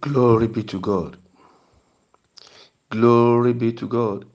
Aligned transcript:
Glory 0.00 0.48
be 0.48 0.62
to 0.64 0.80
God. 0.80 1.18
Glory 2.90 3.52
be 3.52 3.72
to 3.74 3.88
God. 3.88 4.26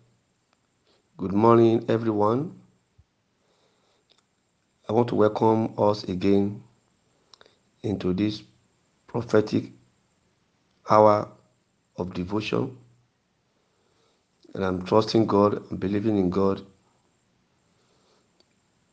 Good 1.17 1.33
morning, 1.33 1.85
everyone. 1.89 2.59
I 4.89 4.93
want 4.93 5.09
to 5.09 5.15
welcome 5.15 5.73
us 5.77 6.03
again 6.05 6.63
into 7.83 8.13
this 8.13 8.43
prophetic 9.07 9.71
hour 10.89 11.29
of 11.97 12.13
devotion. 12.13 12.77
And 14.55 14.65
I'm 14.65 14.85
trusting 14.85 15.27
God 15.27 15.69
and 15.71 15.79
believing 15.79 16.17
in 16.17 16.29
God 16.29 16.61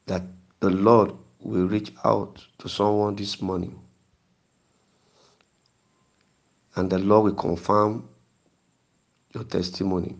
that 0.06 0.22
the 0.60 0.70
Lord 0.70 1.12
will 1.40 1.68
reach 1.68 1.92
out 2.04 2.44
to 2.58 2.68
someone 2.68 3.16
this 3.16 3.42
morning. 3.42 3.80
And 6.76 6.90
the 6.90 6.98
Lord 6.98 7.24
will 7.24 7.34
confirm 7.34 8.08
your 9.34 9.44
testimony 9.44 10.16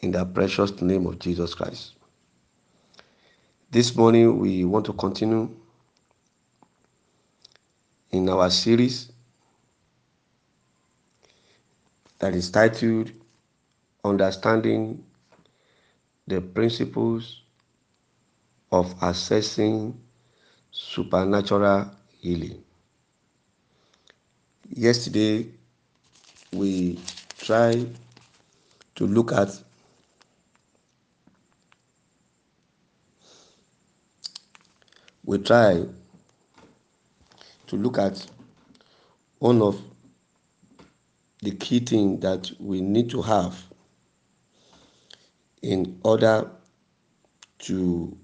in 0.00 0.10
the 0.10 0.24
precious 0.24 0.80
name 0.80 1.06
of 1.06 1.18
Jesus 1.18 1.54
Christ. 1.54 1.94
This 3.70 3.94
morning, 3.96 4.38
we 4.38 4.64
want 4.64 4.86
to 4.86 4.92
continue 4.92 5.50
in 8.10 8.28
our 8.28 8.48
series 8.50 9.12
that 12.18 12.34
is 12.34 12.50
titled 12.50 13.10
Understanding 14.04 15.04
the 16.26 16.40
Principles 16.40 17.42
of 18.72 18.94
Assessing 19.02 19.98
Supernatural 20.70 21.90
Healing. 22.20 22.62
Yesterday, 24.68 25.46
we 26.52 26.98
tried 27.38 27.96
to 28.96 29.06
look 29.06 29.32
at 29.32 29.50
we 35.24 35.38
try 35.38 35.84
to 37.66 37.76
look 37.76 37.98
at 37.98 38.26
one 39.38 39.60
of 39.62 39.80
the 41.42 41.50
key 41.52 41.80
things 41.80 42.20
that 42.20 42.50
we 42.58 42.80
need 42.80 43.10
to 43.10 43.22
have 43.22 43.60
in 45.62 45.98
order 46.04 46.50
to 47.58 48.16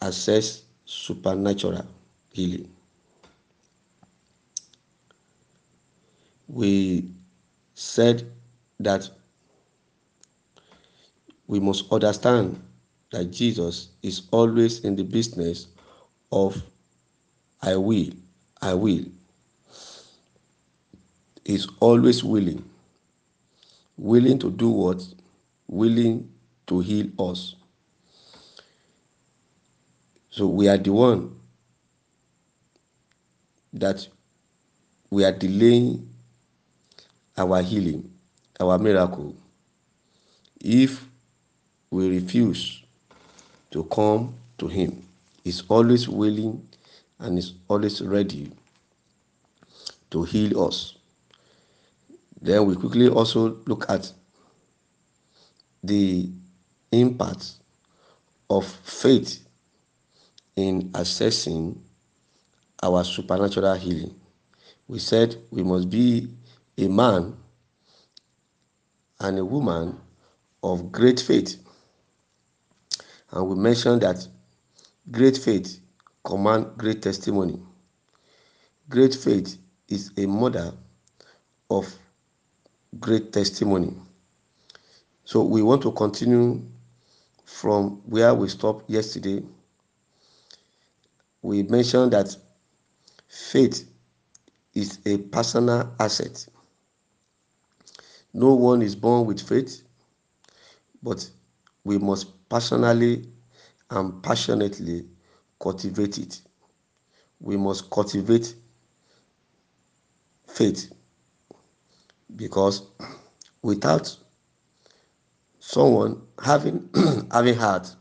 assess 0.00 0.62
supernatural 0.84 1.86
healing. 2.32 2.68
We 6.52 7.08
said 7.72 8.30
that 8.78 9.08
we 11.46 11.58
must 11.60 11.90
understand 11.90 12.62
that 13.10 13.30
Jesus 13.30 13.88
is 14.02 14.28
always 14.30 14.80
in 14.80 14.94
the 14.94 15.02
business 15.02 15.68
of 16.30 16.62
I 17.62 17.76
will, 17.76 18.10
I 18.60 18.74
will. 18.74 19.06
Is 21.46 21.66
always 21.80 22.22
willing. 22.22 22.62
Willing 23.96 24.38
to 24.40 24.50
do 24.50 24.68
what? 24.68 25.02
Willing 25.68 26.30
to 26.66 26.80
heal 26.80 27.06
us. 27.18 27.56
So 30.28 30.46
we 30.48 30.68
are 30.68 30.76
the 30.76 30.92
one 30.92 31.34
that 33.72 34.06
we 35.10 35.24
are 35.24 35.32
delaying 35.32 36.11
our 37.36 37.62
healing, 37.62 38.10
our 38.60 38.78
miracle, 38.78 39.34
if 40.60 41.06
we 41.90 42.08
refuse 42.08 42.82
to 43.70 43.84
come 43.84 44.34
to 44.58 44.68
Him. 44.68 45.02
He's 45.44 45.62
always 45.68 46.08
willing 46.08 46.66
and 47.18 47.38
is 47.38 47.54
always 47.68 48.00
ready 48.00 48.50
to 50.10 50.22
heal 50.22 50.64
us. 50.64 50.96
Then 52.40 52.66
we 52.66 52.76
quickly 52.76 53.08
also 53.08 53.58
look 53.66 53.86
at 53.88 54.12
the 55.82 56.30
impact 56.90 57.52
of 58.50 58.66
faith 58.66 59.46
in 60.56 60.90
assessing 60.94 61.80
our 62.82 63.04
supernatural 63.04 63.74
healing. 63.74 64.14
We 64.88 64.98
said 64.98 65.36
we 65.50 65.62
must 65.62 65.88
be 65.88 66.28
a 66.78 66.88
man 66.88 67.36
and 69.20 69.38
a 69.38 69.44
woman 69.44 69.98
of 70.62 70.90
great 70.90 71.20
faith. 71.20 71.56
And 73.30 73.48
we 73.48 73.54
mentioned 73.56 74.02
that 74.02 74.26
great 75.10 75.36
faith 75.36 75.80
command 76.24 76.76
great 76.76 77.02
testimony. 77.02 77.58
Great 78.88 79.14
faith 79.14 79.58
is 79.88 80.10
a 80.16 80.26
mother 80.26 80.72
of 81.70 81.92
great 83.00 83.32
testimony. 83.32 83.94
So 85.24 85.42
we 85.42 85.62
want 85.62 85.82
to 85.82 85.92
continue 85.92 86.62
from 87.44 88.02
where 88.06 88.34
we 88.34 88.48
stopped 88.48 88.88
yesterday. 88.88 89.42
We 91.42 91.62
mentioned 91.64 92.12
that 92.12 92.36
faith 93.28 93.88
is 94.74 95.00
a 95.06 95.18
personal 95.18 95.94
asset. 95.98 96.46
No 98.34 98.54
one 98.54 98.82
is 98.82 98.96
born 98.96 99.26
with 99.26 99.40
faith, 99.40 99.82
but 101.02 101.28
we 101.84 101.98
must 101.98 102.48
personally 102.48 103.26
and 103.90 104.22
passionately 104.22 105.06
cultivate 105.60 106.18
it. 106.18 106.40
We 107.40 107.56
must 107.56 107.90
cultivate 107.90 108.54
faith 110.46 110.92
because 112.36 112.82
without 113.62 114.16
someone 115.58 116.22
having 116.42 116.88
having 117.32 117.54
heart 117.54 117.94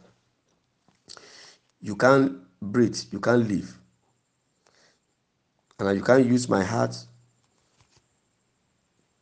you 1.82 1.96
can't 1.96 2.38
breathe 2.62 2.98
you 3.12 3.20
can't 3.20 3.48
live 3.48 3.78
and 5.80 5.98
you 5.98 6.04
can't 6.04 6.26
use 6.26 6.48
my 6.50 6.64
heart 6.64 6.96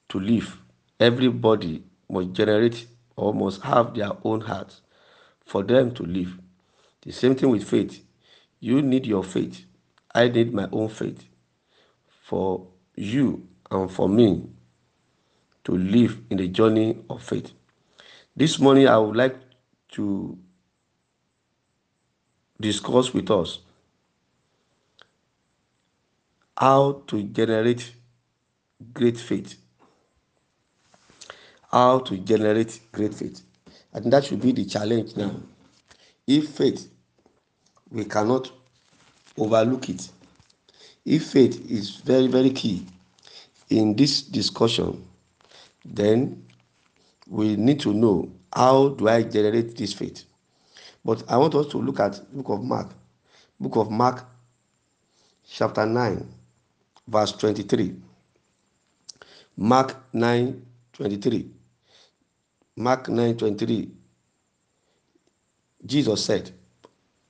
to 0.10 0.20
live 0.20 0.58
everybody 1.00 1.84
must 2.10 2.34
generate 2.34 2.88
or 3.16 3.34
must 3.34 3.62
have 3.62 3.94
their 3.94 4.12
own 4.24 4.42
heart 4.42 4.80
for 5.46 5.64
them 5.64 5.94
to 5.96 6.04
live. 6.04 6.38
The 7.02 7.12
same 7.12 7.36
thing 7.36 7.50
with 7.50 7.64
faith. 7.64 8.04
You 8.60 8.82
need 8.82 9.06
your 9.06 9.24
faith. 9.24 9.66
I 10.14 10.28
need 10.28 10.54
my 10.54 10.68
own 10.72 10.90
faith 10.90 11.24
for 12.24 12.68
you 12.96 13.48
and 13.72 13.92
for 13.92 14.10
me 14.10 14.50
to 15.64 15.78
live 15.78 16.20
in 16.30 16.38
the 16.38 16.48
journey 16.48 16.98
of 17.10 17.22
faith. 17.24 17.52
This 18.36 18.60
morning 18.60 18.88
i 18.88 18.98
would 18.98 19.16
like 19.16 19.36
to 19.90 20.38
discuss 22.60 23.14
with 23.14 23.30
us 23.32 23.60
how 26.58 27.04
to 27.08 27.24
generate 27.24 27.94
great 28.94 29.18
faith. 29.18 29.58
How 31.72 32.00
to 32.00 32.18
generate 32.18 32.80
great 32.92 33.14
faith. 33.14 33.42
Think 33.94 34.12
that 34.12 34.26
should 34.26 34.42
be 34.42 34.52
the 34.52 34.66
challenge 34.66 35.16
now. 35.16 35.36
If 36.26 36.50
faith, 36.50 36.90
we 37.92 38.06
cannot 38.06 38.52
overlook 39.38 39.90
it. 39.90 40.10
If 41.06 41.28
faith 41.28 41.70
is 41.70 41.98
very, 41.98 42.28
very 42.28 42.52
key 42.52 42.86
in 43.70 43.96
this 43.96 44.22
discussion, 44.22 45.06
then 45.84 46.46
we 47.28 47.56
need 47.56 47.80
to 47.82 47.94
know 47.94 48.32
how 48.54 48.90
do 48.90 49.08
I 49.08 49.24
generate 49.24 49.76
this 49.76 49.94
faith. 49.94 50.24
But 51.04 51.24
I 51.30 51.38
want 51.38 51.56
us 51.56 51.68
to 51.68 51.78
look 51.78 52.00
at 52.00 52.22
book 52.34 52.50
of 52.50 52.64
Mark. 52.64 52.90
Book 53.60 53.76
of 53.76 53.92
Mark, 53.92 54.26
chapter 55.48 55.86
9, 55.86 56.28
verse 57.08 57.32
23. 57.34 57.96
Mark 59.58 59.96
9, 60.14 60.66
23. 60.94 61.50
Mark 62.80 63.10
9:23 63.10 63.92
Jesus 65.86 66.24
said 66.24 66.52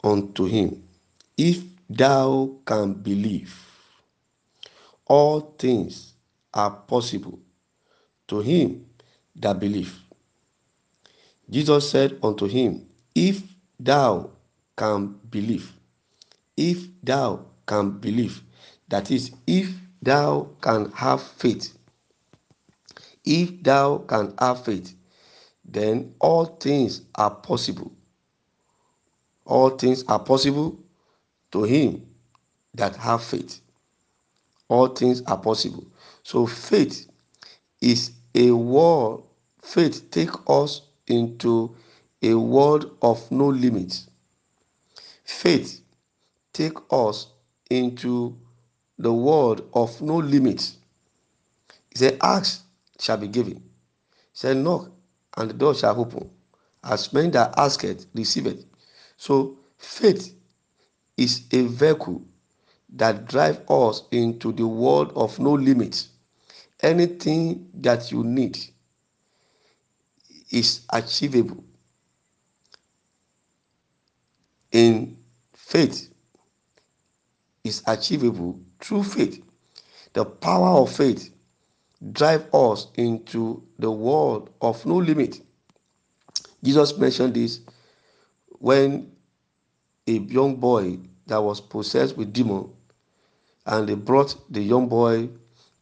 unto 0.04 0.46
him, 0.46 0.84
If 1.36 1.64
thou 1.90 2.58
can 2.66 2.94
believe, 2.94 3.52
all 5.08 5.56
things 5.58 6.14
are 6.54 6.70
possible 6.70 7.40
to 8.28 8.42
him 8.42 8.86
that 9.36 9.60
believe. 9.60 9.98
Jesus 11.50 11.90
said 11.90 12.20
unto 12.22 12.46
him, 12.46 12.88
If 13.16 13.42
thou 13.80 14.30
can 14.78 15.20
believe, 15.32 15.74
if 16.56 16.88
thou 17.02 17.46
can 17.66 17.98
believe, 17.98 18.44
that 18.88 19.10
is, 19.10 19.32
if 19.48 19.74
thou 20.00 20.50
can 20.62 20.92
have 20.92 21.24
faith, 21.24 21.76
if 23.26 23.64
thou 23.64 23.98
can 24.08 24.36
have 24.40 24.64
faith, 24.64 24.96
then 25.74 26.14
all 26.20 26.46
things 26.46 27.02
are 27.16 27.32
possible. 27.32 27.92
All 29.46 29.72
things 29.72 30.04
are 30.08 30.20
possible 30.20 30.80
to 31.52 31.64
him 31.64 32.06
that 32.74 32.96
have 32.96 33.24
faith. 33.24 33.62
All 34.68 34.88
things 34.88 35.22
are 35.24 35.38
possible. 35.38 35.86
So 36.24 36.46
faith 36.48 37.08
is 37.82 38.12
a 38.36 38.52
world. 38.52 39.28
Faith 39.62 40.10
take 40.12 40.30
us 40.48 40.82
into 41.08 41.76
a 42.22 42.34
world 42.36 42.96
of 43.02 43.30
no 43.32 43.48
limits. 43.48 44.10
Faith 45.24 45.82
take 46.54 46.78
us 46.92 47.28
into 47.70 48.38
the 48.98 49.12
world 49.14 49.68
of 49.74 50.02
no 50.02 50.18
limits. 50.18 50.78
He 51.92 51.98
said, 52.00 52.18
Ask 52.22 52.64
shall 53.00 53.18
be 53.18 53.28
given. 53.28 53.56
He 53.58 53.62
said, 54.34 54.58
Knock 54.58 54.92
and 55.40 55.50
the 55.50 55.54
door 55.54 55.74
shall 55.74 56.00
open. 56.00 56.30
As 56.84 57.12
many 57.14 57.30
that 57.32 57.54
ask 57.58 57.84
it, 57.84 58.06
receive 58.14 58.46
it. 58.48 58.66
So 59.18 59.58
faith 59.78 60.36
is 61.18 61.44
a 61.52 61.64
vehicle 61.64 62.24
that 62.94 63.26
drive 63.26 63.62
us 63.70 64.04
into 64.12 64.52
the 64.52 64.68
world 64.68 65.12
of 65.16 65.40
no 65.40 65.54
limits. 65.54 66.10
Anything 66.82 67.70
that 67.76 68.12
you 68.12 68.24
need 68.24 68.58
is 70.52 70.86
achievable 70.92 71.64
in 74.72 75.18
faith 75.54 76.10
is 77.64 77.84
achievable 77.86 78.60
through 78.80 79.04
faith 79.04 79.44
the 80.14 80.26
power 80.26 80.80
of 80.82 80.92
faith 80.96 81.34
drive 82.12 82.54
us 82.54 82.88
into 82.96 83.62
the 83.80 83.92
world 83.92 84.50
of 84.62 84.86
no 84.86 84.96
limit 84.96 85.42
jesus 86.64 86.98
mentioned 86.98 87.34
this 87.34 87.62
when 88.60 89.12
a 90.08 90.12
young 90.12 90.56
boy 90.56 90.98
that 91.28 91.42
was 91.42 91.60
possessed 91.60 92.18
with 92.18 92.32
demon 92.34 92.70
and 93.66 93.88
they 93.88 93.96
brought 93.96 94.36
the 94.52 94.62
young 94.62 94.88
boy 94.88 95.30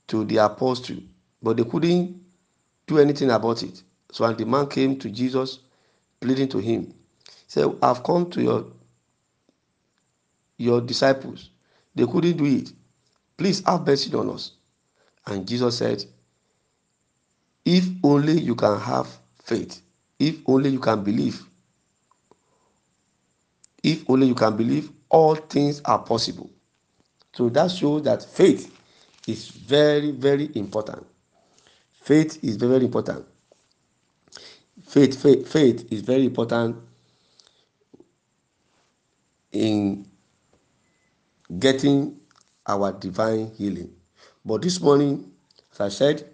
to 0.07 0.25
the 0.25 0.37
apostle 0.37 0.97
but 1.43 1.57
they 1.57 1.63
couldn't 1.63 2.19
do 2.87 2.97
anything 2.99 3.29
about 3.29 3.61
it 3.63 3.83
so 4.11 4.25
and 4.25 4.37
the 4.37 4.45
man 4.45 4.67
came 4.67 4.97
to 4.97 5.09
jesus 5.09 5.59
pleading 6.19 6.47
to 6.47 6.57
him 6.57 6.85
he 6.85 6.93
said 7.47 7.67
i've 7.83 8.03
come 8.03 8.29
to 8.29 8.41
your 8.41 8.65
your 10.57 10.81
disciples. 10.81 11.51
They 11.95 12.05
couldn't 12.05 12.37
do 12.37 12.45
it. 12.45 12.71
Please 13.37 13.63
have 13.65 13.85
mercy 13.85 14.13
on 14.15 14.29
us. 14.29 14.51
And 15.27 15.47
Jesus 15.47 15.77
said, 15.77 16.03
If 17.65 17.85
only 18.03 18.39
you 18.39 18.55
can 18.55 18.79
have 18.79 19.07
faith, 19.43 19.81
if 20.19 20.37
only 20.47 20.69
you 20.71 20.79
can 20.79 21.03
believe, 21.03 21.43
if 23.83 24.09
only 24.09 24.27
you 24.27 24.35
can 24.35 24.55
believe, 24.55 24.89
all 25.09 25.35
things 25.35 25.81
are 25.85 25.99
possible. 25.99 26.49
So 27.33 27.49
that 27.49 27.71
shows 27.71 28.03
that 28.03 28.23
faith 28.23 28.73
is 29.27 29.49
very, 29.49 30.11
very 30.11 30.49
important. 30.55 31.05
Faith 32.01 32.43
is 32.43 32.55
very, 32.55 32.71
very 32.71 32.85
important. 32.85 33.25
Faith, 34.87 35.21
faith, 35.21 35.47
faith 35.51 35.87
is 35.91 36.01
very 36.01 36.25
important 36.25 36.77
in 39.51 40.07
getting 41.59 42.17
our 42.65 42.91
divine 42.93 43.51
healing. 43.57 43.96
But 44.47 44.61
this 44.61 44.79
morning, 44.79 45.29
as 45.73 45.81
I 45.81 45.89
said, 45.89 46.25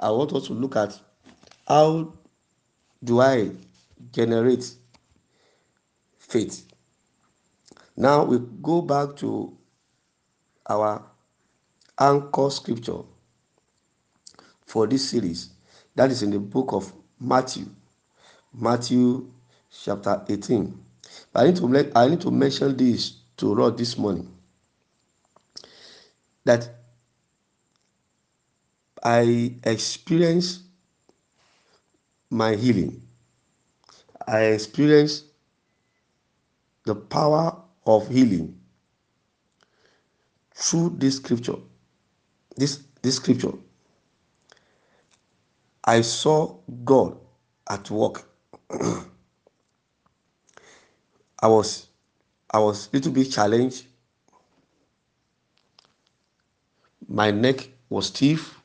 I 0.00 0.08
want 0.12 0.32
us 0.34 0.46
to 0.46 0.52
look 0.52 0.76
at 0.76 0.96
how 1.66 2.12
do 3.02 3.20
I 3.20 3.50
generate 4.12 4.72
faith. 6.16 6.64
Now 7.96 8.22
we 8.22 8.38
go 8.62 8.82
back 8.82 9.16
to 9.16 9.52
our 10.70 11.02
anchor 11.98 12.50
scripture 12.50 13.00
for 14.64 14.86
this 14.86 15.10
series. 15.10 15.50
That 15.96 16.12
is 16.12 16.22
in 16.22 16.30
the 16.30 16.38
book 16.38 16.72
of 16.72 16.92
Matthew, 17.18 17.66
Matthew 18.52 19.28
chapter 19.72 20.22
18. 20.28 20.72
But 21.32 21.42
I 21.42 21.46
need 21.46 21.56
to 21.56 21.92
I 21.96 22.08
need 22.10 22.20
to 22.20 22.30
mention 22.30 22.76
this 22.76 23.16
to 23.38 23.56
Rod 23.56 23.76
this 23.76 23.98
morning 23.98 24.32
that 26.44 26.83
I 29.04 29.54
experienced 29.64 30.62
my 32.30 32.54
healing. 32.56 33.02
I 34.26 34.44
experienced 34.44 35.26
the 36.84 36.94
power 36.94 37.62
of 37.86 38.08
healing 38.08 38.58
through 40.54 40.96
this 40.98 41.16
scripture. 41.16 41.56
This 42.56 42.80
this 43.02 43.16
scripture. 43.16 43.52
I 45.84 46.00
saw 46.00 46.56
God 46.84 47.18
at 47.68 47.90
work. 47.90 48.26
I 51.40 51.46
was 51.46 51.88
I 52.50 52.58
was 52.58 52.86
a 52.86 52.90
little 52.96 53.12
bit 53.12 53.30
challenged. 53.30 53.86
My 57.06 57.30
neck 57.30 57.68
was 57.90 58.06
stiff. 58.06 58.63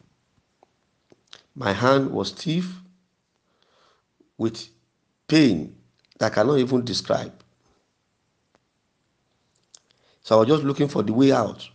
My 1.60 1.74
hand 1.74 2.12
was 2.12 2.30
stiff 2.30 2.74
with 4.38 4.70
pain 5.28 5.76
that 6.18 6.32
I 6.32 6.36
cannot 6.36 6.58
even 6.58 6.86
describe. 6.86 7.34
So 10.24 10.38
I 10.38 10.40
was 10.40 10.48
just 10.48 10.64
looking 10.64 10.88
for 10.88 11.04
the 11.04 11.12
way 11.12 11.34
out. 11.34 11.68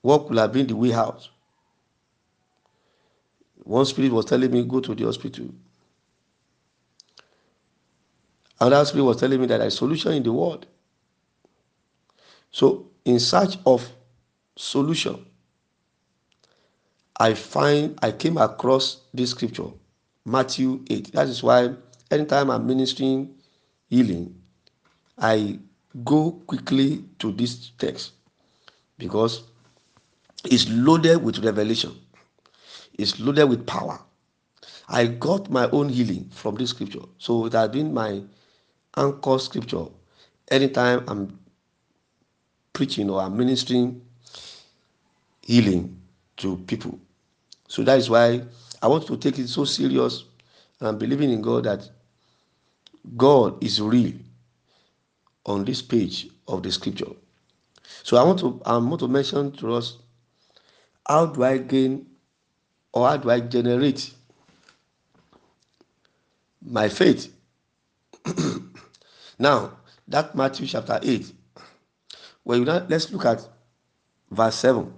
What 0.00 0.26
could 0.28 0.38
have 0.38 0.50
been 0.50 0.66
the 0.66 0.76
way 0.76 0.94
out? 0.94 1.28
One 3.64 3.84
spirit 3.84 4.12
was 4.12 4.24
telling 4.24 4.50
me, 4.50 4.64
go 4.64 4.80
to 4.80 4.94
the 4.94 5.04
hospital. 5.04 5.50
Another 8.58 8.86
spirit 8.86 9.04
was 9.04 9.18
telling 9.18 9.42
me 9.42 9.46
that 9.48 9.58
there's 9.58 9.76
solution 9.76 10.12
in 10.12 10.22
the 10.22 10.32
world. 10.32 10.66
So, 12.50 12.86
in 13.04 13.20
search 13.20 13.58
of 13.66 13.86
solution, 14.56 15.27
I 17.18 17.34
find 17.34 17.98
I 18.02 18.12
came 18.12 18.36
across 18.36 19.02
this 19.12 19.30
scripture, 19.30 19.70
Matthew 20.24 20.84
8. 20.88 21.12
That 21.12 21.28
is 21.28 21.42
why 21.42 21.74
anytime 22.10 22.50
I'm 22.50 22.66
ministering 22.66 23.34
healing, 23.90 24.40
I 25.18 25.58
go 26.04 26.32
quickly 26.46 27.04
to 27.18 27.32
this 27.32 27.70
text 27.78 28.12
because 28.98 29.42
it's 30.44 30.68
loaded 30.68 31.22
with 31.22 31.44
revelation, 31.44 31.96
it's 32.96 33.18
loaded 33.18 33.48
with 33.48 33.66
power. 33.66 33.98
I 34.88 35.06
got 35.06 35.50
my 35.50 35.68
own 35.70 35.88
healing 35.88 36.30
from 36.32 36.54
this 36.54 36.70
scripture. 36.70 37.02
So 37.18 37.46
it 37.46 37.52
has 37.52 37.68
been 37.68 37.92
my 37.92 38.22
anchor 38.96 39.38
scripture 39.38 39.86
anytime 40.50 41.04
I'm 41.08 41.38
preaching 42.72 43.10
or 43.10 43.20
I'm 43.20 43.36
ministering 43.36 44.00
healing 45.42 46.00
to 46.38 46.56
people. 46.58 46.98
So 47.68 47.82
that 47.84 47.98
is 47.98 48.10
why 48.10 48.42
I 48.82 48.88
want 48.88 49.06
to 49.06 49.16
take 49.16 49.38
it 49.38 49.48
so 49.48 49.64
serious 49.64 50.24
and 50.80 50.88
I'm 50.88 50.98
believing 50.98 51.30
in 51.30 51.40
God 51.40 51.64
that 51.64 51.88
God 53.16 53.62
is 53.62 53.80
real 53.80 54.14
on 55.46 55.64
this 55.64 55.80
page 55.80 56.28
of 56.46 56.62
the 56.62 56.72
scripture. 56.72 57.12
So 58.02 58.16
I 58.16 58.22
want 58.22 58.40
to 58.40 58.60
I 58.66 58.76
want 58.76 59.00
to 59.00 59.08
mention 59.08 59.52
to 59.52 59.74
us 59.74 59.98
how 61.06 61.26
do 61.26 61.42
I 61.44 61.58
gain 61.58 62.06
or 62.92 63.08
how 63.08 63.16
do 63.16 63.30
I 63.30 63.40
generate 63.40 64.12
my 66.62 66.88
faith 66.88 67.32
now, 69.38 69.78
that 70.06 70.34
Matthew 70.34 70.66
chapter 70.66 70.98
8. 71.02 71.32
Well, 72.44 72.60
let's 72.60 73.12
look 73.12 73.24
at 73.26 73.46
verse 74.30 74.54
7. 74.56 74.92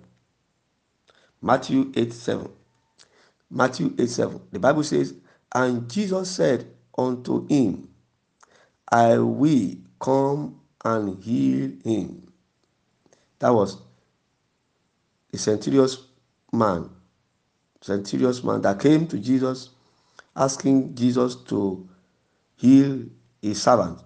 Matthew 1.42 1.92
8 1.96 2.12
7. 2.12 2.48
Matthew 3.50 3.94
8 3.98 4.08
7. 4.08 4.40
The 4.52 4.58
Bible 4.58 4.84
says, 4.84 5.14
And 5.54 5.90
Jesus 5.90 6.30
said 6.30 6.66
unto 6.96 7.46
him, 7.48 7.88
I 8.90 9.18
will 9.18 9.74
come 10.00 10.60
and 10.84 11.22
heal 11.22 11.72
him. 11.84 12.32
That 13.38 13.50
was 13.50 13.78
a 15.32 15.38
centurious 15.38 15.98
man, 16.52 16.90
centurious 17.80 18.42
man 18.44 18.62
that 18.62 18.80
came 18.80 19.06
to 19.08 19.18
Jesus 19.18 19.70
asking 20.36 20.94
Jesus 20.94 21.36
to 21.36 21.88
heal 22.56 23.04
his 23.42 23.62
servant. 23.62 23.98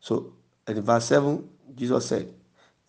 So 0.00 0.34
in 0.68 0.82
verse 0.82 1.06
7, 1.06 1.48
Jesus 1.74 2.06
said, 2.06 2.32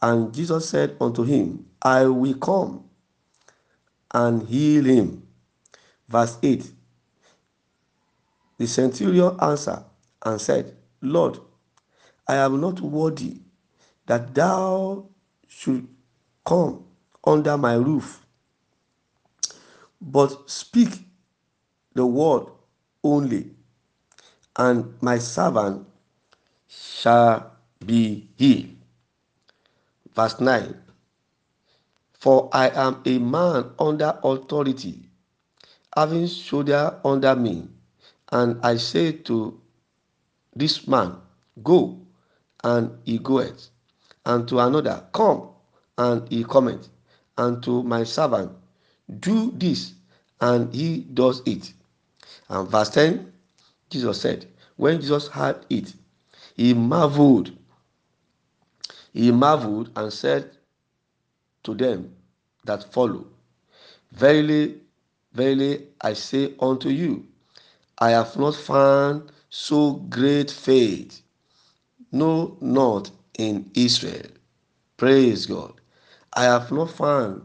And 0.02 0.34
Jesus 0.34 0.70
said 0.70 0.96
unto 1.00 1.24
him, 1.24 1.66
I 1.82 2.06
will 2.06 2.36
come 2.36 2.84
and 4.14 4.48
heal 4.48 4.86
him. 4.86 5.25
Verse 6.08 6.38
8 6.44 6.72
The 8.58 8.68
centurion 8.68 9.38
answered 9.42 9.86
and 10.26 10.40
said, 10.42 10.76
Lord, 11.02 11.40
I 12.28 12.36
am 12.36 12.62
not 12.62 12.82
worthy 12.82 13.42
that 14.08 14.34
thou 14.36 15.06
should 15.48 15.88
come 16.46 16.86
under 17.26 17.58
my 17.58 17.76
roof, 17.76 18.26
but 20.02 20.50
speak 20.50 20.90
the 21.94 22.06
word 22.06 22.48
only, 23.04 23.52
and 24.58 25.02
my 25.02 25.18
servant 25.20 25.88
shall 26.68 27.52
be 27.86 28.30
healed. 28.38 28.76
Verse 30.16 30.40
9 30.40 30.76
For 32.14 32.50
I 32.54 32.70
am 32.70 33.02
a 33.06 33.20
man 33.20 33.72
under 33.80 34.20
authority, 34.24 35.05
having 35.96 36.28
shoulder 36.28 37.00
under 37.06 37.36
me, 37.36 37.68
and 38.32 38.60
I 38.64 38.78
say 38.78 39.14
to 39.14 39.60
this 40.56 40.88
man, 40.88 41.16
Go, 41.64 42.00
and 42.64 42.92
he 43.06 43.20
goeth, 43.20 43.70
and 44.26 44.48
to 44.50 44.60
another, 44.60 45.06
Come, 45.14 45.50
and 45.98 46.28
he 46.30 46.44
cometh, 46.44 46.90
and 47.38 47.64
to 47.64 47.84
my 47.84 48.04
servant, 48.04 48.52
Do 49.20 49.52
this, 49.52 49.94
and 50.42 50.74
he 50.74 51.00
does 51.00 51.42
it. 51.46 51.72
And 52.50 52.68
verse 52.70 52.90
10, 52.90 53.32
Jesus 53.90 54.20
said, 54.20 54.48
When 54.76 55.00
Jesus 55.00 55.28
heard 55.28 55.66
it, 55.70 55.94
he 56.56 56.74
marveled. 56.74 57.52
He 59.14 59.32
marveled 59.32 59.92
and 59.96 60.12
said 60.12 60.52
to 61.64 61.74
them 61.74 62.14
that 62.66 62.92
follow, 62.92 63.28
Verily, 64.12 64.82
verily, 65.36 65.88
I 66.02 66.14
say 66.14 66.56
unto 66.62 66.90
you, 66.90 67.28
I 68.00 68.12
have 68.12 68.38
not 68.38 68.56
found 68.56 69.32
so 69.50 69.94
great 70.10 70.52
faith, 70.52 71.22
no, 72.12 72.58
not 72.62 73.12
in 73.40 73.72
Israel. 73.76 74.28
Praise 74.98 75.46
God. 75.48 75.74
I 76.34 76.46
have 76.46 76.72
not 76.72 76.92
found 76.92 77.44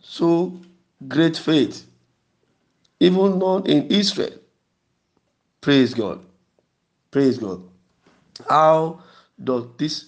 so 0.00 0.60
great 1.08 1.36
faith, 1.36 1.86
even 3.00 3.38
not 3.38 3.68
in 3.68 3.88
Israel. 3.88 4.38
Praise 5.60 5.94
God. 5.94 6.20
Praise 7.10 7.38
God. 7.38 7.62
How 8.48 9.02
does 9.42 9.66
this 9.78 10.06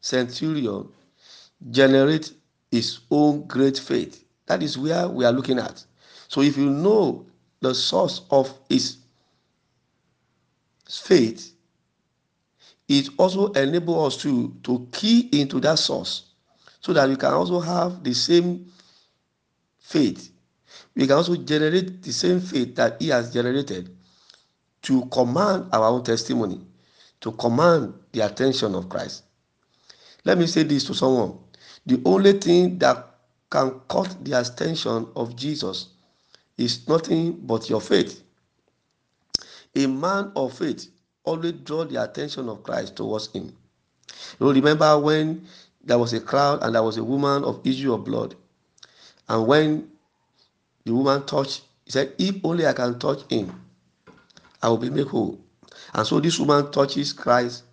centurion 0.00 0.88
generate 1.70 2.32
his 2.70 3.00
own 3.10 3.46
great 3.46 3.78
faith? 3.78 4.23
That 4.46 4.62
is 4.62 4.76
where 4.76 5.08
we 5.08 5.24
are 5.24 5.32
looking 5.32 5.58
at. 5.58 5.84
So 6.28 6.40
if 6.42 6.56
you 6.56 6.70
know 6.70 7.26
the 7.60 7.74
source 7.74 8.22
of 8.30 8.52
his 8.68 8.98
faith, 10.88 11.54
it 12.88 13.08
also 13.16 13.52
enables 13.52 14.14
us 14.14 14.22
to, 14.22 14.54
to 14.64 14.86
key 14.92 15.28
into 15.32 15.60
that 15.60 15.78
source 15.78 16.24
so 16.80 16.92
that 16.92 17.08
we 17.08 17.16
can 17.16 17.32
also 17.32 17.60
have 17.60 18.04
the 18.04 18.12
same 18.12 18.70
faith. 19.78 20.30
We 20.94 21.06
can 21.06 21.16
also 21.16 21.36
generate 21.36 22.02
the 22.02 22.12
same 22.12 22.40
faith 22.40 22.74
that 22.76 23.00
he 23.00 23.08
has 23.08 23.32
generated 23.32 23.96
to 24.82 25.06
command 25.06 25.68
our 25.72 25.86
own 25.86 26.04
testimony, 26.04 26.60
to 27.20 27.32
command 27.32 27.94
the 28.12 28.20
attention 28.20 28.74
of 28.74 28.88
Christ. 28.90 29.24
Let 30.24 30.36
me 30.36 30.46
say 30.46 30.62
this 30.62 30.84
to 30.84 30.94
someone 30.94 31.38
the 31.86 32.00
only 32.04 32.32
thing 32.34 32.78
that 32.78 33.13
can 33.54 33.80
cut 33.88 34.16
the 34.24 34.32
attention 34.32 35.06
of 35.14 35.36
Jesus 35.36 35.86
is 36.58 36.88
nothing 36.88 37.32
but 37.32 37.70
your 37.70 37.80
faith. 37.80 38.24
A 39.76 39.86
man 39.86 40.32
of 40.34 40.58
faith 40.58 40.88
always 41.22 41.52
draw 41.52 41.84
the 41.84 42.02
attention 42.02 42.48
of 42.48 42.64
Christ 42.64 42.96
towards 42.96 43.28
him. 43.28 43.56
You 44.40 44.50
remember 44.50 44.98
when 44.98 45.46
there 45.84 45.98
was 45.98 46.12
a 46.14 46.20
crowd 46.20 46.64
and 46.64 46.74
there 46.74 46.82
was 46.82 46.96
a 46.96 47.04
woman 47.04 47.44
of 47.44 47.64
issue 47.64 47.92
of 47.94 48.04
blood, 48.04 48.34
and 49.28 49.46
when 49.46 49.88
the 50.84 50.92
woman 50.92 51.24
touched, 51.24 51.62
he 51.84 51.92
said, 51.92 52.14
"If 52.18 52.44
only 52.44 52.66
I 52.66 52.72
can 52.72 52.98
touch 52.98 53.22
him, 53.30 53.54
I 54.62 54.68
will 54.68 54.78
be 54.78 54.90
made 54.90 55.06
whole." 55.06 55.38
And 55.92 56.06
so 56.06 56.18
this 56.18 56.38
woman 56.38 56.70
touches 56.72 57.12
Christ. 57.12 57.63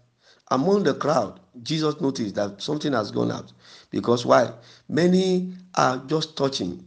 Among 0.51 0.84
the 0.84 0.93
crowd, 0.93 1.39
Jesus 1.63 2.00
noticed 2.01 2.36
that 2.36 2.62
something 2.62 2.91
has 2.91 3.10
gone 3.10 3.31
out. 3.31 3.53
Because 3.89 4.25
why? 4.25 4.51
Many 4.89 5.53
are 5.75 5.98
just 6.08 6.36
touching, 6.36 6.86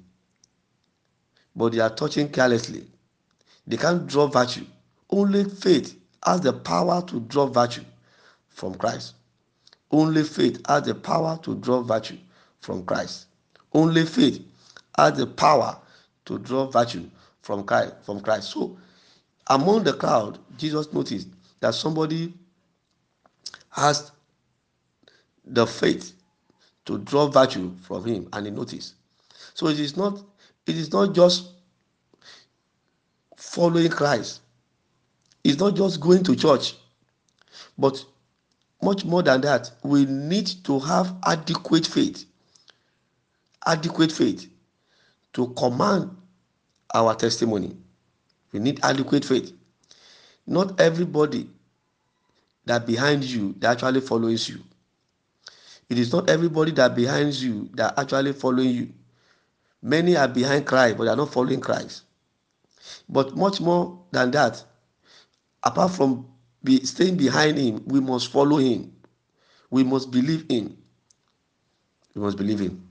but 1.56 1.72
they 1.72 1.80
are 1.80 1.88
touching 1.88 2.28
carelessly. 2.28 2.86
They 3.66 3.78
can't 3.78 4.06
draw 4.06 4.26
virtue. 4.26 4.66
Only 5.08 5.44
faith 5.44 5.98
has 6.22 6.42
the 6.42 6.52
power 6.52 7.02
to 7.06 7.20
draw 7.20 7.46
virtue 7.46 7.84
from 8.48 8.74
Christ. 8.74 9.14
Only 9.90 10.24
faith 10.24 10.60
has 10.68 10.82
the 10.82 10.94
power 10.94 11.38
to 11.42 11.54
draw 11.54 11.80
virtue 11.80 12.18
from 12.60 12.84
Christ. 12.84 13.28
Only 13.72 14.04
faith 14.04 14.44
has 14.98 15.16
the 15.16 15.26
power 15.26 15.78
to 16.26 16.38
draw 16.38 16.66
virtue 16.66 17.08
from 17.40 17.64
Christ. 17.64 18.50
So, 18.50 18.76
among 19.46 19.84
the 19.84 19.94
crowd, 19.94 20.38
Jesus 20.58 20.92
noticed 20.92 21.28
that 21.60 21.74
somebody 21.74 22.34
has 23.74 24.12
the 25.44 25.66
faith 25.66 26.14
to 26.86 26.98
draw 26.98 27.26
virtue 27.26 27.74
from 27.82 28.04
him, 28.04 28.28
and 28.32 28.46
he 28.46 28.52
noticed. 28.52 28.94
So 29.54 29.66
it 29.66 29.80
is 29.80 29.96
not 29.96 30.22
it 30.66 30.76
is 30.76 30.92
not 30.92 31.14
just 31.14 31.50
following 33.36 33.90
Christ. 33.90 34.40
It's 35.42 35.58
not 35.58 35.74
just 35.76 36.00
going 36.00 36.22
to 36.24 36.36
church, 36.36 36.74
but 37.76 38.02
much 38.80 39.04
more 39.04 39.22
than 39.22 39.40
that, 39.42 39.70
we 39.82 40.04
need 40.06 40.46
to 40.64 40.78
have 40.78 41.14
adequate 41.26 41.86
faith. 41.86 42.24
Adequate 43.66 44.12
faith 44.12 44.48
to 45.32 45.48
command 45.54 46.16
our 46.94 47.14
testimony. 47.14 47.76
We 48.52 48.60
need 48.60 48.80
adequate 48.82 49.24
faith. 49.24 49.52
Not 50.46 50.80
everybody 50.80 51.48
that 52.66 52.86
behind 52.86 53.24
you 53.24 53.54
that 53.58 53.72
actually 53.72 54.00
follows 54.00 54.48
you. 54.48 54.60
It 55.88 55.98
is 55.98 56.12
not 56.12 56.30
everybody 56.30 56.72
that 56.72 56.94
behind 56.94 57.34
you 57.34 57.68
that 57.74 57.98
actually 57.98 58.32
following 58.32 58.70
you. 58.70 58.92
Many 59.82 60.16
are 60.16 60.28
behind 60.28 60.66
Christ, 60.66 60.96
but 60.96 61.04
they 61.04 61.10
are 61.10 61.16
not 61.16 61.32
following 61.32 61.60
Christ. 61.60 62.04
But 63.08 63.36
much 63.36 63.60
more 63.60 64.02
than 64.10 64.30
that, 64.30 64.64
apart 65.62 65.92
from 65.92 66.26
be 66.62 66.82
staying 66.84 67.16
behind 67.16 67.58
him, 67.58 67.82
we 67.86 68.00
must 68.00 68.28
follow 68.28 68.56
him. 68.56 68.92
We 69.70 69.84
must 69.84 70.10
believe 70.10 70.46
in. 70.48 70.76
We 72.14 72.22
must 72.22 72.38
believe 72.38 72.62
in. 72.62 72.82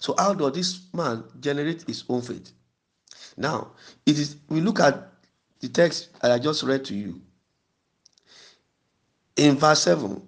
So 0.00 0.14
how 0.16 0.32
does 0.32 0.52
this 0.52 0.80
man 0.94 1.24
generate 1.40 1.82
his 1.82 2.04
own 2.08 2.22
faith? 2.22 2.52
Now, 3.36 3.72
it 4.06 4.18
is 4.18 4.36
we 4.48 4.60
look 4.60 4.80
at 4.80 5.12
the 5.60 5.68
text 5.68 6.18
that 6.22 6.30
I 6.30 6.38
just 6.38 6.62
read 6.62 6.84
to 6.86 6.94
you. 6.94 7.20
In 9.38 9.56
verse 9.56 9.82
7, 9.82 10.20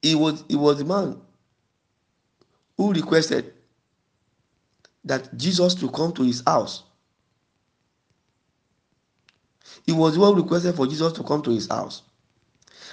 he 0.00 0.14
was 0.16 0.44
he 0.48 0.56
was 0.56 0.78
the 0.78 0.84
man 0.84 1.20
who 2.76 2.92
requested 2.92 3.52
that 5.04 5.36
Jesus 5.36 5.74
to 5.76 5.90
come 5.90 6.12
to 6.14 6.22
his 6.22 6.42
house. 6.46 6.84
He 9.84 9.92
was 9.92 10.14
the 10.14 10.20
one 10.20 10.34
who 10.34 10.42
requested 10.42 10.74
for 10.74 10.86
Jesus 10.86 11.12
to 11.12 11.22
come 11.22 11.42
to 11.42 11.50
his 11.50 11.68
house. 11.68 12.02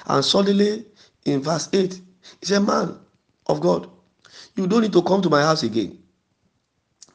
And 0.06 0.24
suddenly, 0.26 0.86
in 1.26 1.42
verse 1.42 1.70
8, 1.72 1.94
he 2.40 2.46
said, 2.46 2.60
Man 2.64 2.98
of 3.48 3.62
God, 3.62 3.90
you 4.56 4.68
don't 4.68 4.82
need 4.82 4.94
to 4.94 5.02
come 5.04 5.22
to 5.22 5.30
my 5.30 5.42
house 5.42 5.64
again. 5.64 5.98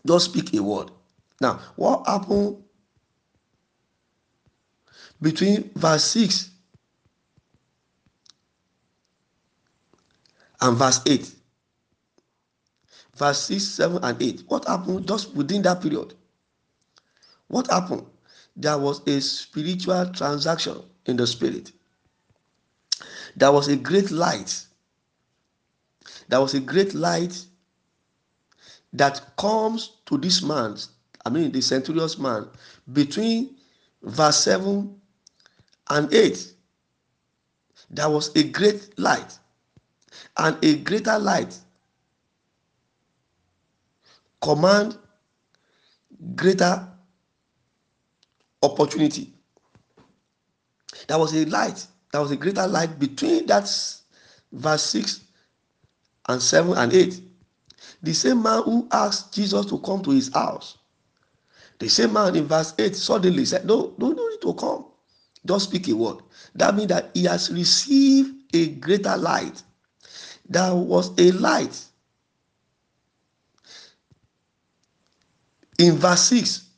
Just 0.06 0.26
speak 0.26 0.54
a 0.54 0.62
word. 0.62 0.90
Now, 1.40 1.60
what 1.76 2.06
happened 2.06 2.62
between 5.20 5.70
verse 5.74 6.04
6 6.04 6.50
and 10.64 10.76
verse 10.76 11.00
8? 11.06 11.34
Verse 13.16 13.40
6, 13.44 13.62
7, 13.62 14.02
and 14.02 14.22
8. 14.22 14.44
What 14.48 14.66
happened 14.66 15.06
just 15.06 15.34
within 15.34 15.62
that 15.62 15.80
period? 15.80 16.14
What 17.48 17.70
happened? 17.70 18.06
There 18.56 18.78
was 18.78 19.06
a 19.06 19.20
spiritual 19.20 20.10
transaction 20.12 20.82
in 21.06 21.16
the 21.16 21.26
spirit. 21.26 21.70
There 23.36 23.52
was 23.52 23.68
a 23.68 23.76
great 23.76 24.10
light. 24.10 24.64
There 26.28 26.40
was 26.40 26.54
a 26.54 26.60
great 26.60 26.94
light 26.94 27.44
that 28.92 29.36
comes 29.36 29.92
to 30.06 30.18
this 30.18 30.42
man 30.42 30.76
I 31.24 31.30
mean, 31.30 31.52
the 31.52 31.62
centurion's 31.62 32.18
man, 32.18 32.48
between 32.92 33.56
verse 34.02 34.44
7 34.44 35.00
and 35.90 36.12
8, 36.12 36.52
there 37.90 38.10
was 38.10 38.34
a 38.36 38.42
great 38.42 38.98
light. 38.98 39.38
And 40.36 40.62
a 40.64 40.76
greater 40.76 41.18
light 41.18 41.58
command 44.40 44.98
greater 46.34 46.86
opportunity. 48.62 49.32
There 51.08 51.18
was 51.18 51.34
a 51.34 51.44
light, 51.46 51.86
there 52.12 52.20
was 52.20 52.30
a 52.30 52.36
greater 52.36 52.66
light 52.66 52.98
between 52.98 53.46
that 53.46 53.64
verse 54.52 54.82
6 54.84 55.20
and 56.28 56.40
7 56.40 56.74
and 56.76 56.92
8. 56.92 57.20
The 58.02 58.12
same 58.12 58.42
man 58.42 58.62
who 58.62 58.88
asked 58.92 59.34
Jesus 59.34 59.66
to 59.66 59.78
come 59.78 60.02
to 60.04 60.10
his 60.10 60.32
house, 60.32 60.78
the 61.78 61.88
same 61.88 62.12
man 62.12 62.36
in 62.36 62.46
verse 62.46 62.74
8 62.78 62.94
suddenly 62.94 63.44
said, 63.44 63.66
No, 63.66 63.94
no, 63.98 64.10
no 64.10 64.28
need 64.28 64.40
to 64.42 64.54
come. 64.54 64.86
Just 65.46 65.68
speak 65.68 65.88
a 65.88 65.96
word. 65.96 66.18
That 66.54 66.74
means 66.74 66.88
that 66.88 67.10
he 67.14 67.24
has 67.24 67.50
received 67.50 68.54
a 68.54 68.68
greater 68.68 69.16
light. 69.16 69.62
There 70.48 70.74
was 70.74 71.10
a 71.18 71.32
light. 71.32 71.84
In 75.78 75.96
verse 75.96 76.22
6 76.28 76.68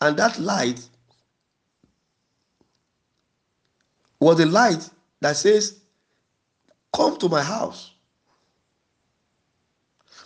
and 0.00 0.16
that 0.16 0.38
light 0.38 0.80
was 4.20 4.38
a 4.40 4.46
light 4.46 4.88
that 5.20 5.36
says 5.36 5.80
come 6.94 7.18
to 7.18 7.28
my 7.28 7.42
house. 7.42 7.92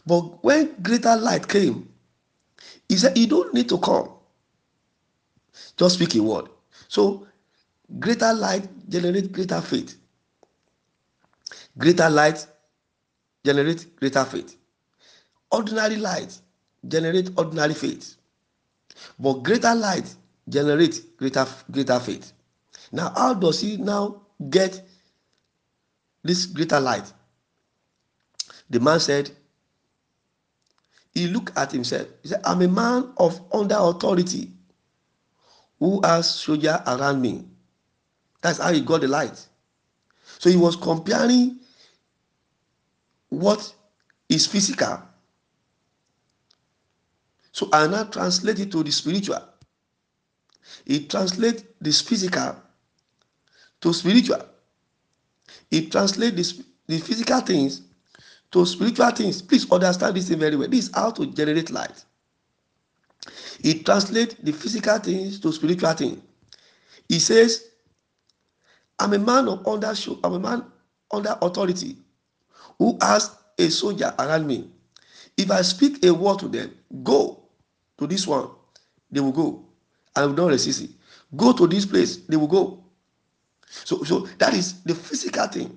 But 0.06 0.44
when 0.44 0.74
greater 0.82 1.16
light 1.16 1.48
came 1.48 1.88
he 2.88 2.98
said 2.98 3.16
you 3.16 3.26
don't 3.26 3.54
need 3.54 3.70
to 3.70 3.78
come. 3.78 4.10
Just 5.78 5.94
speak 5.94 6.14
a 6.14 6.22
word. 6.22 6.48
So 6.88 7.26
greater 7.98 8.34
light 8.34 8.68
generates 8.90 9.28
greater 9.28 9.60
faith 9.62 9.96
greater 11.78 12.08
light 12.10 12.46
generates 13.44 13.84
greater 13.84 14.24
faith. 14.24 14.56
Ordinary 15.50 15.96
light 15.96 16.38
generate 16.86 17.30
ordinary 17.36 17.74
faith. 17.74 18.16
But 19.18 19.42
greater 19.42 19.74
light 19.74 20.14
generates 20.48 21.00
greater 21.00 21.46
greater 21.70 21.98
faith. 22.00 22.32
Now 22.90 23.12
how 23.16 23.34
does 23.34 23.60
he 23.60 23.76
now 23.76 24.22
get 24.50 24.86
this 26.22 26.46
greater 26.46 26.80
light? 26.80 27.12
The 28.70 28.80
man 28.80 29.00
said 29.00 29.30
he 31.14 31.26
looked 31.28 31.56
at 31.58 31.72
himself. 31.72 32.08
He 32.22 32.28
said 32.28 32.40
i'm 32.44 32.62
a 32.62 32.68
man 32.68 33.12
of 33.18 33.40
under 33.52 33.76
authority 33.78 34.50
who 35.78 36.00
has 36.04 36.30
soldier 36.30 36.82
around 36.86 37.20
me. 37.20 37.44
That's 38.40 38.58
how 38.58 38.72
he 38.72 38.80
got 38.80 39.02
the 39.02 39.08
light 39.08 39.48
so 40.42 40.50
he 40.50 40.56
was 40.56 40.74
comparing 40.74 41.60
what 43.28 43.72
is 44.28 44.46
physical 44.46 44.98
so 47.52 47.68
I 47.72 47.86
now 47.86 48.04
translate 48.04 48.58
it 48.58 48.72
to 48.72 48.82
the 48.82 48.90
spiritual. 48.90 49.40
It 50.86 51.10
translates 51.10 51.64
this 51.80 52.00
physical 52.00 52.56
to 53.82 53.92
spiritual. 53.92 54.42
It 55.70 55.92
translates 55.92 56.36
this, 56.36 56.62
the 56.86 56.98
physical 56.98 57.40
things 57.40 57.82
to 58.50 58.64
spiritual 58.64 59.10
things. 59.10 59.42
Please 59.42 59.70
understand 59.70 60.16
this 60.16 60.28
thing 60.28 60.38
very 60.38 60.56
well. 60.56 60.68
This 60.68 60.86
is 60.88 60.94
how 60.94 61.10
to 61.10 61.26
generate 61.26 61.70
light. 61.70 62.04
It 63.62 63.84
translates 63.84 64.34
the 64.42 64.52
physical 64.52 64.98
things 64.98 65.38
to 65.40 65.52
spiritual 65.52 65.92
things. 65.92 66.22
He 67.08 67.18
says, 67.18 67.68
I'm 69.02 69.12
a 69.14 69.18
man 69.18 69.48
of 69.48 69.66
under 69.66 69.92
show. 69.96 70.16
I'm 70.22 70.34
a 70.34 70.38
man 70.38 70.64
under 71.10 71.36
authority 71.42 71.96
who 72.78 72.96
has 73.02 73.32
a 73.58 73.68
soldier 73.68 74.14
around 74.16 74.46
me. 74.46 74.70
If 75.36 75.50
I 75.50 75.62
speak 75.62 76.04
a 76.04 76.14
word 76.14 76.38
to 76.38 76.48
them, 76.48 76.72
go 77.02 77.42
to 77.98 78.06
this 78.06 78.28
one, 78.28 78.48
they 79.10 79.18
will 79.18 79.32
go. 79.32 79.64
I 80.14 80.24
will 80.24 80.34
not 80.34 80.50
resist 80.50 80.82
it. 80.82 80.90
Go 81.34 81.52
to 81.52 81.66
this 81.66 81.84
place, 81.84 82.18
they 82.28 82.36
will 82.36 82.46
go. 82.46 82.84
So, 83.66 84.04
so 84.04 84.20
that 84.38 84.54
is 84.54 84.82
the 84.84 84.94
physical 84.94 85.48
thing. 85.48 85.76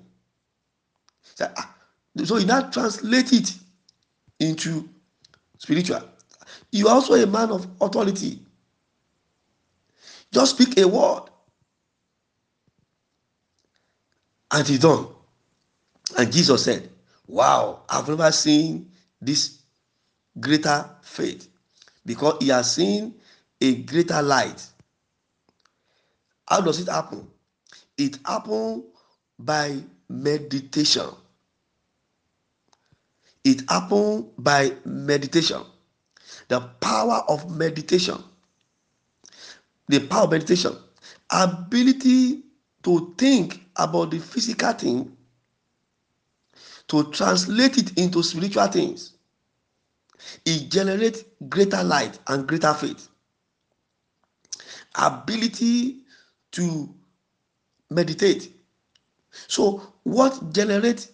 So, 1.34 1.50
ah, 1.56 1.74
so 2.22 2.36
you 2.36 2.46
now 2.46 2.70
translate 2.70 3.32
it 3.32 3.54
into 4.38 4.88
spiritual. 5.58 6.02
You 6.70 6.86
are 6.86 6.94
also 6.94 7.14
a 7.14 7.26
man 7.26 7.50
of 7.50 7.66
authority. 7.80 8.38
Just 10.30 10.52
speak 10.60 10.78
a 10.78 10.86
word. 10.86 11.22
And 14.50 14.66
he 14.66 14.78
done. 14.78 15.08
And 16.16 16.32
Jesus 16.32 16.64
said, 16.64 16.88
Wow, 17.26 17.82
I've 17.88 18.08
never 18.08 18.30
seen 18.30 18.90
this 19.20 19.62
greater 20.38 20.88
faith 21.02 21.48
because 22.04 22.36
he 22.40 22.48
has 22.48 22.74
seen 22.74 23.14
a 23.60 23.74
greater 23.82 24.22
light. 24.22 24.64
How 26.48 26.60
does 26.60 26.80
it 26.80 26.88
happen? 26.88 27.26
It 27.98 28.18
happens 28.24 28.84
by 29.38 29.78
meditation. 30.08 31.08
It 33.44 33.68
happens 33.68 34.26
by 34.38 34.72
meditation. 34.84 35.62
The 36.48 36.60
power 36.80 37.22
of 37.28 37.50
meditation. 37.50 38.22
The 39.88 40.00
power 40.00 40.24
of 40.24 40.30
meditation. 40.30 40.76
Ability 41.30 42.42
to 42.84 43.14
think 43.18 43.65
about 43.78 44.10
the 44.10 44.18
physical 44.18 44.72
thing, 44.72 45.16
to 46.88 47.10
translate 47.10 47.78
it 47.78 47.98
into 47.98 48.22
spiritual 48.22 48.66
things 48.68 49.16
it 50.44 50.70
generates 50.70 51.24
greater 51.48 51.82
light 51.82 52.18
and 52.28 52.46
greater 52.46 52.72
faith. 52.74 53.08
Ability 54.96 55.98
to 56.52 56.94
meditate. 57.90 58.52
So, 59.48 59.82
what 60.04 60.52
generates 60.52 61.12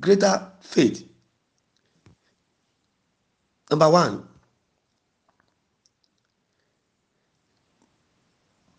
greater 0.00 0.50
faith? 0.60 1.08
Number 3.70 3.88
one, 3.88 4.28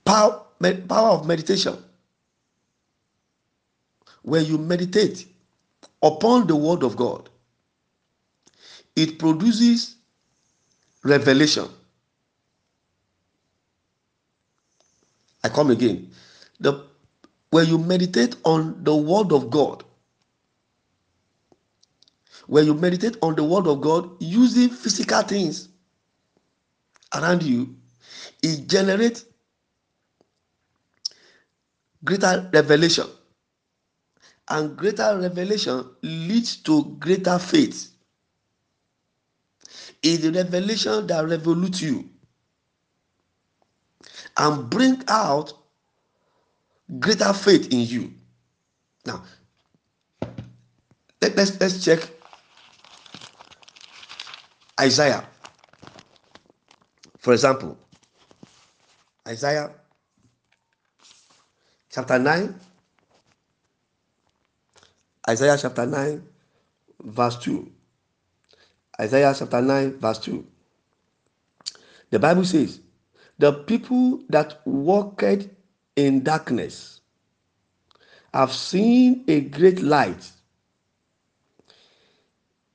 power, 0.05 0.45
power 0.87 1.09
of 1.09 1.25
meditation. 1.25 1.82
Where 4.23 4.41
you 4.41 4.57
meditate 4.59 5.27
upon 6.03 6.47
the 6.47 6.55
word 6.57 6.83
of 6.83 6.97
God 6.97 7.29
it 8.95 9.19
produces 9.19 9.95
revelation. 11.03 11.67
I 15.43 15.49
come 15.49 15.71
again. 15.71 16.11
The 16.59 16.85
when 17.51 17.67
you 17.67 17.77
meditate 17.77 18.35
on 18.45 18.83
the 18.83 18.95
word 18.95 19.31
of 19.31 19.49
God, 19.51 19.83
when 22.47 22.65
you 22.65 22.73
meditate 22.73 23.17
on 23.21 23.35
the 23.35 23.43
word 23.43 23.67
of 23.67 23.81
God 23.81 24.09
using 24.19 24.69
physical 24.69 25.21
things 25.23 25.69
around 27.15 27.43
you, 27.43 27.75
it 28.43 28.67
generates 28.67 29.25
greater 32.03 32.49
revelation. 32.53 33.07
And 34.49 34.75
greater 34.77 35.17
revelation 35.19 35.89
leads 36.01 36.57
to 36.63 36.95
greater 36.99 37.39
faith 37.39 37.93
is 40.01 40.21
the 40.21 40.31
revelation 40.31 41.07
that 41.07 41.25
revolutes 41.25 41.81
you 41.81 42.09
and 44.37 44.69
bring 44.69 45.01
out 45.07 45.53
greater 46.99 47.33
faith 47.33 47.71
in 47.71 47.79
you. 47.79 48.13
Now, 49.05 49.23
let, 51.21 51.35
let's 51.35 51.59
let's 51.59 51.83
check 51.83 51.99
Isaiah. 54.79 55.25
For 57.19 57.31
example, 57.33 57.77
Isaiah 59.25 59.71
chapter 61.89 62.19
9, 62.19 62.59
Isaiah 65.29 65.57
chapter 65.59 65.85
9, 65.85 66.23
verse 67.01 67.37
2. 67.37 67.71
Isaiah 68.99 69.33
chapter 69.37 69.61
9, 69.61 69.97
verse 69.99 70.19
2. 70.19 70.45
The 72.11 72.19
Bible 72.19 72.45
says, 72.45 72.79
The 73.39 73.53
people 73.53 74.21
that 74.29 74.61
walked 74.65 75.47
in 75.95 76.23
darkness 76.23 77.01
have 78.33 78.51
seen 78.51 79.23
a 79.27 79.41
great 79.41 79.81
light. 79.81 80.31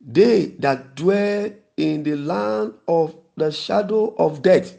They 0.01 0.47
that 0.61 0.95
dwell 0.95 1.51
in 1.77 2.03
the 2.03 2.17
land 2.17 2.75
of 2.87 3.15
the 3.37 3.53
shadow 3.53 4.15
of 4.17 4.43
death, 4.43 4.77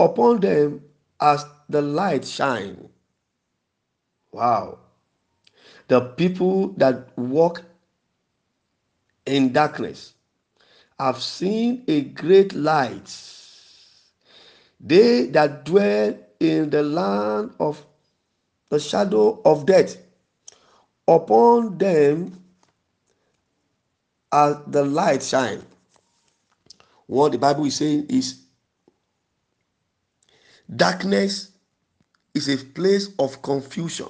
upon 0.00 0.40
them 0.40 0.82
as 1.20 1.44
the 1.68 1.82
light 1.82 2.24
shine. 2.24 2.88
Wow. 4.32 4.78
The 5.88 6.00
people 6.00 6.68
that 6.76 7.16
walk 7.16 7.62
in 9.26 9.52
darkness 9.52 10.14
have 10.98 11.20
seen 11.22 11.84
a 11.88 12.02
great 12.02 12.54
light. 12.54 13.10
They 14.80 15.26
that 15.28 15.64
dwell 15.64 16.16
in 16.40 16.70
the 16.70 16.82
land 16.82 17.52
of 17.58 17.84
the 18.68 18.78
shadow 18.78 19.40
of 19.44 19.66
death, 19.66 19.96
upon 21.06 21.78
them 21.78 22.42
as 24.32 24.56
the 24.66 24.84
light 24.84 25.22
shine. 25.22 25.62
What 27.06 27.32
the 27.32 27.38
Bible 27.38 27.66
is 27.66 27.76
saying 27.76 28.06
is 28.08 28.40
darkness 30.74 31.50
is 32.34 32.48
a 32.48 32.56
place 32.56 33.10
of 33.18 33.42
confusion. 33.42 34.08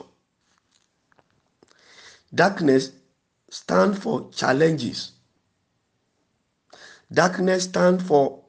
Darkness 2.34 2.92
stand 3.50 3.96
for 3.96 4.30
challenges. 4.32 5.12
Darkness 7.12 7.64
stand 7.64 8.02
for 8.02 8.42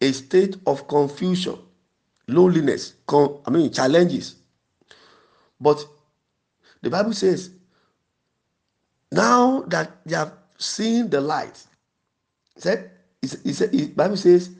a 0.00 0.12
state 0.12 0.56
of 0.66 0.86
confusion, 0.86 1.58
loneliness, 2.28 2.94
con- 3.06 3.40
I 3.46 3.50
mean 3.50 3.72
challenges. 3.72 4.36
But 5.60 5.84
the 6.82 6.90
Bible 6.90 7.14
says, 7.14 7.50
now 9.10 9.62
that 9.68 9.90
they 10.04 10.14
have 10.14 10.34
seen 10.58 11.08
the 11.08 11.20
light, 11.20 11.64
said, 12.56 12.90
the 13.22 13.92
Bible 13.96 14.16
says, 14.16 14.50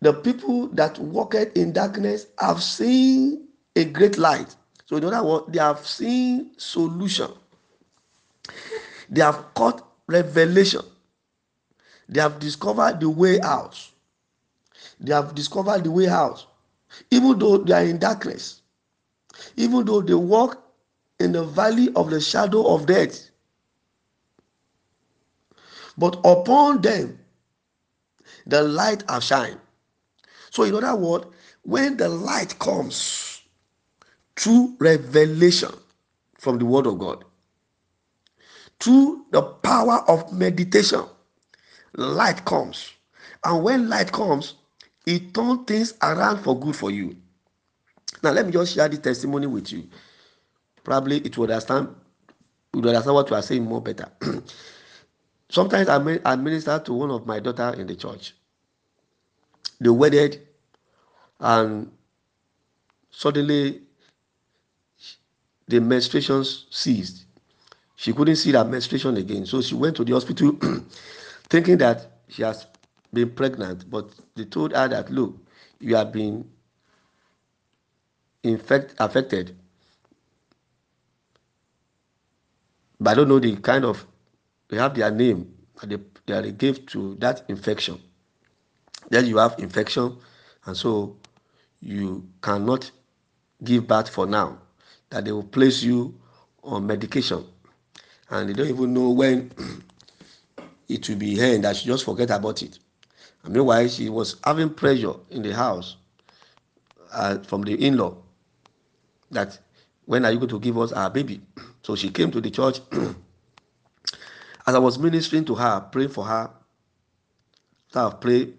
the 0.00 0.12
people 0.12 0.68
that 0.68 0.98
walked 0.98 1.34
in 1.34 1.72
darkness 1.72 2.26
have 2.38 2.62
seen 2.62 3.48
a 3.74 3.84
great 3.84 4.18
light. 4.18 4.54
So 4.84 4.96
in 4.96 5.04
other 5.04 5.26
words, 5.26 5.46
they 5.48 5.58
have 5.58 5.84
seen 5.86 6.52
solution. 6.58 7.30
They 9.08 9.20
have 9.22 9.54
caught 9.54 9.86
revelation. 10.06 10.82
They 12.08 12.20
have 12.20 12.38
discovered 12.38 13.00
the 13.00 13.10
way 13.10 13.40
out. 13.40 13.78
They 15.00 15.12
have 15.12 15.34
discovered 15.34 15.84
the 15.84 15.90
way 15.90 16.08
out. 16.08 16.44
Even 17.10 17.38
though 17.38 17.58
they 17.58 17.72
are 17.74 17.84
in 17.84 17.98
darkness, 17.98 18.62
even 19.56 19.84
though 19.84 20.00
they 20.00 20.14
walk 20.14 20.62
in 21.18 21.32
the 21.32 21.44
valley 21.44 21.90
of 21.94 22.10
the 22.10 22.20
shadow 22.20 22.74
of 22.74 22.86
death. 22.86 23.30
But 25.98 26.16
upon 26.24 26.82
them, 26.82 27.18
the 28.46 28.62
light 28.62 29.02
have 29.08 29.24
shined. 29.24 29.60
So, 30.50 30.62
in 30.62 30.74
other 30.74 30.94
words, 30.96 31.26
when 31.62 31.96
the 31.96 32.08
light 32.08 32.58
comes 32.58 33.42
through 34.36 34.76
revelation 34.78 35.72
from 36.38 36.58
the 36.58 36.64
Word 36.66 36.86
of 36.86 36.98
God, 36.98 37.24
through 38.80 39.26
the 39.32 39.42
power 39.42 40.04
of 40.08 40.32
meditation, 40.32 41.04
light 41.94 42.44
comes. 42.44 42.92
And 43.44 43.62
when 43.62 43.88
light 43.88 44.12
comes, 44.12 44.54
it 45.06 45.34
turns 45.34 45.66
things 45.66 45.94
around 46.02 46.42
for 46.42 46.58
good 46.58 46.76
for 46.76 46.90
you. 46.90 47.16
Now, 48.22 48.32
let 48.32 48.46
me 48.46 48.52
just 48.52 48.74
share 48.74 48.88
the 48.88 48.98
testimony 48.98 49.46
with 49.46 49.72
you. 49.72 49.88
Probably 50.84 51.18
it 51.18 51.36
will 51.38 51.44
understand, 51.50 51.88
you 52.74 52.80
will 52.80 52.88
understand 52.88 53.14
what 53.14 53.30
you 53.30 53.36
are 53.36 53.42
saying 53.42 53.64
more 53.64 53.80
better. 53.82 54.10
Sometimes 55.48 55.88
I, 55.88 56.20
I 56.24 56.36
minister 56.36 56.78
to 56.78 56.92
one 56.92 57.10
of 57.10 57.26
my 57.26 57.40
daughter 57.40 57.74
in 57.78 57.86
the 57.86 57.94
church. 57.96 58.34
They 59.80 59.90
wedded, 59.90 60.46
and 61.40 61.90
suddenly 63.10 63.82
the 65.68 65.78
menstruations 65.80 66.64
ceased. 66.70 67.25
She 67.96 68.12
couldn't 68.12 68.36
see 68.36 68.52
that 68.52 68.68
menstruation 68.68 69.16
again. 69.16 69.46
So 69.46 69.62
she 69.62 69.74
went 69.74 69.96
to 69.96 70.04
the 70.04 70.12
hospital 70.12 70.52
thinking 71.48 71.78
that 71.78 72.06
she 72.28 72.42
has 72.42 72.66
been 73.12 73.30
pregnant. 73.30 73.90
But 73.90 74.10
they 74.34 74.44
told 74.44 74.72
her 74.74 74.86
that, 74.86 75.10
look, 75.10 75.36
you 75.80 75.96
have 75.96 76.12
been 76.12 76.48
infect, 78.42 78.94
affected. 78.98 79.56
But 83.00 83.10
I 83.10 83.14
don't 83.14 83.28
know 83.28 83.38
the 83.38 83.56
kind 83.56 83.84
of, 83.84 84.06
they 84.68 84.76
have 84.76 84.94
their 84.94 85.10
name 85.10 85.54
that 85.80 85.88
they, 85.88 86.42
they 86.42 86.52
gave 86.52 86.84
to 86.86 87.14
that 87.16 87.44
infection. 87.48 88.00
Then 89.08 89.26
you 89.26 89.38
have 89.38 89.54
infection, 89.58 90.18
and 90.66 90.76
so 90.76 91.16
you 91.80 92.28
cannot 92.42 92.90
give 93.62 93.86
birth 93.86 94.08
for 94.08 94.26
now. 94.26 94.58
That 95.10 95.24
they 95.24 95.32
will 95.32 95.44
place 95.44 95.82
you 95.82 96.18
on 96.64 96.86
medication 96.86 97.46
and 98.30 98.48
they 98.48 98.52
don't 98.52 98.68
even 98.68 98.92
know 98.94 99.10
when 99.10 99.50
it 100.88 101.08
will 101.08 101.16
be 101.16 101.40
end 101.40 101.64
that 101.64 101.76
she 101.76 101.86
just 101.86 102.04
forget 102.04 102.30
about 102.30 102.62
it. 102.62 102.78
And 103.44 103.54
meanwhile 103.54 103.86
she 103.88 104.08
was 104.08 104.36
having 104.44 104.70
pressure 104.70 105.14
in 105.30 105.42
the 105.42 105.54
house 105.54 105.96
uh, 107.12 107.38
from 107.38 107.62
the 107.62 107.74
in-law 107.74 108.16
that 109.30 109.58
when 110.04 110.24
are 110.24 110.32
you 110.32 110.38
going 110.38 110.50
to 110.50 110.60
give 110.60 110.78
us 110.78 110.92
our 110.92 111.10
baby? 111.10 111.40
So 111.82 111.94
she 111.94 112.10
came 112.10 112.32
to 112.32 112.40
the 112.40 112.50
church. 112.50 112.80
As 114.66 114.74
i 114.74 114.78
was 114.78 114.98
ministering 114.98 115.44
to 115.44 115.54
her 115.54 115.80
praying 115.92 116.08
for 116.08 116.24
her 116.24 116.50
so 117.92 118.08
i 118.08 118.12
prayed. 118.14 118.56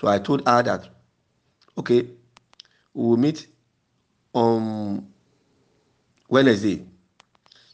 So 0.00 0.08
i 0.08 0.18
told 0.18 0.46
her 0.48 0.62
that 0.62 0.88
okay 1.76 2.08
we 2.94 3.06
will 3.06 3.18
meet 3.18 3.46
on 4.32 5.12
wednesday 6.30 6.86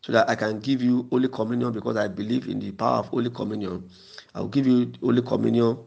so 0.02 0.12
that 0.12 0.28
I 0.30 0.36
can 0.36 0.60
give 0.60 0.82
you 0.82 1.08
Holy 1.10 1.28
Communion 1.28 1.72
because 1.72 1.96
I 1.96 2.08
believe 2.08 2.48
in 2.48 2.60
the 2.60 2.72
power 2.72 2.98
of 3.00 3.08
Holy 3.08 3.30
Communion. 3.30 3.88
I 4.34 4.40
will 4.40 4.48
give 4.48 4.66
you 4.66 4.92
Holy 5.02 5.22
Communion 5.22 5.78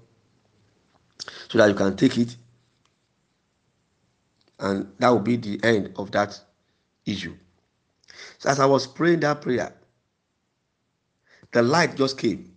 so 1.50 1.58
that 1.60 1.70
you 1.70 1.76
can 1.76 1.96
take 1.98 2.18
it, 2.18 2.36
and 4.60 4.92
that 5.00 5.10
will 5.10 5.20
be 5.20 5.38
the 5.38 5.60
end 5.64 5.94
of 5.98 6.12
that 6.12 6.40
issue. 7.06 7.36
So 8.40 8.50
as 8.50 8.60
I 8.60 8.66
was 8.66 8.88
praying 8.88 9.22
that 9.22 9.42
prayer, 9.42 9.74
the 11.52 11.62
light 11.64 11.96
just 11.98 12.18
came. 12.18 12.54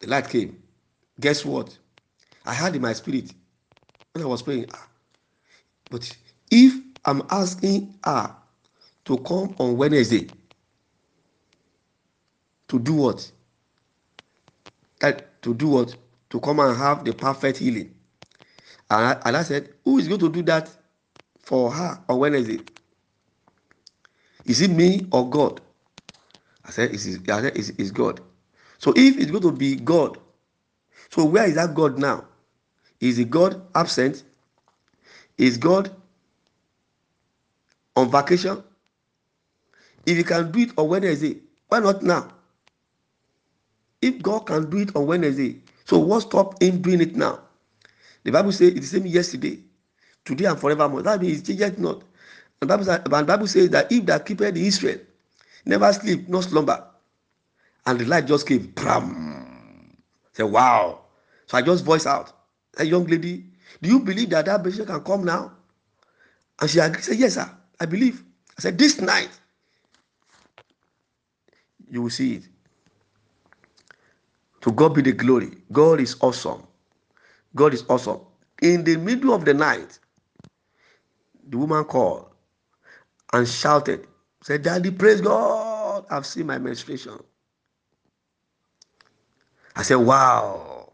The 0.00 0.08
light 0.08 0.28
came. 0.28 0.62
Guess 1.20 1.44
what? 1.44 1.76
I 2.46 2.54
had 2.54 2.76
in 2.76 2.82
my 2.82 2.92
spirit 2.94 3.32
when 4.12 4.24
I 4.24 4.28
was 4.28 4.42
praying. 4.42 4.66
Ah, 4.74 4.88
but 5.90 6.16
if 6.50 6.74
I'm 7.04 7.22
asking 7.30 7.94
her 8.04 8.34
to 9.06 9.18
come 9.18 9.56
on 9.58 9.76
Wednesday 9.78 10.28
to 12.68 12.78
do 12.80 12.94
what? 12.94 13.30
That 15.00 15.42
to 15.42 15.54
do 15.54 15.68
what? 15.68 15.96
To 16.30 16.40
come 16.40 16.60
and 16.60 16.76
have 16.76 17.04
the 17.04 17.14
perfect 17.14 17.58
healing. 17.58 17.94
And 18.90 19.18
I, 19.24 19.30
said, 19.44 19.70
Who 19.84 19.98
is 19.98 20.08
going 20.08 20.20
to 20.20 20.30
do 20.30 20.42
that 20.44 20.70
for 21.40 21.72
her 21.72 22.00
on 22.08 22.18
Wednesday? 22.20 22.60
Is 24.46 24.62
it 24.62 24.70
me 24.70 25.06
or 25.12 25.28
God? 25.30 25.60
I 26.64 26.70
said, 26.70 26.92
It's, 26.94 27.06
I 27.06 27.42
said, 27.42 27.56
it's, 27.56 27.70
it's 27.70 27.90
God. 27.92 28.20
So 28.78 28.92
if 28.96 29.18
it's 29.18 29.30
going 29.30 29.42
to 29.44 29.52
be 29.52 29.76
God, 29.76 30.18
so 31.10 31.24
where 31.26 31.46
is 31.46 31.56
that 31.56 31.74
God 31.74 31.98
now? 31.98 32.26
Is 33.00 33.18
the 33.18 33.24
God 33.24 33.62
absent? 33.74 34.24
Is 35.38 35.58
God 35.58 35.90
on 37.96 38.10
vacation? 38.10 38.62
If 40.06 40.16
you 40.16 40.24
can 40.24 40.52
do 40.52 40.60
it 40.60 40.70
on 40.76 40.88
Wednesday, 40.88 41.38
why 41.68 41.80
not 41.80 42.02
now? 42.02 42.28
If 44.00 44.22
God 44.22 44.40
can 44.46 44.70
do 44.70 44.78
it 44.78 44.94
on 44.96 45.06
Wednesday, 45.06 45.60
so 45.84 45.98
what 45.98 46.22
stop 46.22 46.62
him 46.62 46.80
doing 46.82 47.00
it 47.00 47.16
now? 47.16 47.40
The 48.24 48.32
Bible 48.32 48.52
says 48.52 48.72
it's 48.74 48.90
the 48.90 48.98
same 48.98 49.06
yesterday, 49.06 49.58
today, 50.24 50.46
and 50.46 50.58
forevermore. 50.58 51.02
That 51.02 51.20
means 51.20 51.40
it's 51.40 51.48
changed 51.48 51.78
not. 51.78 52.02
And 52.60 52.70
the 52.70 52.76
Bible, 52.78 52.84
the 52.84 53.24
Bible 53.24 53.46
says 53.46 53.70
that 53.70 53.90
if 53.92 54.06
that 54.06 54.26
keepeth 54.26 54.54
the 54.54 54.66
Israel, 54.66 54.98
never 55.64 55.92
sleep, 55.92 56.28
no 56.28 56.40
slumber. 56.40 56.84
And 57.86 58.00
the 58.00 58.04
light 58.04 58.26
just 58.26 58.46
came. 58.48 58.72
Pram. 58.72 59.96
Say, 60.32 60.42
wow. 60.42 61.00
So 61.46 61.58
I 61.58 61.62
just 61.62 61.84
voice 61.84 62.06
out. 62.06 62.32
A 62.78 62.84
young 62.84 63.06
lady, 63.06 63.44
do 63.80 63.88
you 63.88 64.00
believe 64.00 64.30
that 64.30 64.46
that 64.46 64.64
patient 64.64 64.88
can 64.88 65.00
come 65.02 65.24
now? 65.24 65.52
And 66.60 66.68
she. 66.70 66.78
Said, 66.78 67.16
yes, 67.18 67.34
sir. 67.34 67.50
I 67.80 67.86
believe. 67.86 68.24
I 68.58 68.62
said, 68.62 68.78
this 68.78 69.00
night, 69.00 69.30
you 71.90 72.02
will 72.02 72.10
see 72.10 72.36
it. 72.36 72.48
To 74.62 74.72
God 74.72 74.94
be 74.94 75.02
the 75.02 75.12
glory. 75.12 75.52
God 75.72 76.00
is 76.00 76.16
awesome. 76.20 76.66
God 77.54 77.74
is 77.74 77.84
awesome. 77.88 78.20
In 78.62 78.84
the 78.84 78.96
middle 78.96 79.34
of 79.34 79.44
the 79.44 79.54
night, 79.54 79.98
the 81.48 81.58
woman 81.58 81.84
called 81.84 82.30
and 83.32 83.48
shouted, 83.48 84.06
said, 84.42 84.62
Daddy, 84.62 84.90
praise 84.90 85.20
God. 85.20 86.06
I've 86.10 86.26
seen 86.26 86.46
my 86.46 86.58
menstruation. 86.58 87.18
I 89.76 89.82
said, 89.82 89.96
Wow. 89.96 90.92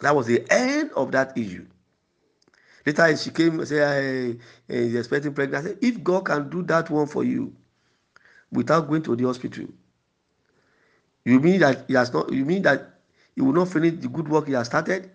That 0.00 0.16
was 0.16 0.26
the 0.26 0.44
end 0.50 0.90
of 0.96 1.12
that 1.12 1.36
issue. 1.36 1.66
Later 2.86 3.16
she 3.16 3.30
came 3.30 3.58
and 3.58 3.68
said, 3.68 4.38
hey, 4.68 4.84
he's 4.84 4.94
expecting 4.94 5.34
pregnancy. 5.34 5.76
If 5.82 6.02
God 6.02 6.24
can 6.26 6.48
do 6.48 6.62
that 6.64 6.90
one 6.90 7.06
for 7.06 7.24
you, 7.24 7.54
without 8.50 8.88
going 8.88 9.02
to 9.02 9.16
the 9.16 9.24
hospital. 9.24 9.66
You 11.30 11.38
mean 11.38 11.60
that 11.60 11.84
he 11.86 11.94
has 11.94 12.12
not? 12.12 12.32
You 12.32 12.44
mean 12.44 12.62
that 12.62 12.90
he 13.36 13.40
will 13.40 13.52
not 13.52 13.68
finish 13.68 13.94
the 14.00 14.08
good 14.08 14.28
work 14.28 14.48
he 14.48 14.52
has 14.54 14.66
started? 14.66 15.10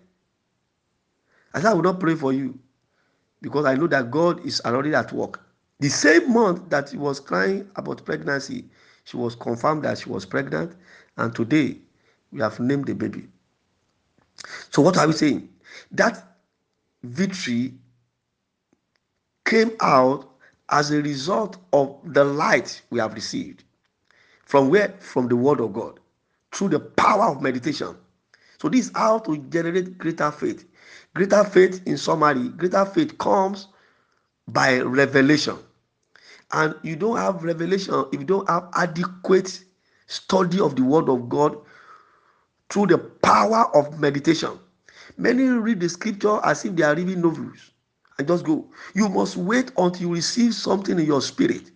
I 1.52 1.60
said 1.60 1.72
I 1.72 1.74
will 1.74 1.82
not 1.82 2.00
pray 2.00 2.14
for 2.14 2.32
you 2.32 2.58
because 3.42 3.66
I 3.66 3.74
know 3.74 3.86
that 3.88 4.10
God 4.10 4.44
is 4.46 4.62
already 4.64 4.94
at 4.94 5.12
work. 5.12 5.42
The 5.80 5.90
same 5.90 6.32
month 6.32 6.70
that 6.70 6.88
he 6.88 6.96
was 6.96 7.20
crying 7.20 7.70
about 7.76 8.02
pregnancy, 8.06 8.64
she 9.04 9.18
was 9.18 9.34
confirmed 9.34 9.84
that 9.84 9.98
she 9.98 10.08
was 10.08 10.24
pregnant, 10.24 10.74
and 11.18 11.34
today 11.34 11.76
we 12.32 12.40
have 12.40 12.58
named 12.60 12.86
the 12.86 12.94
baby. 12.94 13.28
So 14.70 14.80
what 14.80 14.96
are 14.96 15.06
we 15.06 15.12
saying? 15.12 15.50
That 15.92 16.38
victory 17.02 17.74
came 19.44 19.72
out 19.80 20.30
as 20.70 20.90
a 20.92 21.02
result 21.02 21.58
of 21.74 21.94
the 22.04 22.24
light 22.24 22.80
we 22.88 23.00
have 23.00 23.12
received. 23.12 23.64
From 24.46 24.70
where? 24.70 24.94
From 24.98 25.28
the 25.28 25.36
word 25.36 25.60
of 25.60 25.74
God. 25.74 26.00
Through 26.52 26.70
the 26.70 26.80
power 26.80 27.24
of 27.30 27.42
meditation. 27.42 27.96
So 28.58 28.68
this 28.68 28.86
is 28.86 28.92
how 28.94 29.18
to 29.20 29.36
generate 29.50 29.98
greater 29.98 30.30
faith. 30.30 30.66
Greater 31.14 31.44
faith, 31.44 31.82
in 31.86 31.98
summary, 31.98 32.48
greater 32.50 32.84
faith 32.84 33.16
comes 33.18 33.68
by 34.48 34.80
revelation. 34.80 35.58
And 36.52 36.74
you 36.82 36.96
don't 36.96 37.16
have 37.16 37.42
revelation 37.42 38.04
if 38.12 38.20
you 38.20 38.26
don't 38.26 38.48
have 38.48 38.68
adequate 38.74 39.64
study 40.06 40.60
of 40.60 40.76
the 40.76 40.82
word 40.82 41.08
of 41.08 41.28
God 41.28 41.56
through 42.70 42.86
the 42.86 42.98
power 42.98 43.66
of 43.76 43.98
meditation. 44.00 44.58
Many 45.16 45.44
read 45.44 45.80
the 45.80 45.88
scripture 45.88 46.40
as 46.44 46.64
if 46.64 46.76
they 46.76 46.82
are 46.82 46.94
reading 46.94 47.20
novels 47.20 47.72
and 48.18 48.28
just 48.28 48.44
go. 48.44 48.70
You 48.94 49.08
must 49.08 49.36
wait 49.36 49.72
until 49.76 50.02
you 50.08 50.14
receive 50.14 50.54
something 50.54 50.98
in 50.98 51.06
your 51.06 51.22
spirit. 51.22 51.70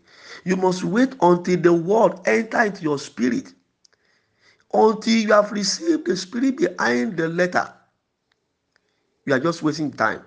You 0.45 0.57
must 0.57 0.85
wait 0.85 1.15
until 1.21 1.57
the 1.57 1.73
word 1.73 2.21
enter 2.27 2.63
into 2.63 2.83
your 2.83 2.99
spirit. 2.99 3.53
Until 4.73 5.15
you 5.17 5.33
have 5.33 5.53
received 5.53 6.07
the 6.07 6.17
spirit 6.17 6.57
behind 6.57 7.17
the 7.17 7.29
letter. 7.29 7.73
You 9.27 9.35
are 9.35 9.41
just 9.41 9.63
wasting 9.63 9.93
time. 9.93 10.23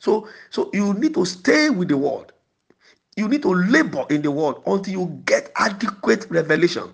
So, 0.00 0.28
so 0.50 0.70
you 0.72 0.94
need 0.94 1.14
to 1.14 1.24
stay 1.24 1.70
with 1.70 1.88
the 1.88 1.96
word. 1.96 2.32
You 3.16 3.28
need 3.28 3.42
to 3.42 3.54
labor 3.54 4.06
in 4.10 4.22
the 4.22 4.30
word 4.30 4.56
until 4.66 4.92
you 4.92 5.22
get 5.26 5.52
adequate 5.56 6.26
revelation. 6.30 6.92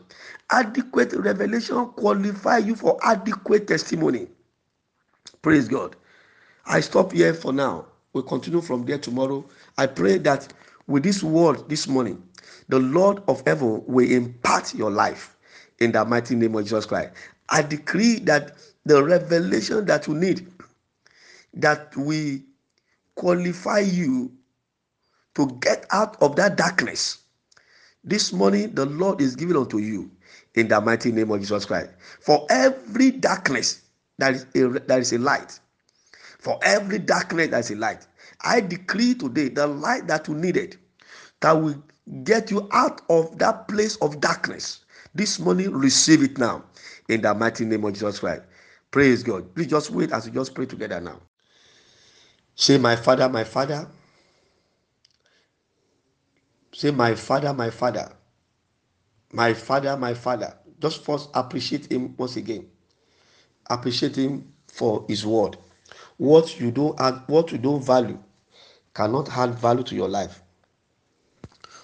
Adequate 0.50 1.12
revelation 1.14 1.87
qualify 1.90 2.59
you 2.59 2.74
for 2.74 2.98
adequate 3.02 3.68
testimony. 3.68 4.28
Praise 5.42 5.68
God. 5.68 5.96
I 6.66 6.81
stop 6.81 7.12
here 7.12 7.33
for 7.35 7.52
now. 7.52 7.87
We'll 8.12 8.24
continue 8.24 8.61
from 8.61 8.85
there 8.85 8.98
tomorrow. 8.98 9.44
I 9.78 9.87
pray 9.87 10.18
that 10.18 10.52
with 10.87 11.02
this 11.02 11.22
word 11.22 11.68
this 11.68 11.87
morning, 11.87 12.22
the 12.68 12.78
Lord 12.78 13.22
of 13.28 13.42
heaven 13.46 13.83
will 13.87 14.11
impart 14.11 14.74
your 14.74 14.90
life 14.90 15.37
in 15.81 15.93
the 15.93 16.05
mighty 16.05 16.35
name 16.35 16.55
of 16.55 16.64
Jesus 16.64 16.87
Christ. 16.87 17.12
I 17.49 17.62
decree 17.62 18.19
that 18.21 18.53
the 18.85 19.03
revelation 19.03 19.85
that 19.87 20.07
you 20.07 20.14
need, 20.14 20.47
that 21.55 21.97
we 21.97 22.45
qualify 23.14 23.81
you 23.81 24.33
to 25.35 25.47
get 25.61 25.87
out 25.91 26.21
of 26.23 26.37
that 26.37 26.57
darkness. 26.57 27.19
This 28.05 28.33
morning, 28.33 28.75
the 28.75 28.87
Lord 28.87 29.21
is 29.21 29.37
giving 29.37 29.57
unto 29.57 29.79
you 29.79 30.11
in 30.55 30.69
the 30.69 30.81
mighty 30.81 31.12
name 31.12 31.31
of 31.31 31.41
Jesus 31.41 31.64
Christ. 31.64 31.91
For 32.21 32.47
every 32.51 33.11
darkness, 33.11 33.83
there 34.19 34.33
is 34.33 34.47
a, 34.55 34.69
there 34.81 35.01
is 35.01 35.12
a 35.12 35.19
light. 35.19 35.61
For 36.38 36.59
every 36.62 36.99
darkness, 36.99 37.49
there 37.49 37.61
is 37.61 37.71
a 37.71 37.77
light. 37.77 38.07
I 38.43 38.61
decree 38.61 39.14
today 39.14 39.49
the 39.49 39.67
light 39.67 40.07
that 40.07 40.29
you 40.29 40.35
needed 40.35 40.77
that 41.41 41.53
will 41.53 41.83
get 42.25 42.51
you 42.51 42.69
out 42.73 43.03
of 43.09 43.38
that 43.38 43.69
place 43.69 43.97
of 43.97 44.21
darkness. 44.21 44.81
This 45.18 45.40
morning, 45.40 45.72
receive 45.72 46.22
it 46.22 46.38
now 46.38 46.62
in 47.09 47.22
the 47.22 47.35
mighty 47.35 47.64
name 47.64 47.85
of 47.85 47.92
Jesus 47.92 48.20
Christ. 48.20 48.42
Praise 48.92 49.24
God. 49.24 49.52
Please 49.52 49.66
just 49.66 49.90
wait 49.90 50.12
as 50.12 50.26
we 50.26 50.33
just 50.33 50.54
pray 50.54 50.64
together 50.64 51.00
now. 51.00 51.20
Say, 52.54 52.78
My 52.78 52.94
Father, 52.94 53.28
my 53.28 53.42
Father. 53.42 53.88
Say, 56.72 56.92
My 56.92 57.16
Father, 57.16 57.52
my 57.52 57.68
Father. 57.68 58.12
My 59.33 59.54
Father, 59.54 59.96
my 59.96 60.14
Father. 60.14 60.54
Just 60.81 61.04
first 61.04 61.31
appreciate 61.35 61.90
Him 61.90 62.14
once 62.16 62.37
again. 62.37 62.68
Appreciate 63.68 64.14
Him 64.14 64.52
for 64.68 65.04
His 65.09 65.26
word. 65.26 65.57
What 66.16 66.61
you 66.61 66.70
don't 66.70 66.98
add, 67.00 67.24
what 67.26 67.50
you 67.50 67.59
don't 67.59 67.85
value 67.85 68.22
cannot 68.94 69.37
add 69.37 69.57
value 69.57 69.83
to 69.83 69.96
your 69.96 70.09
life. 70.09 70.40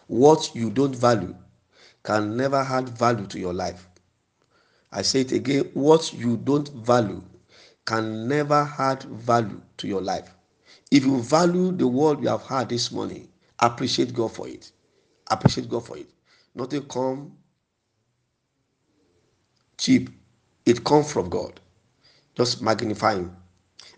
What 0.06 0.54
you 0.54 0.70
don't 0.70 0.94
value 0.94 1.34
can 2.04 2.36
never 2.36 2.58
add 2.58 2.90
value 2.90 3.26
to 3.26 3.40
your 3.40 3.54
life. 3.54 3.88
I 4.92 5.02
say 5.02 5.22
it 5.22 5.32
again 5.32 5.70
what 5.74 6.12
you 6.12 6.36
don't 6.36 6.68
value 6.70 7.22
can 7.86 8.28
never 8.28 8.70
add 8.78 9.02
value 9.04 9.60
to 9.78 9.88
your 9.88 10.02
life. 10.02 10.30
If 10.90 11.04
you 11.04 11.20
value 11.22 11.72
the 11.72 11.86
word 11.88 12.22
you 12.22 12.28
have 12.28 12.44
had 12.46 12.68
this 12.68 12.92
morning, 12.92 13.28
appreciate 13.58 14.14
God 14.14 14.32
for 14.32 14.48
it. 14.48 14.70
Appreciate 15.30 15.68
God 15.68 15.86
for 15.86 15.98
it. 15.98 16.08
Nothing 16.54 16.82
come 16.84 17.32
cheap. 19.78 20.10
It 20.66 20.84
comes 20.84 21.12
from 21.12 21.28
God. 21.28 21.60
Just 22.36 22.62
magnify 22.62 23.16
Him. 23.16 23.36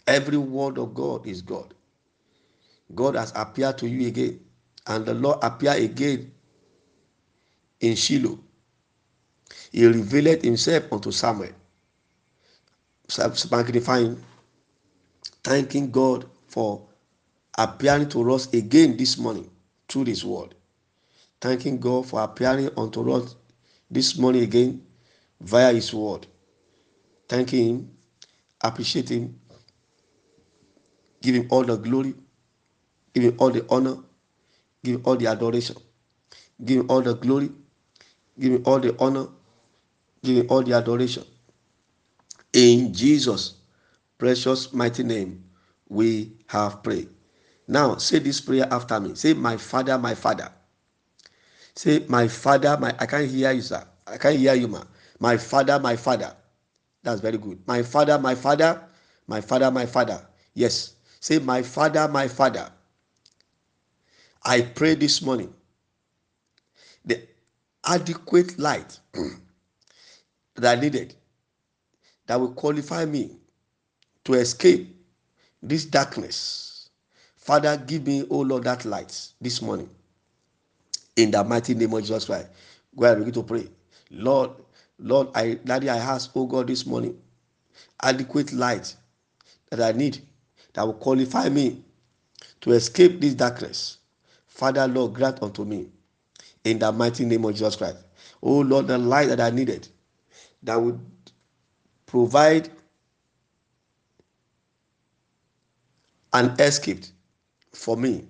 Every 0.07 0.37
word 0.39 0.79
of 0.79 0.95
God 0.95 1.27
is 1.27 1.43
God. 1.43 1.75
God 2.95 3.17
has 3.17 3.33
appeared 3.37 3.79
to 3.79 3.89
you 3.89 4.09
again, 4.09 4.41
and 4.87 5.05
the 5.07 5.15
Lord 5.15 5.39
appeared 5.43 5.83
again 5.83 6.33
in 7.81 7.95
Shiloh. 7.97 8.39
He 9.73 9.87
revealed 9.87 10.43
himself 10.43 10.93
unto 10.93 11.13
Samuel, 11.13 11.53
magnifying, 13.51 14.23
thanking 15.45 15.91
God 15.91 16.27
for 16.49 16.87
appearing 17.59 18.09
to 18.11 18.33
us 18.33 18.53
again 18.53 18.97
this 18.97 19.19
morning 19.19 19.51
through 19.89 20.05
this 20.05 20.25
word. 20.25 20.55
Thanking 21.41 21.79
God 21.79 22.07
for 22.07 22.23
appearing 22.23 22.71
unto 22.77 23.13
us 23.13 23.37
this 23.91 24.19
morning 24.19 24.43
again 24.43 24.83
via 25.41 25.73
his 25.73 25.93
word. 25.93 26.27
Thanking 27.29 27.69
him, 27.69 27.91
appreciating 28.63 29.21
him, 29.23 29.41
give 31.23 31.35
him 31.35 31.49
all 31.51 31.65
the 31.65 31.77
glory, 31.77 32.15
give 33.15 33.25
him 33.25 33.37
all 33.39 33.51
the 33.51 33.65
honor, 33.69 33.97
give 34.85 34.97
him 34.97 35.03
all 35.05 35.17
the 35.17 35.27
adoration, 35.27 35.77
give 36.65 36.81
him 36.81 36.91
all 36.91 37.03
the 37.03 37.15
glory, 37.15 37.51
give 38.39 38.53
him 38.53 38.63
all 38.67 38.79
the 38.79 38.97
honor, 38.99 39.29
give 40.23 40.37
him 40.39 40.47
all 40.51 40.63
the 40.63 40.75
adoration. 40.75 41.25
In 42.53 42.93
Jesus' 42.95 43.55
precious 44.19 44.73
mighty 44.73 45.03
name, 45.03 45.45
we 45.89 46.33
have 46.49 46.83
prayed. 46.83 47.09
Now 47.69 47.97
say 47.97 48.19
this 48.19 48.41
prayer 48.41 48.69
after 48.71 48.99
me. 49.01 49.15
Say, 49.15 49.35
My 49.35 49.57
Father, 49.57 49.99
my 49.99 50.15
Father. 50.15 50.51
Say, 51.75 52.05
My 52.09 52.29
Father, 52.29 52.77
my 52.81 52.95
I 52.99 53.07
can't 53.07 53.29
hear 53.31 53.53
you, 53.53 53.63
sir. 53.63 53.85
I 54.07 54.17
can't 54.19 54.37
hear 54.37 54.55
you, 54.55 54.69
ma. 54.69 54.83
My 55.21 55.37
Father, 55.37 55.79
my 55.79 55.97
Father. 55.97 56.35
That's 57.03 57.21
very 57.21 57.39
good. 57.39 57.61
My 57.67 57.83
Father, 57.83 58.19
my 58.19 58.35
Father, 58.35 58.83
my 59.27 59.41
Father, 59.41 59.71
my 59.71 59.87
Father. 59.87 60.27
Yes. 60.55 60.95
Say, 61.21 61.39
My 61.39 61.63
Father, 61.63 62.09
my 62.09 62.29
Father. 62.29 62.71
I 64.45 64.63
pray 64.63 64.95
this 64.95 65.23
morning 65.23 65.53
adequate 67.87 68.59
light 68.59 69.01
that 70.57 70.79
I 70.79 70.81
needed 70.81 71.15
that 72.27 72.41
will 72.41 72.53
qualify 72.53 73.05
me 73.07 73.37
to 74.25 74.35
escape 74.35 74.97
this 75.63 75.85
darkness. 75.87 76.91
Father, 77.37 77.77
give 77.79 78.07
me, 78.07 78.27
oh 78.31 78.41
Lord, 78.41 78.65
that 78.65 78.85
light 78.85 79.29
this 79.41 79.63
morning. 79.63 79.91
In 81.17 81.31
the 81.31 81.45
mighty 81.45 81.75
name 81.75 81.95
of 81.95 82.03
Jesus 82.03 82.27
Christ. 82.27 82.49
Go 82.97 83.07
ahead, 83.07 83.19
begin 83.19 83.35
to 83.35 83.43
pray. 83.43 83.69
Lord, 84.11 84.51
Lord, 84.99 85.29
I 85.35 85.55
Daddy, 85.65 85.91
I 85.91 85.99
ask, 85.99 86.31
oh 86.37 86.47
God, 86.47 86.69
this 86.69 86.87
morning, 86.87 87.19
adequate 88.03 88.53
light 88.53 88.95
that 89.71 89.81
I 89.83 89.97
need 89.97 90.21
that 90.75 90.85
will 90.87 90.95
qualify 90.95 91.49
me 91.49 91.85
to 92.63 92.73
escape 92.73 93.21
this 93.21 93.35
darkness. 93.35 93.99
Father, 94.49 94.89
Lord, 94.89 95.15
grant 95.15 95.43
unto 95.43 95.65
me 95.65 95.89
in 96.67 96.81
the 96.81 96.91
mighty 96.91 97.25
name 97.25 97.45
of 97.45 97.53
Jesus 97.55 97.77
Christ. 97.77 97.99
Oh 98.43 98.59
Lord, 98.61 98.89
the 98.89 98.99
light 98.99 99.29
that 99.29 99.41
I 99.41 99.51
needed 99.51 99.89
that 100.65 100.77
would 100.77 101.01
provide 102.07 102.69
an 106.33 106.51
escape 106.61 107.05
for 107.73 107.97
me. 107.97 108.27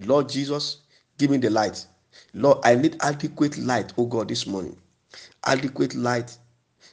Lord 0.00 0.28
Jesus, 0.28 0.78
give 1.16 1.30
me 1.30 1.38
the 1.38 1.50
light. 1.50 1.86
Lord, 2.34 2.58
I 2.64 2.74
need 2.74 2.96
adequate 3.02 3.56
light, 3.58 3.92
oh 3.96 4.06
God, 4.06 4.28
this 4.28 4.46
morning. 4.46 4.76
Adequate 5.44 5.94
light 5.94 6.36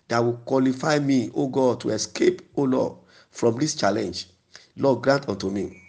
that 0.07 0.19
will 0.19 0.37
qualify 0.37 0.99
me, 0.99 1.31
oh 1.33 1.47
God, 1.47 1.81
to 1.81 1.89
escape, 1.89 2.43
oh 2.55 2.63
Lord, 2.63 2.93
from 3.31 3.57
this 3.57 3.73
challenge. 3.75 4.27
Lord, 4.77 5.01
grant 5.01 5.27
unto 5.27 5.49
me. 5.49 5.81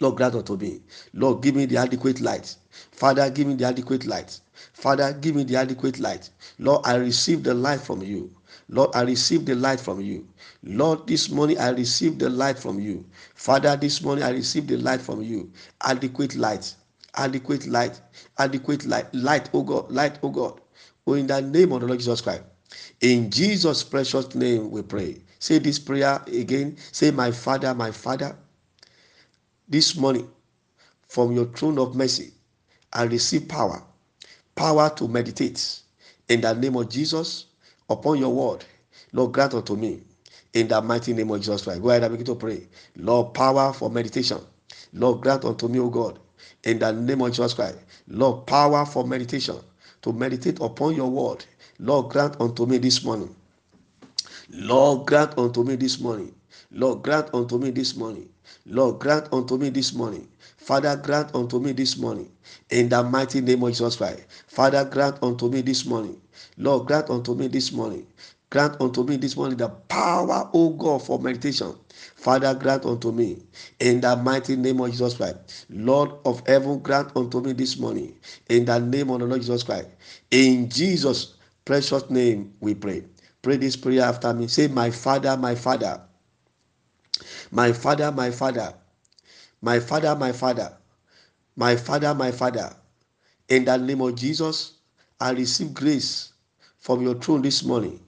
Lord, 0.00 0.16
grant 0.16 0.34
unto 0.34 0.56
me. 0.56 0.80
Lord, 1.14 1.42
give 1.42 1.54
me 1.56 1.66
the 1.66 1.76
adequate 1.76 2.20
light. 2.20 2.54
Father, 2.92 3.28
give 3.30 3.46
me 3.46 3.54
the 3.54 3.64
adequate 3.64 4.06
light. 4.06 4.40
Father, 4.72 5.12
give 5.12 5.34
me 5.34 5.44
the 5.44 5.56
adequate 5.56 5.98
light. 5.98 6.30
Lord, 6.58 6.82
I 6.86 6.96
receive 6.96 7.42
the 7.42 7.54
light 7.54 7.80
from 7.80 8.02
you. 8.02 8.30
Lord, 8.68 8.90
I 8.94 9.02
receive 9.02 9.44
the 9.46 9.54
light 9.54 9.80
from 9.80 10.00
you. 10.00 10.28
Lord, 10.62 11.06
this 11.06 11.30
morning 11.30 11.58
I 11.58 11.70
receive 11.70 12.18
the 12.18 12.28
light 12.28 12.58
from 12.58 12.78
you. 12.78 13.04
Father, 13.34 13.76
this 13.76 14.02
morning 14.02 14.24
I 14.24 14.30
receive 14.30 14.66
the 14.66 14.76
light 14.76 15.00
from 15.00 15.22
you. 15.22 15.50
Adequate 15.82 16.36
light, 16.36 16.74
adequate 17.16 17.66
light, 17.66 18.00
adequate 18.38 18.84
light, 18.86 19.12
light, 19.14 19.50
oh 19.54 19.62
God, 19.62 19.90
light, 19.90 20.18
oh 20.22 20.30
God. 20.30 20.60
Oh, 21.06 21.14
in 21.14 21.26
the 21.26 21.40
name 21.40 21.72
of 21.72 21.80
the 21.80 21.86
Lord 21.86 21.98
Jesus 21.98 22.20
Christ. 22.20 22.42
In 23.00 23.30
Jesus' 23.30 23.82
precious 23.82 24.34
name 24.34 24.70
we 24.70 24.82
pray. 24.82 25.22
Say 25.38 25.58
this 25.58 25.78
prayer 25.78 26.20
again. 26.26 26.76
Say, 26.92 27.10
My 27.10 27.30
Father, 27.30 27.74
my 27.74 27.90
Father, 27.90 28.36
this 29.68 29.96
morning 29.96 30.28
from 31.08 31.32
your 31.32 31.46
throne 31.46 31.78
of 31.78 31.94
mercy, 31.94 32.32
I 32.92 33.04
receive 33.04 33.48
power, 33.48 33.82
power 34.54 34.90
to 34.96 35.08
meditate 35.08 35.80
in 36.28 36.40
the 36.40 36.54
name 36.54 36.76
of 36.76 36.88
Jesus 36.88 37.46
upon 37.88 38.18
your 38.18 38.32
word. 38.32 38.64
Lord, 39.12 39.32
grant 39.32 39.54
unto 39.54 39.76
me 39.76 40.00
in 40.54 40.68
the 40.68 40.80
mighty 40.80 41.12
name 41.12 41.30
of 41.30 41.40
Jesus 41.40 41.64
Christ. 41.64 41.82
Go 41.82 41.90
ahead 41.90 42.02
and 42.04 42.12
begin 42.12 42.26
to 42.26 42.34
pray. 42.34 42.66
Lord, 42.96 43.34
power 43.34 43.72
for 43.72 43.90
meditation. 43.90 44.38
Lord, 44.92 45.20
grant 45.20 45.44
unto 45.44 45.68
me, 45.68 45.78
O 45.78 45.88
God, 45.88 46.18
in 46.64 46.78
the 46.78 46.92
name 46.92 47.20
of 47.22 47.30
Jesus 47.30 47.54
Christ. 47.54 47.78
Lord, 48.08 48.46
power 48.46 48.86
for 48.86 49.06
meditation 49.06 49.56
to 50.02 50.12
meditate 50.12 50.60
upon 50.60 50.94
your 50.94 51.10
word. 51.10 51.44
Lord, 51.78 52.10
grant 52.10 52.40
unto 52.40 52.66
me 52.66 52.78
this 52.78 53.04
morning. 53.04 53.34
Lord, 54.50 55.06
grant 55.06 55.36
unto 55.38 55.62
me 55.62 55.76
this 55.76 56.00
morning. 56.00 56.34
Lord, 56.70 57.02
grant 57.02 57.32
unto 57.34 57.58
me 57.58 57.70
this 57.70 57.96
morning. 57.96 58.28
Lord, 58.68 58.98
grant 59.00 59.28
unto 59.32 59.56
me 59.56 59.70
this 59.70 59.94
morning. 59.94 60.28
Father, 60.56 60.96
grant 60.96 61.34
unto 61.34 61.58
me 61.58 61.72
this 61.72 61.96
morning. 61.96 62.30
In 62.70 62.88
the 62.88 63.02
mighty 63.02 63.40
name 63.40 63.62
of 63.62 63.70
Jesus 63.70 63.96
Christ. 63.96 64.24
Father, 64.46 64.84
grant 64.84 65.18
unto 65.22 65.48
me 65.50 65.62
this 65.62 65.86
morning. 65.86 66.20
Lord, 66.58 66.86
grant 66.86 67.10
unto 67.10 67.34
me 67.34 67.48
this 67.48 67.72
morning. 67.72 68.06
Grant 68.50 68.80
unto 68.80 69.04
me 69.04 69.16
this 69.16 69.36
morning 69.36 69.56
the 69.58 69.68
power, 69.68 70.48
O 70.52 70.70
God, 70.70 71.02
for 71.02 71.18
meditation. 71.18 71.74
Father, 72.16 72.54
grant 72.54 72.84
unto 72.84 73.12
me 73.12 73.42
in 73.80 74.00
the 74.00 74.16
mighty 74.16 74.56
name 74.56 74.80
of 74.80 74.90
Jesus 74.90 75.14
Christ. 75.14 75.66
Lord 75.70 76.10
of 76.24 76.46
heaven, 76.46 76.78
grant 76.80 77.10
unto 77.16 77.40
me 77.40 77.52
this 77.52 77.78
morning 77.78 78.16
in 78.48 78.64
the 78.64 78.78
name 78.78 79.10
of 79.10 79.20
the 79.20 79.26
Lord 79.26 79.40
Jesus 79.40 79.62
Christ. 79.62 79.88
In 80.30 80.68
Jesus' 80.70 81.34
precious 81.64 82.08
name, 82.10 82.54
we 82.60 82.74
pray. 82.74 83.04
Pray 83.42 83.56
this 83.56 83.76
prayer 83.76 84.02
after 84.02 84.32
me. 84.34 84.46
Say, 84.48 84.68
My 84.68 84.90
Father, 84.90 85.36
my 85.36 85.54
Father, 85.54 86.00
my 87.50 87.72
Father, 87.72 88.12
my 88.12 88.30
Father, 88.30 88.74
my 89.62 89.80
Father, 89.80 90.14
my 90.16 90.32
Father, 90.32 90.76
my 91.56 91.76
Father, 91.76 92.14
my 92.14 92.32
Father. 92.32 92.74
In 93.48 93.64
the 93.64 93.76
name 93.76 94.00
of 94.00 94.14
Jesus, 94.14 94.74
I 95.20 95.30
receive 95.32 95.74
grace 95.74 96.32
from 96.78 97.02
your 97.02 97.14
throne 97.14 97.42
this 97.42 97.64
morning 97.64 98.00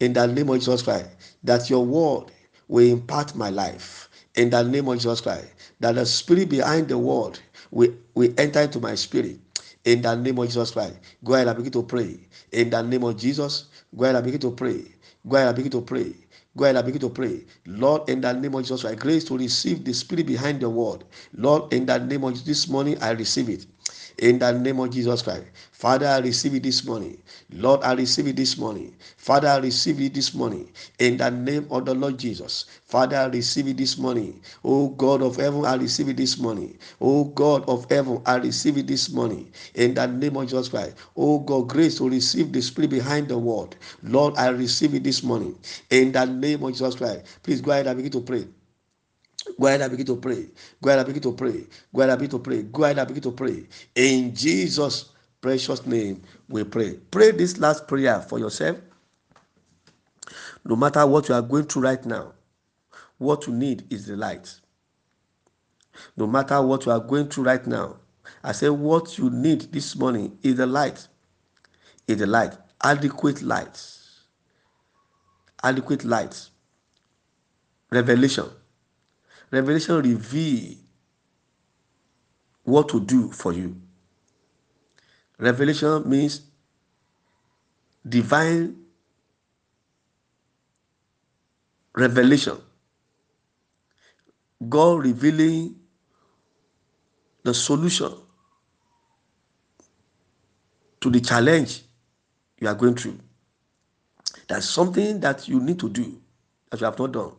in 0.00 0.12
the 0.12 0.26
name 0.26 0.48
of 0.50 0.58
Jesus 0.58 0.82
Christ, 0.82 1.08
that 1.42 1.68
your 1.70 1.84
word 1.84 2.26
will 2.68 2.86
impact 2.90 3.34
my 3.36 3.50
life. 3.50 4.08
In 4.36 4.50
the 4.50 4.62
name 4.62 4.88
of 4.88 4.96
Jesus 4.96 5.20
Christ, 5.20 5.48
that 5.80 5.96
the 5.96 6.06
spirit 6.06 6.48
behind 6.48 6.88
the 6.88 6.98
word 6.98 7.40
will, 7.70 7.92
will 8.14 8.32
enter 8.38 8.60
into 8.60 8.78
my 8.80 8.94
spirit. 8.94 9.38
In 9.84 10.02
the 10.02 10.14
name 10.14 10.38
of 10.38 10.46
Jesus 10.46 10.70
Christ, 10.70 10.94
go 11.24 11.34
ahead 11.34 11.48
and 11.48 11.56
begin 11.56 11.72
to 11.72 11.82
pray. 11.82 12.18
In 12.52 12.70
the 12.70 12.82
name 12.82 13.04
of 13.04 13.16
Jesus, 13.16 13.66
go 13.96 14.04
ahead 14.04 14.16
and 14.16 14.24
begin 14.24 14.40
to 14.40 14.50
pray. 14.52 14.84
Go 15.26 15.36
ahead 15.36 15.48
and 15.48 15.56
begin 15.56 15.72
to 15.72 15.80
pray. 15.80 16.14
Go 16.58 16.64
ahead 16.66 16.76
and 16.76 16.86
begin 16.86 17.02
to 17.02 17.10
pray. 17.10 17.46
Lord, 17.66 18.10
in 18.10 18.20
the 18.22 18.34
name 18.34 18.54
of 18.56 18.62
Jesus 18.64 18.84
I 18.84 18.96
grace 18.96 19.24
to 19.26 19.38
receive 19.38 19.84
the 19.84 19.94
spirit 19.94 20.26
behind 20.26 20.60
the 20.60 20.70
word. 20.70 21.04
Lord, 21.34 21.72
in 21.74 21.86
the 21.86 21.98
name 22.00 22.24
of 22.24 22.44
this 22.44 22.68
morning, 22.68 22.98
I 23.02 23.12
receive 23.12 23.48
it. 23.50 23.66
In 24.18 24.38
the 24.38 24.52
name 24.52 24.80
of 24.80 24.90
Jesus 24.90 25.22
Christ. 25.22 25.44
Father, 25.72 26.06
I 26.06 26.18
receive 26.18 26.54
it 26.54 26.64
this 26.64 26.84
morning. 26.84 27.22
Lord, 27.52 27.82
I 27.84 27.92
receive 27.94 28.26
it 28.28 28.36
this 28.36 28.58
morning. 28.58 28.96
Father, 29.16 29.48
I 29.48 29.58
receive 29.58 30.00
it 30.00 30.14
this 30.14 30.34
morning. 30.34 30.72
In 30.98 31.16
the 31.18 31.30
name 31.30 31.66
of 31.70 31.84
the 31.84 31.94
Lord 31.94 32.18
Jesus. 32.18 32.66
Father, 32.84 33.16
I 33.16 33.26
receive 33.26 33.68
it 33.68 33.76
this 33.76 33.96
morning. 33.98 34.40
Oh 34.64 34.88
God 34.88 35.22
of 35.22 35.36
heaven, 35.36 35.64
I 35.64 35.76
receive 35.76 36.08
it 36.08 36.16
this 36.16 36.38
morning. 36.38 36.78
Oh 37.00 37.24
God 37.24 37.68
of 37.68 37.88
heaven, 37.90 38.20
I 38.26 38.36
receive 38.36 38.78
it 38.78 38.88
this 38.88 39.10
morning. 39.12 39.52
In 39.74 39.94
the 39.94 40.06
name 40.06 40.36
of 40.36 40.44
Jesus 40.44 40.68
Christ. 40.68 40.96
Oh 41.16 41.38
God, 41.40 41.68
grace 41.68 41.98
to 41.98 42.08
receive 42.08 42.52
the 42.52 42.62
spirit 42.62 42.90
behind 42.90 43.28
the 43.28 43.38
word. 43.38 43.76
Lord, 44.02 44.36
I 44.36 44.48
receive 44.48 44.94
it 44.94 45.04
this 45.04 45.22
morning. 45.22 45.56
In 45.90 46.12
the 46.12 46.24
name 46.24 46.64
of 46.64 46.72
Jesus 46.72 46.96
Christ. 46.96 47.24
Please 47.44 47.60
go 47.60 47.70
ahead 47.72 47.86
and 47.86 47.96
begin 47.96 48.12
to 48.12 48.20
pray. 48.20 48.46
Go 49.60 49.66
ahead 49.66 49.80
and 49.80 49.90
begin 49.90 50.06
to 50.06 50.16
pray. 50.16 50.48
Go 50.82 50.90
ahead 50.90 51.00
and 51.00 51.06
begin 51.08 51.22
to 51.22 51.32
pray. 51.36 51.66
Go 51.92 52.00
ahead 52.00 52.10
and 52.10 52.18
begin 52.20 52.30
to 52.30 52.38
pray. 52.38 52.62
Go 52.62 52.84
ahead 52.84 52.98
and 52.98 53.08
begin 53.08 53.22
to 53.22 53.32
pray. 53.32 53.66
In 53.94 54.34
Jesus' 54.34 55.10
precious 55.40 55.84
name, 55.86 56.22
we 56.48 56.64
pray. 56.64 56.94
Pray 57.10 57.32
this 57.32 57.58
last 57.58 57.88
prayer 57.88 58.20
for 58.20 58.38
yourself. 58.38 58.78
No 60.64 60.76
matter 60.76 61.04
what 61.06 61.28
you 61.28 61.34
are 61.34 61.42
going 61.42 61.64
through 61.64 61.82
right 61.82 62.04
now, 62.04 62.32
what 63.18 63.46
you 63.46 63.52
need 63.52 63.92
is 63.92 64.06
the 64.06 64.16
light. 64.16 64.54
No 66.16 66.26
matter 66.26 66.60
what 66.62 66.86
you 66.86 66.92
are 66.92 67.00
going 67.00 67.28
through 67.28 67.44
right 67.44 67.66
now, 67.66 67.96
I 68.44 68.52
say 68.52 68.68
what 68.68 69.18
you 69.18 69.30
need 69.30 69.72
this 69.72 69.96
morning 69.96 70.38
is 70.42 70.56
the 70.56 70.66
light. 70.66 71.08
Is 72.06 72.18
the 72.18 72.26
light. 72.26 72.56
Adequate 72.82 73.42
light. 73.42 73.80
Adequate 75.62 76.04
light. 76.04 76.48
Revelation. 77.90 78.46
Revelation 79.50 80.02
reveal 80.02 80.76
what 82.64 82.88
to 82.90 83.00
do 83.00 83.30
for 83.32 83.52
you. 83.52 83.76
Revelation 85.38 86.08
means 86.08 86.42
divine 88.08 88.76
revelation. 91.94 92.58
God 94.68 95.04
revealing 95.04 95.76
the 97.44 97.54
solution 97.54 98.12
to 101.00 101.10
the 101.10 101.20
challenge 101.20 101.82
you 102.60 102.68
are 102.68 102.74
going 102.74 102.96
through. 102.96 103.18
That's 104.48 104.68
something 104.68 105.20
that 105.20 105.48
you 105.48 105.60
need 105.60 105.78
to 105.80 105.88
do 105.88 106.20
that 106.70 106.80
you 106.80 106.86
have 106.86 106.98
not 106.98 107.12
done. 107.12 107.32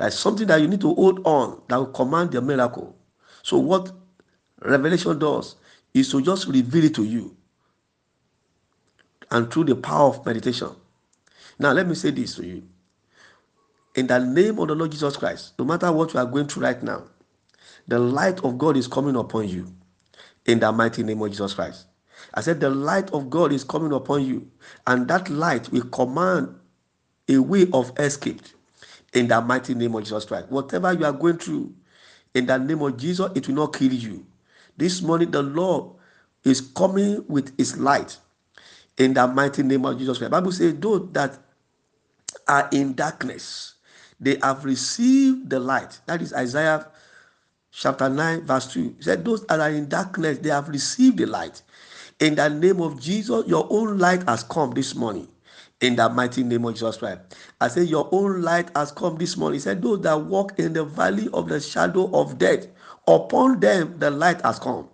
That's 0.00 0.18
something 0.18 0.46
that 0.46 0.62
you 0.62 0.66
need 0.66 0.80
to 0.80 0.94
hold 0.94 1.20
on 1.26 1.60
that 1.68 1.76
will 1.76 1.92
command 1.92 2.32
the 2.32 2.40
miracle. 2.40 2.96
So, 3.42 3.58
what 3.58 3.92
revelation 4.62 5.18
does 5.18 5.56
is 5.92 6.10
to 6.12 6.22
just 6.22 6.48
reveal 6.48 6.84
it 6.84 6.94
to 6.94 7.04
you 7.04 7.36
and 9.30 9.52
through 9.52 9.64
the 9.64 9.76
power 9.76 10.08
of 10.08 10.24
meditation. 10.24 10.70
Now, 11.58 11.72
let 11.72 11.86
me 11.86 11.94
say 11.94 12.12
this 12.12 12.34
to 12.36 12.46
you. 12.46 12.62
In 13.94 14.06
the 14.06 14.18
name 14.18 14.58
of 14.58 14.68
the 14.68 14.74
Lord 14.74 14.90
Jesus 14.90 15.18
Christ, 15.18 15.52
no 15.58 15.66
matter 15.66 15.92
what 15.92 16.14
you 16.14 16.20
are 16.20 16.24
going 16.24 16.48
through 16.48 16.62
right 16.62 16.82
now, 16.82 17.02
the 17.86 17.98
light 17.98 18.42
of 18.42 18.56
God 18.56 18.78
is 18.78 18.86
coming 18.86 19.16
upon 19.16 19.50
you. 19.50 19.70
In 20.46 20.60
the 20.60 20.72
mighty 20.72 21.02
name 21.02 21.20
of 21.20 21.30
Jesus 21.30 21.52
Christ. 21.52 21.84
I 22.32 22.40
said, 22.40 22.58
the 22.58 22.70
light 22.70 23.10
of 23.10 23.28
God 23.28 23.52
is 23.52 23.64
coming 23.64 23.92
upon 23.92 24.24
you, 24.24 24.50
and 24.86 25.06
that 25.08 25.28
light 25.28 25.70
will 25.70 25.84
command 25.88 26.54
a 27.28 27.36
way 27.36 27.66
of 27.74 27.92
escape 27.98 28.40
in 29.12 29.28
the 29.28 29.40
mighty 29.40 29.74
name 29.74 29.94
of 29.94 30.04
Jesus 30.04 30.24
Christ. 30.24 30.48
Whatever 30.50 30.92
you 30.92 31.04
are 31.04 31.12
going 31.12 31.38
through, 31.38 31.74
in 32.34 32.46
the 32.46 32.58
name 32.58 32.82
of 32.82 32.96
Jesus, 32.96 33.30
it 33.34 33.48
will 33.48 33.56
not 33.56 33.74
kill 33.74 33.92
you. 33.92 34.24
This 34.76 35.02
morning, 35.02 35.30
the 35.30 35.42
Lord 35.42 35.92
is 36.44 36.60
coming 36.60 37.24
with 37.28 37.56
his 37.58 37.78
light 37.78 38.16
in 38.96 39.14
the 39.14 39.26
mighty 39.26 39.62
name 39.62 39.84
of 39.84 39.98
Jesus 39.98 40.18
Christ. 40.18 40.30
Bible 40.30 40.52
says, 40.52 40.74
those 40.76 41.10
that 41.12 41.38
are 42.46 42.68
in 42.72 42.94
darkness, 42.94 43.74
they 44.20 44.38
have 44.42 44.64
received 44.64 45.50
the 45.50 45.58
light. 45.58 45.98
That 46.06 46.22
is 46.22 46.32
Isaiah 46.32 46.86
chapter 47.72 48.08
9, 48.08 48.42
verse 48.46 48.72
2. 48.72 48.94
He 48.98 49.02
said, 49.02 49.24
Those 49.24 49.44
that 49.46 49.60
are 49.60 49.70
in 49.70 49.88
darkness, 49.88 50.38
they 50.38 50.50
have 50.50 50.68
received 50.68 51.18
the 51.18 51.26
light. 51.26 51.62
In 52.20 52.34
the 52.34 52.48
name 52.48 52.80
of 52.80 53.00
Jesus, 53.00 53.46
your 53.46 53.66
own 53.70 53.98
light 53.98 54.22
has 54.28 54.42
come 54.42 54.72
this 54.72 54.94
morning. 54.94 55.28
In 55.80 55.96
the 55.96 56.08
mighty 56.10 56.42
name 56.42 56.64
of 56.66 56.74
Jesus 56.74 56.98
Christ. 56.98 57.20
I 57.60 57.68
say, 57.68 57.82
Your 57.84 58.08
own 58.12 58.42
light 58.42 58.70
has 58.76 58.92
come 58.92 59.16
this 59.16 59.36
morning. 59.36 59.54
He 59.56 59.60
said, 59.60 59.80
Those 59.82 60.02
that 60.02 60.20
walk 60.20 60.58
in 60.58 60.74
the 60.74 60.84
valley 60.84 61.28
of 61.32 61.48
the 61.48 61.60
shadow 61.60 62.10
of 62.12 62.38
death, 62.38 62.66
upon 63.08 63.60
them 63.60 63.98
the 63.98 64.10
light 64.10 64.42
has 64.42 64.58
come. 64.58 64.88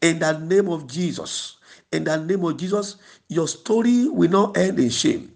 In 0.00 0.18
the 0.18 0.38
name 0.38 0.68
of 0.68 0.86
Jesus. 0.88 1.58
In 1.92 2.04
the 2.04 2.16
name 2.16 2.44
of 2.44 2.56
Jesus, 2.56 2.96
your 3.28 3.46
story 3.46 4.08
will 4.08 4.30
not 4.30 4.56
end 4.56 4.80
in 4.80 4.90
shame. 4.90 5.32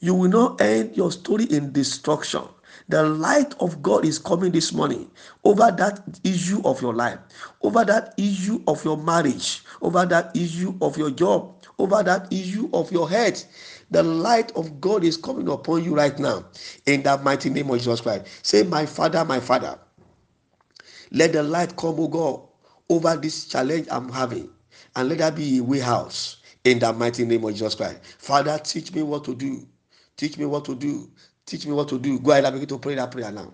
You 0.00 0.14
will 0.14 0.30
not 0.30 0.60
end 0.60 0.96
your 0.96 1.12
story 1.12 1.44
in 1.46 1.72
destruction. 1.72 2.42
The 2.88 3.02
light 3.02 3.54
of 3.60 3.82
God 3.82 4.04
is 4.04 4.18
coming 4.18 4.52
this 4.52 4.72
morning 4.72 5.10
over 5.44 5.72
that 5.76 6.20
issue 6.22 6.62
of 6.64 6.80
your 6.80 6.94
life, 6.94 7.18
over 7.62 7.84
that 7.84 8.14
issue 8.16 8.62
of 8.68 8.84
your 8.84 8.96
marriage, 8.96 9.62
over 9.82 10.06
that 10.06 10.36
issue 10.36 10.74
of 10.80 10.96
your 10.96 11.10
job, 11.10 11.64
over 11.78 12.02
that 12.04 12.32
issue 12.32 12.70
of 12.72 12.92
your 12.92 13.10
head. 13.10 13.42
The 13.90 14.02
light 14.02 14.52
of 14.56 14.80
God 14.80 15.04
is 15.04 15.16
coming 15.16 15.48
upon 15.48 15.84
you 15.84 15.96
right 15.96 16.18
now 16.18 16.44
in 16.86 17.02
that 17.04 17.24
mighty 17.24 17.50
name 17.50 17.70
of 17.70 17.78
Jesus 17.78 18.00
Christ. 18.02 18.26
Say, 18.46 18.64
My 18.64 18.86
Father, 18.86 19.24
my 19.24 19.40
Father. 19.40 19.78
Let 21.12 21.32
the 21.32 21.42
light 21.42 21.76
come, 21.76 22.00
O 22.00 22.08
God, 22.08 22.42
over 22.90 23.16
this 23.16 23.46
challenge 23.48 23.88
I'm 23.90 24.10
having. 24.10 24.50
And 24.96 25.08
let 25.08 25.18
that 25.18 25.36
be 25.36 25.58
a 25.58 25.62
way 25.64 25.80
house 25.80 26.38
in 26.64 26.78
the 26.80 26.92
mighty 26.92 27.24
name 27.24 27.44
of 27.44 27.52
Jesus 27.52 27.74
Christ. 27.74 28.00
Father, 28.18 28.58
teach 28.58 28.94
me 28.94 29.02
what 29.02 29.24
to 29.24 29.34
do. 29.34 29.66
Teach 30.16 30.38
me 30.38 30.46
what 30.46 30.64
to 30.66 30.74
do. 30.74 31.10
Teach 31.46 31.66
me 31.66 31.72
what 31.72 31.88
to 31.88 31.98
do. 31.98 32.18
Go 32.20 32.32
ahead 32.32 32.44
and 32.44 32.54
begin 32.54 32.68
to 32.68 32.78
pray 32.78 32.94
that 32.96 33.10
prayer 33.10 33.32
now. 33.32 33.52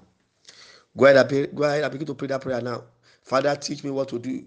Go 0.97 1.07
ahead 1.07 1.33
and, 1.33 1.57
go 1.57 1.64
ahead 1.64 1.85
and 1.85 1.93
begin 1.93 2.07
to 2.09 2.14
pray 2.14 2.28
that 2.28 2.41
prayer 2.43 2.61
now. 2.61 2.85
Father, 3.22 3.55
teach 3.57 3.85
me 3.85 3.91
what 3.91 4.09
to 4.11 4.18
do. 4.18 4.45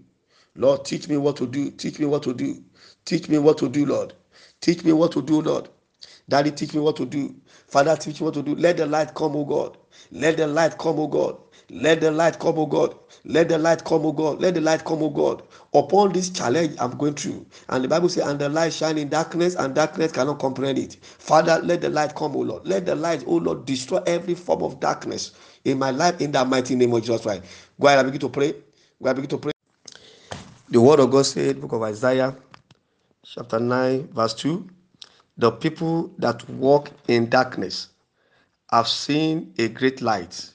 Lord, 0.56 0.84
teach 0.84 1.08
me 1.08 1.16
what 1.18 1.36
to 1.38 1.46
do. 1.46 1.70
Teach 1.72 1.98
me 2.00 2.06
what 2.06 2.22
to 2.24 2.34
do. 2.34 2.62
Teach 3.04 3.28
me 3.28 3.38
what 3.38 3.58
to 3.58 3.68
do, 3.68 3.86
Lord. 3.86 4.14
Teach 4.60 4.84
me 4.84 4.92
what 4.92 5.12
to 5.12 5.22
do, 5.22 5.42
Lord. 5.42 5.68
Daddy, 6.28 6.50
teach 6.50 6.74
me 6.74 6.80
what 6.80 6.96
to 6.96 7.06
do. 7.06 7.34
Father, 7.68 7.96
teach 7.96 8.20
me 8.20 8.24
what 8.24 8.34
to 8.34 8.42
do. 8.42 8.54
Let 8.56 8.76
the 8.78 8.86
light 8.86 9.14
come, 9.14 9.36
O 9.36 9.44
God. 9.44 9.76
Let 10.10 10.36
the 10.36 10.46
light 10.46 10.76
come, 10.78 10.98
O 10.98 11.06
God. 11.06 11.38
Let 11.70 12.00
the 12.00 12.10
light 12.10 12.38
come, 12.38 12.58
O 12.58 12.66
God. 12.66 12.96
Let 13.24 13.48
the 13.48 13.58
light 13.58 13.84
come, 13.84 14.06
O 14.06 14.12
God. 14.12 14.40
Let 14.40 14.54
the 14.54 14.60
light 14.60 14.84
come, 14.84 15.02
O 15.02 15.10
God. 15.10 15.42
Upon 15.72 16.12
this 16.12 16.30
challenge 16.30 16.76
I'm 16.80 16.96
going 16.96 17.14
through. 17.14 17.46
And 17.68 17.84
the 17.84 17.88
Bible 17.88 18.08
says, 18.08 18.26
and 18.26 18.38
the 18.40 18.48
light 18.48 18.72
shine 18.72 18.98
in 18.98 19.08
darkness, 19.08 19.54
and 19.54 19.74
darkness 19.74 20.12
cannot 20.12 20.40
comprehend 20.40 20.78
it. 20.78 20.96
Father, 21.02 21.60
let 21.62 21.80
the 21.80 21.88
light 21.90 22.14
come, 22.14 22.34
O 22.36 22.40
Lord. 22.40 22.66
Let 22.66 22.86
the 22.86 22.94
light, 22.96 23.24
O 23.26 23.36
Lord, 23.36 23.64
destroy 23.64 23.98
every 24.06 24.34
form 24.34 24.62
of 24.62 24.80
darkness 24.80 25.32
in 25.64 25.78
my 25.78 25.90
life 25.90 26.20
in 26.20 26.32
the 26.32 26.44
mighty 26.44 26.74
name 26.74 26.92
of 26.92 27.02
Jesus 27.02 27.22
Christ. 27.22 27.44
Go 27.80 27.86
ahead 27.86 28.00
and 28.00 28.08
begin 28.12 28.28
to 28.28 28.32
pray. 28.32 28.52
Go 28.52 28.58
ahead 29.04 29.16
and 29.16 29.22
begin 29.22 29.30
to 29.30 29.38
pray. 29.38 29.52
The 30.68 30.80
word 30.80 30.98
of 30.98 31.10
God 31.10 31.24
said, 31.26 31.60
book 31.60 31.72
of 31.72 31.82
Isaiah, 31.82 32.36
chapter 33.24 33.60
9, 33.60 34.08
verse 34.08 34.34
2. 34.34 34.68
The 35.38 35.50
people 35.50 36.12
that 36.18 36.48
walk 36.48 36.90
in 37.08 37.28
darkness 37.28 37.88
have 38.70 38.88
seen 38.88 39.54
a 39.58 39.68
great 39.68 40.00
light. 40.00 40.50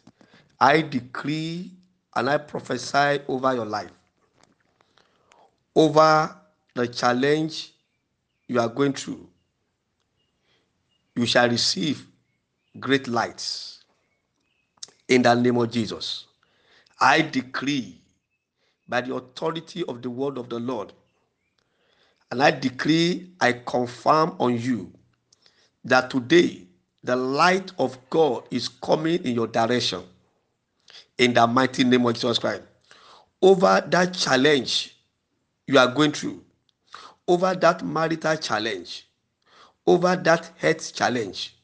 I 0.59 0.81
decree 0.81 1.71
and 2.15 2.29
I 2.29 2.37
prophesy 2.37 3.21
over 3.27 3.53
your 3.53 3.65
life, 3.65 3.91
over 5.75 6.35
the 6.75 6.87
challenge 6.87 7.73
you 8.47 8.59
are 8.59 8.67
going 8.67 8.93
through. 8.93 9.27
You 11.15 11.25
shall 11.25 11.49
receive 11.49 12.05
great 12.79 13.07
lights 13.07 13.83
in 15.07 15.21
the 15.21 15.33
name 15.35 15.57
of 15.57 15.71
Jesus. 15.71 16.25
I 16.99 17.21
decree 17.21 18.01
by 18.87 19.01
the 19.01 19.15
authority 19.15 19.83
of 19.85 20.01
the 20.01 20.09
word 20.09 20.37
of 20.37 20.49
the 20.49 20.59
Lord, 20.59 20.93
and 22.31 22.41
I 22.41 22.51
decree, 22.51 23.29
I 23.41 23.51
confirm 23.53 24.35
on 24.39 24.57
you 24.57 24.91
that 25.83 26.09
today 26.09 26.65
the 27.03 27.15
light 27.15 27.71
of 27.77 27.97
God 28.09 28.43
is 28.51 28.69
coming 28.69 29.23
in 29.25 29.35
your 29.35 29.47
direction 29.47 30.03
in 31.17 31.33
the 31.33 31.45
mighty 31.45 31.83
name 31.83 32.05
of 32.05 32.13
Jesus 32.13 32.39
Christ. 32.39 32.61
Over 33.41 33.83
that 33.89 34.13
challenge 34.13 34.95
you 35.67 35.77
are 35.77 35.93
going 35.93 36.13
through, 36.13 36.41
over 37.27 37.53
that 37.55 37.83
marital 37.83 38.37
challenge, 38.37 39.07
over 39.85 40.15
that 40.15 40.51
health 40.57 40.93
challenge, 40.93 41.57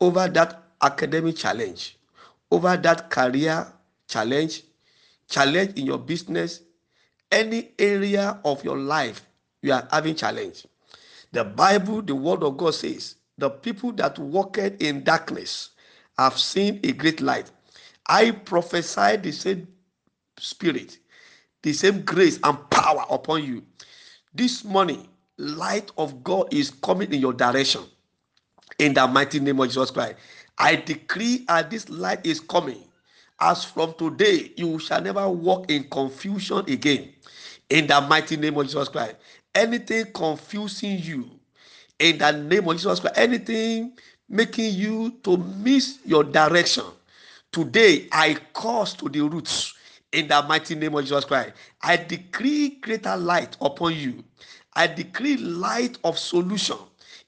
over 0.00 0.28
that 0.28 0.62
academic 0.80 1.36
challenge, 1.36 1.98
over 2.50 2.76
that 2.76 3.10
career 3.10 3.66
challenge, 4.06 4.62
challenge 5.28 5.78
in 5.78 5.86
your 5.86 5.98
business, 5.98 6.60
any 7.32 7.70
area 7.78 8.38
of 8.44 8.62
your 8.62 8.76
life 8.76 9.24
you 9.64 9.72
are 9.72 9.88
having 9.90 10.14
challenge. 10.14 10.66
The 11.32 11.42
Bible, 11.42 12.02
the 12.02 12.14
word 12.14 12.42
of 12.42 12.58
God 12.58 12.74
says, 12.74 13.16
the 13.38 13.48
people 13.48 13.92
that 13.92 14.18
walked 14.18 14.58
in 14.58 15.02
darkness 15.02 15.70
have 16.18 16.38
seen 16.38 16.80
a 16.84 16.92
great 16.92 17.20
light. 17.22 17.50
I 18.06 18.30
prophesy 18.32 19.16
the 19.16 19.32
same 19.32 19.66
spirit, 20.38 20.98
the 21.62 21.72
same 21.72 22.02
grace 22.02 22.38
and 22.44 22.58
power 22.70 23.06
upon 23.10 23.42
you. 23.42 23.62
This 24.34 24.64
morning, 24.64 25.08
light 25.38 25.90
of 25.96 26.22
God 26.22 26.52
is 26.52 26.70
coming 26.70 27.10
in 27.12 27.20
your 27.20 27.32
direction. 27.32 27.84
In 28.78 28.92
the 28.92 29.06
mighty 29.08 29.40
name 29.40 29.60
of 29.60 29.68
Jesus 29.68 29.90
Christ. 29.90 30.16
I 30.58 30.76
decree 30.76 31.44
that 31.48 31.70
this 31.70 31.88
light 31.88 32.24
is 32.26 32.38
coming, 32.38 32.84
as 33.40 33.64
from 33.64 33.94
today, 33.94 34.52
you 34.56 34.78
shall 34.78 35.00
never 35.00 35.28
walk 35.28 35.70
in 35.70 35.84
confusion 35.84 36.58
again. 36.68 37.14
In 37.70 37.86
the 37.86 38.00
mighty 38.02 38.36
name 38.36 38.58
of 38.58 38.66
Jesus 38.66 38.88
Christ. 38.88 39.16
Anything 39.54 40.06
confusing 40.12 40.98
you, 40.98 41.30
in 41.98 42.18
the 42.18 42.32
name 42.32 42.68
of 42.68 42.76
Jesus 42.76 43.00
Christ, 43.00 43.18
anything 43.18 43.92
making 44.28 44.74
you 44.74 45.12
to 45.24 45.36
miss 45.36 45.98
your 46.04 46.24
direction 46.24 46.84
Today, 47.52 48.08
I 48.12 48.36
cause 48.52 48.94
to 48.94 49.08
the 49.08 49.20
roots 49.22 49.74
in 50.12 50.28
the 50.28 50.42
mighty 50.42 50.74
name 50.74 50.94
of 50.96 51.04
Jesus 51.04 51.24
Christ. 51.24 51.52
I 51.82 51.96
decree 51.96 52.78
greater 52.82 53.16
light 53.16 53.56
upon 53.60 53.94
you. 53.94 54.24
I 54.74 54.88
decree 54.88 55.36
light 55.38 55.98
of 56.04 56.18
solution 56.18 56.76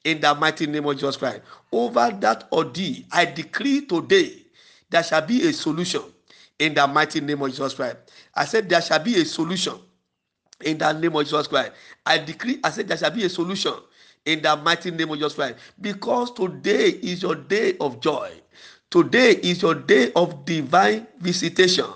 in 0.05 0.21
the 0.21 0.35
mighty 0.35 0.67
name 0.67 0.87
of 0.87 0.97
Jesus 0.97 1.17
Christ. 1.17 1.43
Over 1.73 2.11
that 2.21 2.49
ordeal, 2.53 3.05
I 3.13 3.27
decree 3.27 3.87
today 3.87 4.45
there 4.91 5.05
shall 5.05 5.23
be 5.23 5.49
a 5.49 5.53
solution 5.53 6.03
in 6.59 6.75
the 6.75 6.87
mighty 6.89 7.21
name 7.21 7.43
of 7.43 7.51
Jesus 7.51 7.75
Christ. 7.75 7.97
I 8.35 8.47
said 8.47 8.69
there 8.69 8.83
shall 8.83 9.01
be 9.03 9.21
a 9.21 9.25
solution 9.25 9.75
in 10.65 10.79
the 10.79 10.93
name 10.93 11.15
of 11.15 11.25
Jesus 11.25 11.47
Christ. 11.47 11.73
I 12.05 12.19
decree, 12.19 12.59
I 12.63 12.71
said 12.71 12.89
there 12.89 12.97
shall 12.97 13.11
be 13.11 13.25
a 13.25 13.29
solution 13.29 13.75
in 14.25 14.43
the 14.43 14.57
mighty 14.57 14.91
name 14.91 15.11
of 15.11 15.17
Jesus 15.17 15.35
Christ. 15.35 15.57
Because 15.81 16.33
today 16.33 16.89
is 17.03 17.23
your 17.23 17.35
day 17.35 17.77
of 17.81 18.01
joy. 18.01 18.31
Today 18.91 19.33
is 19.43 19.63
your 19.63 19.75
day 19.75 20.13
of 20.15 20.45
divine 20.45 21.07
visitation 21.19 21.87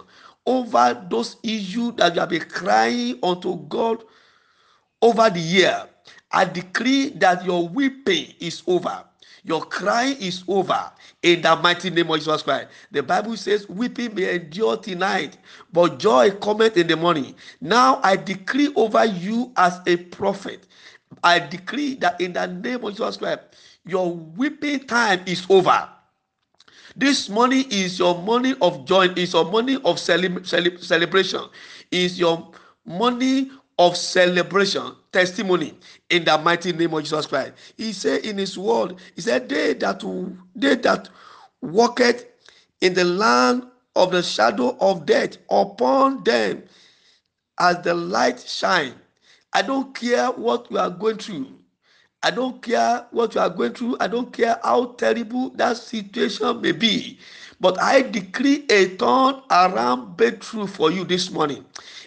over 0.45 1.07
those 1.09 1.37
issues 1.43 1.95
that 1.97 2.15
you 2.15 2.21
have 2.21 2.29
been 2.29 2.41
crying 2.43 3.19
unto 3.23 3.57
God 3.69 4.03
over 5.01 5.31
the 5.31 5.41
year. 5.41 5.87
I 6.33 6.45
decree 6.45 7.11
that 7.11 7.45
your 7.45 7.69
weeping 7.69 8.35
is 8.41 8.63
over. 8.67 9.05
Your 9.45 9.63
crying 9.63 10.17
is 10.21 10.45
over 10.49 10.91
in 11.23 11.43
the 11.43 11.57
mighty 11.57 11.91
name 11.91 12.11
of 12.11 12.19
Jesus 12.19 12.43
Christ. 12.43 12.69
The 12.91 13.03
Bible 13.03 13.37
says, 13.37 13.69
Weeping 13.69 14.15
may 14.15 14.37
endure 14.37 14.77
tonight, 14.79 15.39
but 15.73 15.99
joy 15.99 16.31
cometh 16.33 16.77
in 16.77 16.87
the 16.89 16.97
morning. 16.97 17.35
Now 17.61 18.01
I 18.03 18.17
decree 18.17 18.73
over 18.77 19.05
you 19.05 19.53
as 19.57 19.81
a 19.87 19.97
prophet. 19.97 20.67
I 21.25 21.41
decree 21.41 21.95
that 21.97 22.21
in 22.21 22.35
the 22.35 22.47
name 22.47 22.85
of 22.85 22.93
Jesus 22.93 23.17
Christ, 23.19 23.41
your 23.87 24.13
weeping 24.15 24.81
time 24.87 25.23
is 25.27 25.47
over. 25.51 25.89
This 26.97 27.29
money 27.29 27.63
is 27.71 27.99
your 27.99 28.23
money 28.23 28.55
of 28.63 28.85
joy, 28.87 29.09
is 29.17 29.33
your 29.35 29.45
money 29.51 29.79
of 29.85 29.99
cele- 30.01 30.45
cele- 30.45 30.79
celebration, 30.79 31.43
is 31.91 32.19
your 32.19 32.53
money 32.87 33.51
of 33.81 33.97
celebration, 33.97 34.95
testimony 35.13 35.75
in 36.11 36.25
the 36.27 36.39
mighty 36.39 36.75
name 36.75 36.95
of 36.95 37.03
Jesus 37.05 37.27
Christ. 37.27 37.55
He 37.79 37.95
said 37.95 38.27
in 38.27 38.39
his 38.39 38.59
word, 38.59 38.97
he 39.17 39.23
said, 39.23 39.49
They 39.51 39.75
that 39.75 40.05
they 40.57 40.77
that 40.77 41.11
walketh 41.63 42.27
in 42.83 42.95
the 42.95 43.05
land 43.07 43.65
of 43.97 44.13
the 44.13 44.23
shadow 44.23 44.77
of 44.81 45.07
death, 45.07 45.39
upon 45.51 46.25
them 46.25 46.65
as 47.61 47.83
the 47.83 47.95
light 47.95 48.41
shine. 48.41 48.95
I 49.55 49.63
don't 49.63 49.95
care 49.97 50.29
what 50.29 50.71
you 50.71 50.79
are 50.79 50.91
going 50.91 51.19
through. 51.19 51.49
I 52.23 52.33
don't 52.33 52.63
care 52.63 53.07
what 53.13 53.35
you 53.35 53.43
are 53.43 53.51
going 53.51 53.75
through. 53.75 53.99
I 54.01 54.09
don't 54.09 54.33
care 54.33 54.59
how 54.63 54.87
terrible 54.95 55.51
that 55.53 55.79
situation 55.79 56.61
may 56.63 56.73
be. 56.73 57.19
But 57.61 57.81
I 57.81 58.03
decree 58.03 58.67
a 58.71 58.97
turn 58.97 59.43
around 59.51 60.17
breakthrough 60.17 60.67
for 60.67 60.91
you 60.93 61.05
this 61.05 61.31
morning. 61.31 61.65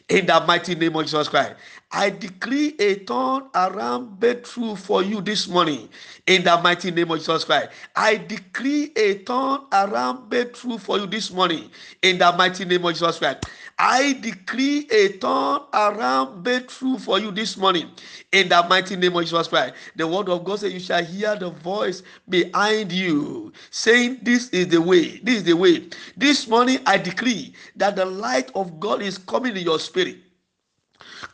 In 0.10 0.28
the 0.28 0.44
mighty 0.48 0.76
name 0.76 0.96
of 0.96 1.06
Jesus 1.06 1.30
Christ. 1.30 1.56
I 1.96 2.10
decree 2.10 2.76
a 2.80 2.96
turn 2.96 3.44
around 3.54 4.20
breakthrough 4.20 4.76
for 4.76 5.04
you 5.04 5.22
this 5.22 5.48
morning 5.48 5.88
in 6.26 6.44
the 6.44 6.60
mighty 6.60 6.90
name 6.90 7.12
of 7.12 7.20
Jesus 7.20 7.46
Christ. 7.46 7.70
I 7.96 8.18
decree 8.18 8.92
a 8.96 9.20
turn 9.20 9.60
around 9.72 10.28
breakthrough 10.28 10.80
for 10.80 10.98
you 10.98 11.06
this 11.06 11.32
morning 11.32 11.70
in 12.02 12.18
the 12.18 12.32
mighty 12.34 12.66
name 12.66 12.84
of 12.84 12.94
Jesus 12.94 13.20
Christ. 13.20 13.46
I 13.78 14.14
decree 14.14 14.88
a 14.90 15.10
turn 15.20 15.60
around 15.72 16.44
breakthrough 16.44 16.98
for 16.98 17.20
you 17.20 17.30
this 17.30 17.58
morning 17.58 17.92
in 18.32 18.50
the 18.50 18.66
mighty 18.68 18.96
name 18.96 19.16
of 19.16 19.24
Jesus 19.24 19.48
Christ. 19.48 19.76
The 19.96 20.08
word 20.08 20.30
of 20.30 20.44
God 20.44 20.62
says, 20.62 20.74
You 20.74 20.80
shall 20.80 21.04
hear 21.04 21.36
the 21.36 21.52
voice 21.52 22.02
behind 22.28 22.92
you 22.92 23.54
saying, 23.70 24.20
This 24.24 24.50
is 24.50 24.68
the 24.70 24.82
way, 24.82 25.20
this 25.20 25.38
is 25.38 25.44
the 25.44 25.54
way. 25.54 25.90
This 26.18 26.48
morning 26.48 26.80
I 26.88 26.98
decree 26.98 27.54
that 27.76 27.96
the 27.96 28.06
light 28.06 28.52
of 28.56 28.80
God 28.80 29.04
is 29.04 29.20
coming 29.20 29.56
in 29.56 29.64
your 29.64 29.80
spirit 29.80 30.18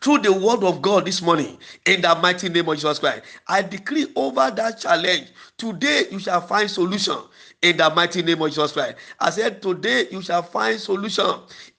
through 0.02 0.20
the 0.20 0.34
word 0.34 0.64
of 0.64 0.82
God 0.82 1.06
this 1.06 1.22
morning 1.22 1.58
in 1.86 2.02
the 2.02 2.16
mighty 2.16 2.50
name 2.50 2.68
of 2.70 2.76
Jesus 2.76 3.00
Christ. 3.00 3.24
I 3.48 3.62
decree 3.62 4.08
over 4.16 4.52
that 4.52 4.80
challenge. 4.80 5.28
Today 5.58 6.06
you 6.12 6.20
shall 6.20 6.42
find 6.42 6.70
solution 6.70 7.18
in 7.62 7.78
the 7.78 7.90
mighty 7.92 8.22
name 8.22 8.42
of 8.42 8.50
Jesus 8.50 8.72
Christ. 8.72 8.96
I 9.20 9.30
said, 9.30 9.62
Today 9.62 10.08
you 10.12 10.22
shall 10.22 10.44
find 10.44 10.80
solution 10.80 11.30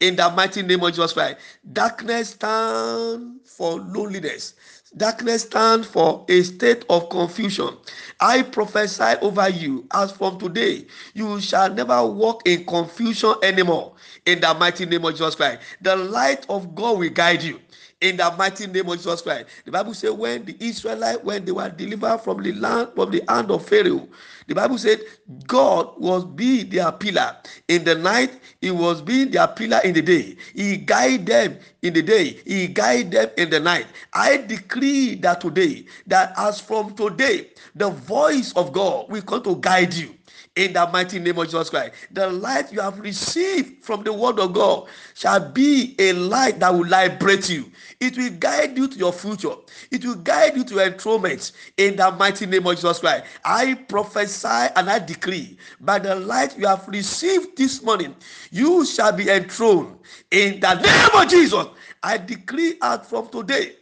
in 0.01 0.17
the 0.17 0.31
mighty 0.31 0.63
name 0.63 0.83
of 0.83 0.91
Jesus 0.91 1.13
Christ. 1.13 1.39
Darkness 1.73 2.31
stand 2.31 3.41
for 3.45 3.81
loneliness. 3.81 4.55
Darkness 4.97 5.43
stands 5.43 5.87
for 5.87 6.27
a 6.29 6.43
state 6.43 6.85
of 6.91 7.09
confusion. 7.11 7.77
I 8.21 8.43
prophesy 8.43 9.15
over 9.23 9.49
you 9.49 9.87
as 9.95 10.11
from 10.13 10.39
today, 10.39 10.85
you 11.15 11.41
shall 11.41 11.73
never 11.73 12.05
walk 12.05 12.43
in 12.47 12.67
confusion 12.67 13.35
anymore. 13.43 13.95
In 14.27 14.41
the 14.41 14.53
mighty 14.55 14.87
name 14.87 15.05
of 15.05 15.13
Jesus 15.13 15.37
Christ, 15.37 15.61
the 15.81 15.97
light 15.97 16.45
of 16.51 16.75
God 16.75 16.99
will 16.99 17.11
guide 17.11 17.43
you 17.43 17.61
in 18.01 18.17
the 18.17 18.31
mighty 18.39 18.67
name 18.67 18.89
of 18.89 18.97
Jesus 18.97 19.23
Christ. 19.23 19.47
The 19.65 19.71
Bible 19.71 19.95
says 19.95 20.13
when 20.13 20.45
the 20.45 20.57
Israelites, 20.59 21.23
when 21.23 21.45
they 21.45 21.53
were 21.53 21.69
delivered 21.69 22.19
from 22.19 22.43
the 22.43 22.53
land 22.53 22.91
from 22.95 23.11
the 23.11 23.23
hand 23.29 23.51
of 23.51 23.67
Pharaoh, 23.67 24.09
the 24.47 24.55
Bible 24.55 24.79
said 24.79 25.01
God 25.47 26.01
was 26.01 26.25
be 26.25 26.63
their 26.65 26.91
pillar 26.93 27.37
in 27.69 27.85
the 27.85 27.95
night. 27.95 28.41
He 28.61 28.71
was 28.71 29.03
being 29.03 29.31
their 29.31 29.49
pillar 29.49 29.81
in 29.85 29.95
the 29.95 30.03
day. 30.03 30.37
He 30.55 30.79
guide 30.79 31.27
them 31.27 31.59
in 31.83 31.95
the 31.95 32.03
day. 32.03 32.41
He 32.47 32.67
guide 32.69 33.13
them 33.13 33.29
in 33.37 33.51
the 33.51 33.61
night. 33.61 33.87
I 34.13 34.39
decree 34.39 35.17
that 35.17 35.41
today, 35.41 35.85
that 36.07 36.33
as 36.37 36.61
from 36.61 36.95
today, 36.95 37.49
the 37.75 37.91
voice 37.91 38.53
of 38.55 38.73
God 38.73 39.11
will 39.11 39.23
come 39.23 39.43
to 39.45 39.57
guide 39.57 39.95
you 39.95 40.15
in 40.57 40.73
the 40.73 40.87
mighty 40.89 41.19
name 41.19 41.39
of 41.39 41.47
Jesus 41.47 41.71
Christ. 41.71 41.93
The 42.11 42.29
light 42.29 42.73
you 42.73 42.81
have 42.81 42.99
received 42.99 43.85
from 43.85 44.03
the 44.03 44.13
word 44.13 44.39
of 44.41 44.53
God 44.53 44.89
shall 45.15 45.49
be 45.49 45.95
a 45.99 46.13
light 46.13 46.59
that 46.59 46.71
will 46.71 46.87
liberate 46.87 47.49
you. 47.49 47.71
It 48.01 48.17
will 48.17 48.31
guide 48.31 48.77
you 48.77 48.89
to 48.89 48.99
your 48.99 49.13
future. 49.13 49.55
It 49.91 50.05
will 50.05 50.17
guide 50.17 50.57
you 50.57 50.65
to 50.65 50.75
your 50.75 50.85
enthronement 50.85 51.53
in 51.77 51.97
the 51.97 52.11
mighty 52.13 52.47
name 52.47 52.67
of 52.67 52.75
Jesus 52.75 52.99
Christ. 52.99 53.25
I 53.45 53.75
prophesy 53.75 54.49
and 54.49 54.91
I 54.91 54.99
decree 54.99 55.57
by 55.81 55.99
the 56.01 56.17
light 56.17 56.59
you 56.59 56.67
have 56.67 56.87
received 56.89 57.57
this 57.57 57.83
morning, 57.83 58.15
you 58.51 58.85
shall 58.85 59.13
be 59.13 59.31
enthroned 59.31 59.99
in 60.31 60.61
the 60.61 60.75
name 60.75 61.23
of 61.23 61.29
Jesus. 61.31 61.67
I 62.03 62.19
decree 62.19 62.77
out 62.83 63.07
from 63.07 63.29
today 63.29 63.75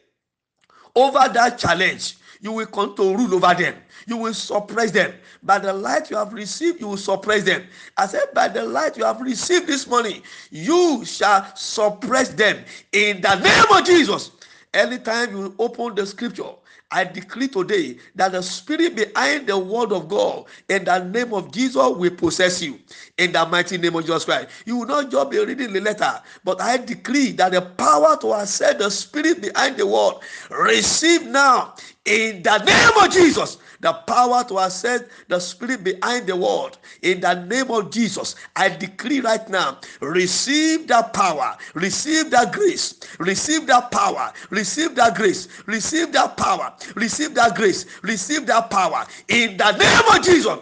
over 0.94 1.28
that 1.32 1.58
challenge 1.58 2.16
you 2.40 2.52
will 2.52 2.66
come 2.66 2.94
to 2.96 3.16
rule 3.16 3.34
over 3.34 3.54
them. 3.54 3.74
You 4.08 4.16
will 4.16 4.34
suppress 4.34 4.90
them. 4.90 5.12
By 5.42 5.58
the 5.58 5.72
light 5.72 6.10
you 6.10 6.16
have 6.16 6.32
received, 6.32 6.80
you 6.80 6.88
will 6.88 6.96
suppress 6.96 7.44
them. 7.44 7.64
I 7.98 8.06
said, 8.06 8.32
by 8.34 8.48
the 8.48 8.64
light 8.64 8.96
you 8.96 9.04
have 9.04 9.20
received 9.20 9.66
this 9.66 9.86
morning, 9.86 10.22
you 10.50 11.04
shall 11.04 11.54
suppress 11.54 12.30
them 12.30 12.64
in 12.92 13.20
the 13.20 13.34
name 13.34 13.78
of 13.78 13.84
Jesus. 13.84 14.30
Anytime 14.72 15.36
you 15.36 15.54
open 15.58 15.94
the 15.94 16.06
scripture, 16.06 16.52
I 16.90 17.04
decree 17.04 17.48
today 17.48 17.98
that 18.14 18.32
the 18.32 18.42
spirit 18.42 18.96
behind 18.96 19.46
the 19.46 19.58
word 19.58 19.92
of 19.92 20.08
God 20.08 20.46
in 20.70 20.84
the 20.84 20.98
name 21.04 21.34
of 21.34 21.52
Jesus 21.52 21.76
will 21.76 22.10
possess 22.10 22.62
you 22.62 22.78
in 23.18 23.32
the 23.32 23.44
mighty 23.44 23.76
name 23.76 23.94
of 23.94 24.06
Jesus 24.06 24.24
Christ. 24.24 24.48
You 24.64 24.78
will 24.78 24.86
not 24.86 25.10
just 25.10 25.30
be 25.30 25.38
reading 25.38 25.74
the 25.74 25.80
letter, 25.80 26.22
but 26.44 26.62
I 26.62 26.78
decree 26.78 27.32
that 27.32 27.52
the 27.52 27.60
power 27.60 28.16
to 28.22 28.32
accept 28.32 28.78
the 28.78 28.90
spirit 28.90 29.42
behind 29.42 29.76
the 29.76 29.86
word 29.86 30.14
receive 30.50 31.26
now 31.26 31.74
in 32.06 32.42
the 32.42 32.56
name 32.56 33.04
of 33.04 33.12
Jesus 33.12 33.58
the 33.80 33.92
power 33.92 34.44
to 34.44 34.58
access 34.58 35.02
the 35.28 35.38
spirit 35.38 35.84
behind 35.84 36.26
the 36.26 36.36
word 36.36 36.76
in 37.02 37.20
the 37.20 37.34
name 37.44 37.70
of 37.70 37.90
jesus 37.90 38.34
i 38.56 38.68
decree 38.68 39.20
right 39.20 39.48
now 39.48 39.78
receive 40.00 40.86
that 40.86 41.12
power 41.12 41.56
receive 41.74 42.30
that 42.30 42.52
grace 42.52 43.00
receive 43.18 43.66
that 43.66 43.90
power 43.90 44.32
receive 44.50 44.94
that 44.94 45.14
grace 45.14 45.48
receive 45.66 46.12
that 46.12 46.36
power 46.36 46.74
receive 46.96 47.34
that 47.34 47.54
grace 47.54 47.86
receive 48.02 48.46
that 48.46 48.70
power. 48.70 49.06
In 49.28 49.56
the 49.56 49.72
name 49.72 50.16
of 50.16 50.24
jesus. 50.24 50.58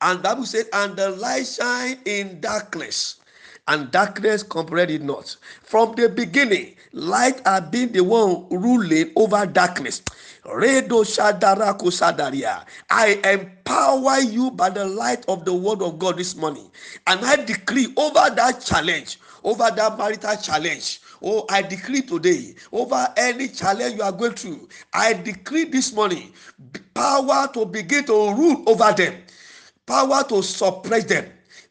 And 0.00 0.22
bible 0.22 0.44
said 0.44 0.66
and 0.72 0.96
the 0.96 1.10
light 1.10 1.46
shine 1.46 1.98
in 2.04 2.40
darkness 2.40 3.20
and 3.68 3.90
darkness 3.92 4.42
comprehended 4.42 5.04
not. 5.04 5.36
From 5.62 5.94
the 5.94 6.08
beginning 6.08 6.74
light 6.92 7.40
had 7.46 7.70
been 7.70 7.92
the 7.92 8.02
one 8.02 8.48
ruling 8.50 9.12
over 9.16 9.46
darkness 9.46 10.02
Redo 10.44 11.04
Shadarako. 11.04 12.64
I 12.90 13.20
empower 13.24 14.20
you 14.20 14.50
by 14.50 14.70
the 14.70 14.84
light 14.84 15.24
of 15.28 15.44
the 15.44 15.54
word 15.54 15.82
of 15.82 15.98
God 15.98 16.16
this 16.16 16.34
morning. 16.34 16.68
And 17.06 17.24
I 17.24 17.36
decree 17.36 17.92
over 17.96 18.34
that 18.34 18.60
challenge, 18.60 19.20
over 19.44 19.70
that 19.70 19.96
marital 19.96 20.36
challenge. 20.36 21.00
Oh, 21.22 21.46
I 21.48 21.62
decree 21.62 22.02
today 22.02 22.54
over 22.72 23.08
any 23.16 23.48
challenge 23.48 23.94
you 23.96 24.02
are 24.02 24.10
going 24.10 24.32
through. 24.32 24.68
I 24.92 25.12
decree 25.12 25.64
this 25.64 25.92
morning 25.92 26.32
power 26.94 27.48
to 27.54 27.64
begin 27.64 28.04
to 28.06 28.12
rule 28.34 28.64
over 28.66 28.92
them, 28.92 29.14
power 29.86 30.24
to 30.24 30.42
suppress 30.42 31.04
them, 31.04 31.26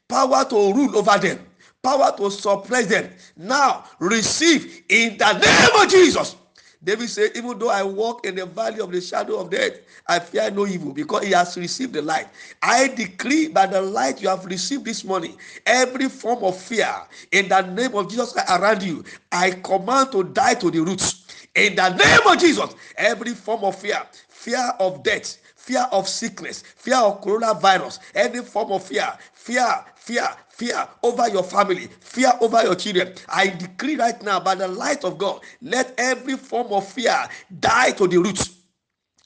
power 0.08 0.46
to 0.46 0.56
rule 0.74 0.98
over 0.98 1.18
them, 1.18 1.40
power 1.84 2.16
to 2.16 2.32
suppress 2.32 2.88
them. 2.88 3.10
Now 3.36 3.84
receive 4.00 4.84
in 4.88 5.18
the 5.18 5.34
name 5.34 5.84
of 5.84 5.92
Jesus. 5.92 6.38
David 6.84 7.10
said, 7.10 7.32
Even 7.36 7.60
though 7.60 7.70
I 7.70 7.84
walk 7.84 8.26
in 8.26 8.36
the 8.36 8.46
valley 8.46 8.80
of 8.80 8.92
the 8.92 9.02
shadow 9.02 9.40
of 9.40 9.52
death, 9.52 9.74
I 10.08 10.20
fear 10.20 10.50
no 10.50 10.66
evil 10.66 10.94
because 10.94 11.24
he 11.24 11.32
has 11.32 11.56
received 11.58 11.94
the 11.94 12.02
light. 12.02 12.28
I 12.62 12.88
decree 12.88 13.50
by 13.50 13.68
the 13.68 13.82
light 13.82 14.22
you 14.22 14.30
have 14.30 14.46
received 14.46 14.86
this 14.86 15.04
morning, 15.04 15.38
every 15.66 16.10
form 16.10 16.44
of 16.44 16.58
fear 16.58 16.94
in 17.32 17.50
the 17.50 17.62
name 17.62 17.96
of 17.96 18.10
Jesus 18.10 18.36
around 18.50 18.82
you, 18.82 19.04
I 19.32 19.52
command 19.52 20.12
to 20.14 20.24
die 20.24 20.56
to 20.56 20.72
the 20.72 20.80
roots. 20.80 21.26
In 21.56 21.76
the 21.76 21.90
name 21.90 22.28
of 22.28 22.40
Jesus, 22.40 22.74
every 22.96 23.34
form 23.34 23.64
of 23.64 23.76
fear, 23.76 24.02
fear 24.30 24.72
of 24.80 25.04
death, 25.04 25.38
fear 25.56 25.86
of 25.92 26.08
sickness, 26.08 26.64
fear 26.78 26.98
of 26.98 27.22
coronavirus, 27.22 28.00
any 28.16 28.42
form 28.42 28.72
of 28.72 28.84
fear, 28.84 29.14
fear, 29.34 29.86
fear, 29.96 30.28
fear 30.62 30.88
over 31.02 31.28
your 31.28 31.42
family, 31.42 31.88
fear 32.02 32.32
over 32.40 32.62
your 32.62 32.76
children. 32.76 33.16
I 33.28 33.48
decree 33.48 33.96
right 33.96 34.22
now 34.22 34.40
by 34.40 34.54
the 34.54 34.68
light 34.68 35.04
of 35.04 35.18
God, 35.18 35.42
let 35.60 35.96
every 35.98 36.38
form 36.38 36.68
of 36.72 36.88
fear 36.88 37.18
die 37.60 37.92
to 37.94 38.08
the 38.08 38.20
roots. 38.20 38.58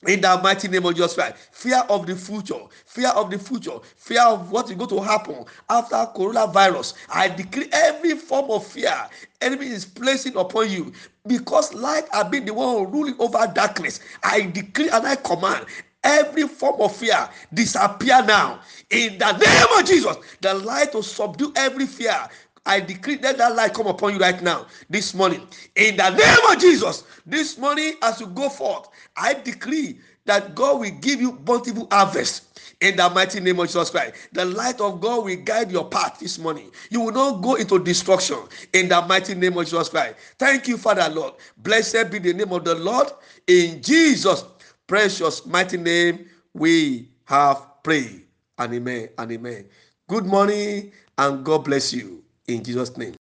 In 0.07 0.21
the 0.21 0.39
mighty 0.41 0.69
name 0.69 0.85
of 0.85 0.95
Jesus 0.95 1.15
Christ, 1.15 1.35
fear 1.51 1.83
of 1.89 2.05
the 2.05 2.15
future, 2.15 2.59
fear 2.85 3.09
of 3.09 3.31
the 3.31 3.39
future, 3.39 3.79
fear 3.97 4.21
of 4.21 4.49
what 4.49 4.69
is 4.69 4.77
going 4.77 4.89
to 4.91 5.01
happen 5.01 5.43
after 5.69 5.95
coronavirus. 5.95 6.93
I 7.09 7.27
decree 7.27 7.67
every 7.73 8.15
form 8.15 8.49
of 8.51 8.65
fear 8.65 8.95
enemy 9.41 9.67
is 9.67 9.83
placing 9.83 10.37
upon 10.37 10.69
you 10.69 10.93
because 11.27 11.73
light 11.73 12.05
has 12.13 12.29
been 12.29 12.45
the 12.45 12.53
one 12.53 12.89
ruling 12.91 13.15
over 13.19 13.51
darkness. 13.53 13.99
I 14.23 14.41
decree 14.41 14.89
and 14.89 15.05
I 15.05 15.15
command 15.17 15.65
every 16.05 16.47
form 16.47 16.79
of 16.79 16.95
fear 16.95 17.29
disappear 17.53 18.23
now 18.25 18.59
in 18.89 19.17
the 19.17 19.31
name 19.33 19.79
of 19.79 19.85
jesus 19.85 20.15
the 20.41 20.53
light 20.53 20.93
will 20.93 21.03
subdue 21.03 21.51
every 21.57 21.85
fear 21.85 22.29
I 22.65 22.79
decree 22.79 23.17
that 23.17 23.37
that 23.37 23.55
light 23.55 23.73
come 23.73 23.87
upon 23.87 24.13
you 24.13 24.19
right 24.19 24.41
now, 24.41 24.65
this 24.89 25.13
morning. 25.13 25.47
In 25.75 25.97
the 25.97 26.09
name 26.09 26.51
of 26.51 26.59
Jesus, 26.59 27.03
this 27.25 27.57
morning 27.59 27.93
as 28.01 28.19
you 28.19 28.27
go 28.27 28.49
forth, 28.49 28.89
I 29.15 29.35
decree 29.35 29.99
that 30.25 30.55
God 30.55 30.79
will 30.79 30.91
give 30.91 31.21
you 31.21 31.31
bountiful 31.33 31.87
harvest. 31.91 32.43
In 32.81 32.97
the 32.97 33.09
mighty 33.11 33.39
name 33.39 33.59
of 33.59 33.67
Jesus 33.67 33.89
Christ, 33.89 34.15
the 34.33 34.43
light 34.43 34.81
of 34.81 34.99
God 34.99 35.25
will 35.25 35.35
guide 35.37 35.71
your 35.71 35.87
path 35.87 36.19
this 36.19 36.37
morning. 36.37 36.71
You 36.89 37.01
will 37.01 37.13
not 37.13 37.41
go 37.41 37.55
into 37.55 37.79
destruction. 37.79 38.37
In 38.73 38.89
the 38.89 39.01
mighty 39.03 39.33
name 39.33 39.57
of 39.57 39.65
Jesus 39.65 39.87
Christ. 39.87 40.15
Thank 40.37 40.67
you, 40.67 40.77
Father 40.77 41.07
Lord. 41.13 41.35
Blessed 41.57 42.11
be 42.11 42.19
the 42.19 42.33
name 42.33 42.51
of 42.51 42.65
the 42.65 42.75
Lord. 42.75 43.07
In 43.47 43.81
Jesus' 43.81 44.43
precious 44.87 45.45
mighty 45.45 45.77
name 45.77 46.27
we 46.53 47.09
have 47.25 47.83
prayed. 47.83 48.23
And 48.57 48.73
amen 48.73 49.09
and 49.17 49.31
amen. 49.31 49.65
Good 50.07 50.25
morning 50.25 50.91
and 51.17 51.43
god 51.43 51.65
bless 51.65 51.91
you 51.91 52.23
in 52.47 52.63
jesus 52.63 52.95
name. 52.97 53.15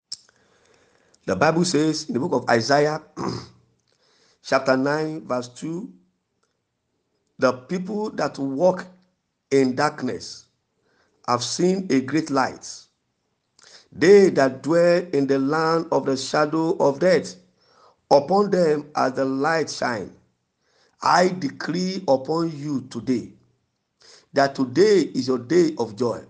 The 1.26 1.36
bible 1.36 1.64
says 1.64 2.07
in 2.07 2.14
the 2.14 2.20
book 2.20 2.34
of 2.34 2.49
isaiah 2.49 3.01
chapter 4.43 4.76
9 4.76 5.28
verse 5.28 5.47
2 5.49 5.91
the 7.39 7.53
people 7.53 8.09
that 8.12 8.38
walk 8.38 8.86
in 9.51 9.76
darkness 9.76 10.45
have 11.28 11.43
seen 11.43 11.88
a 11.89 12.01
great 12.01 12.30
light. 12.30 12.70
They 13.91 14.30
that 14.32 14.64
dwell 14.64 15.05
in 15.14 15.28
the 15.28 15.39
land 15.39 15.88
of 15.91 16.05
the 16.05 16.18
shadow 16.18 16.76
of 16.78 16.99
death 16.99 17.36
upon 18.09 18.51
them 18.51 18.89
as 18.95 19.14
the 19.14 19.26
light 19.26 19.70
shine 19.70 20.12
I 21.04 21.30
decree 21.30 22.04
upon 22.08 22.56
you 22.56 22.82
today 22.89 23.34
that 24.34 24.56
today 24.56 24.99
is 25.14 25.28
your 25.28 25.39
day 25.39 25.74
of 25.78 25.95
joy. 25.95 26.24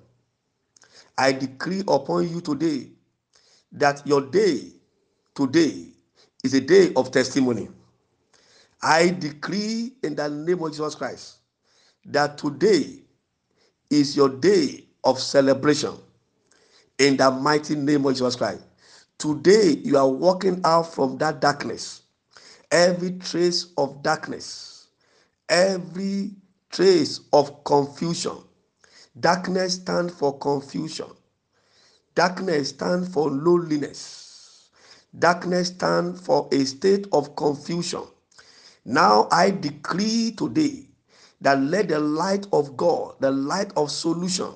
I 1.17 1.33
decree 1.33 1.83
upon 1.87 2.29
you 2.29 2.41
today 2.41 2.89
that 3.73 4.05
your 4.07 4.21
day 4.21 4.71
today 5.35 5.87
is 6.43 6.53
a 6.53 6.61
day 6.61 6.93
of 6.95 7.11
testimony. 7.11 7.69
I 8.81 9.09
decree 9.09 9.93
in 10.03 10.15
the 10.15 10.29
name 10.29 10.63
of 10.63 10.71
Jesus 10.71 10.95
Christ 10.95 11.37
that 12.05 12.37
today 12.37 13.03
is 13.89 14.15
your 14.15 14.29
day 14.29 14.85
of 15.03 15.19
celebration 15.19 15.93
in 16.97 17.17
the 17.17 17.29
mighty 17.29 17.75
name 17.75 18.05
of 18.05 18.13
Jesus 18.13 18.35
Christ. 18.35 18.63
Today 19.17 19.77
you 19.83 19.97
are 19.97 20.09
walking 20.09 20.61
out 20.63 20.93
from 20.93 21.17
that 21.19 21.41
darkness 21.41 22.00
every 22.71 23.11
trace 23.19 23.67
of 23.77 24.01
darkness, 24.01 24.87
every 25.49 26.31
trace 26.69 27.21
of 27.33 27.63
confusion. 27.63 28.37
Darkness 29.19 29.75
stands 29.75 30.13
for 30.13 30.37
confusion. 30.39 31.07
Darkness 32.15 32.69
stands 32.69 33.13
for 33.13 33.29
loneliness. 33.29 34.69
Darkness 35.17 35.67
stands 35.67 36.21
for 36.21 36.47
a 36.51 36.63
state 36.65 37.07
of 37.11 37.35
confusion. 37.35 38.03
Now 38.85 39.27
I 39.31 39.51
decree 39.51 40.31
today 40.31 40.87
that 41.41 41.59
let 41.59 41.89
the 41.89 41.99
light 41.99 42.47
of 42.53 42.77
God, 42.77 43.15
the 43.19 43.31
light 43.31 43.71
of 43.75 43.91
solution, 43.91 44.53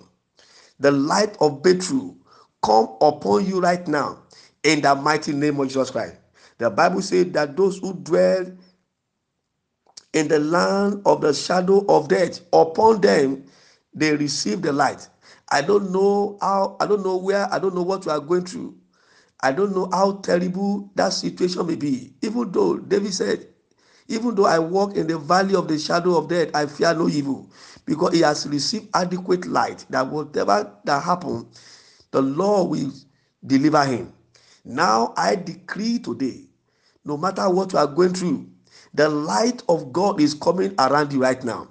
the 0.79 0.91
light 0.91 1.35
of 1.41 1.61
breakthrough 1.61 2.15
come 2.63 2.95
upon 3.01 3.45
you 3.45 3.59
right 3.59 3.85
now 3.87 4.19
in 4.63 4.81
the 4.81 4.95
mighty 4.95 5.33
name 5.33 5.59
of 5.59 5.67
Jesus 5.67 5.91
Christ. 5.91 6.15
The 6.57 6.69
Bible 6.69 7.01
says 7.01 7.31
that 7.33 7.57
those 7.57 7.79
who 7.79 7.93
dwell 7.93 8.51
in 10.13 10.27
the 10.27 10.39
land 10.39 11.01
of 11.05 11.21
the 11.21 11.33
shadow 11.33 11.85
of 11.87 12.07
death, 12.07 12.41
upon 12.53 13.01
them 13.01 13.45
they 13.93 14.15
receive 14.15 14.61
the 14.61 14.71
light. 14.73 15.07
I 15.49 15.61
don't 15.61 15.91
know 15.91 16.37
how, 16.41 16.77
I 16.79 16.87
don't 16.87 17.03
know 17.03 17.17
where, 17.17 17.51
I 17.53 17.59
don't 17.59 17.75
know 17.75 17.83
what 17.83 18.05
you 18.05 18.11
are 18.11 18.19
going 18.19 18.45
through. 18.45 18.77
I 19.41 19.51
don't 19.51 19.75
know 19.75 19.89
how 19.91 20.13
terrible 20.23 20.89
that 20.95 21.13
situation 21.13 21.67
may 21.67 21.75
be. 21.75 22.13
Even 22.21 22.51
though 22.51 22.77
David 22.77 23.13
said, 23.13 23.47
even 24.07 24.35
though 24.35 24.45
I 24.45 24.59
walk 24.59 24.95
in 24.95 25.07
the 25.07 25.17
valley 25.17 25.55
of 25.55 25.67
the 25.67 25.77
shadow 25.79 26.17
of 26.17 26.29
death, 26.29 26.49
I 26.53 26.65
fear 26.67 26.93
no 26.93 27.09
evil, 27.09 27.49
because 27.85 28.13
he 28.13 28.21
has 28.21 28.47
received 28.47 28.89
adequate 28.93 29.45
light 29.47 29.85
that 29.89 30.07
whatever 30.07 30.71
that 30.85 31.03
happen, 31.03 31.47
the 32.11 32.21
Lord 32.21 32.69
will 32.71 32.91
deliver 33.45 33.83
him. 33.85 34.13
Now 34.63 35.13
I 35.17 35.35
decree 35.35 35.99
today, 35.99 36.44
no 37.05 37.17
matter 37.17 37.49
what 37.49 37.73
you 37.73 37.79
are 37.79 37.87
going 37.87 38.13
through, 38.13 38.47
the 38.93 39.09
light 39.09 39.63
of 39.69 39.93
God 39.93 40.21
is 40.21 40.33
coming 40.33 40.75
around 40.79 41.13
you 41.13 41.21
right 41.21 41.43
now. 41.43 41.69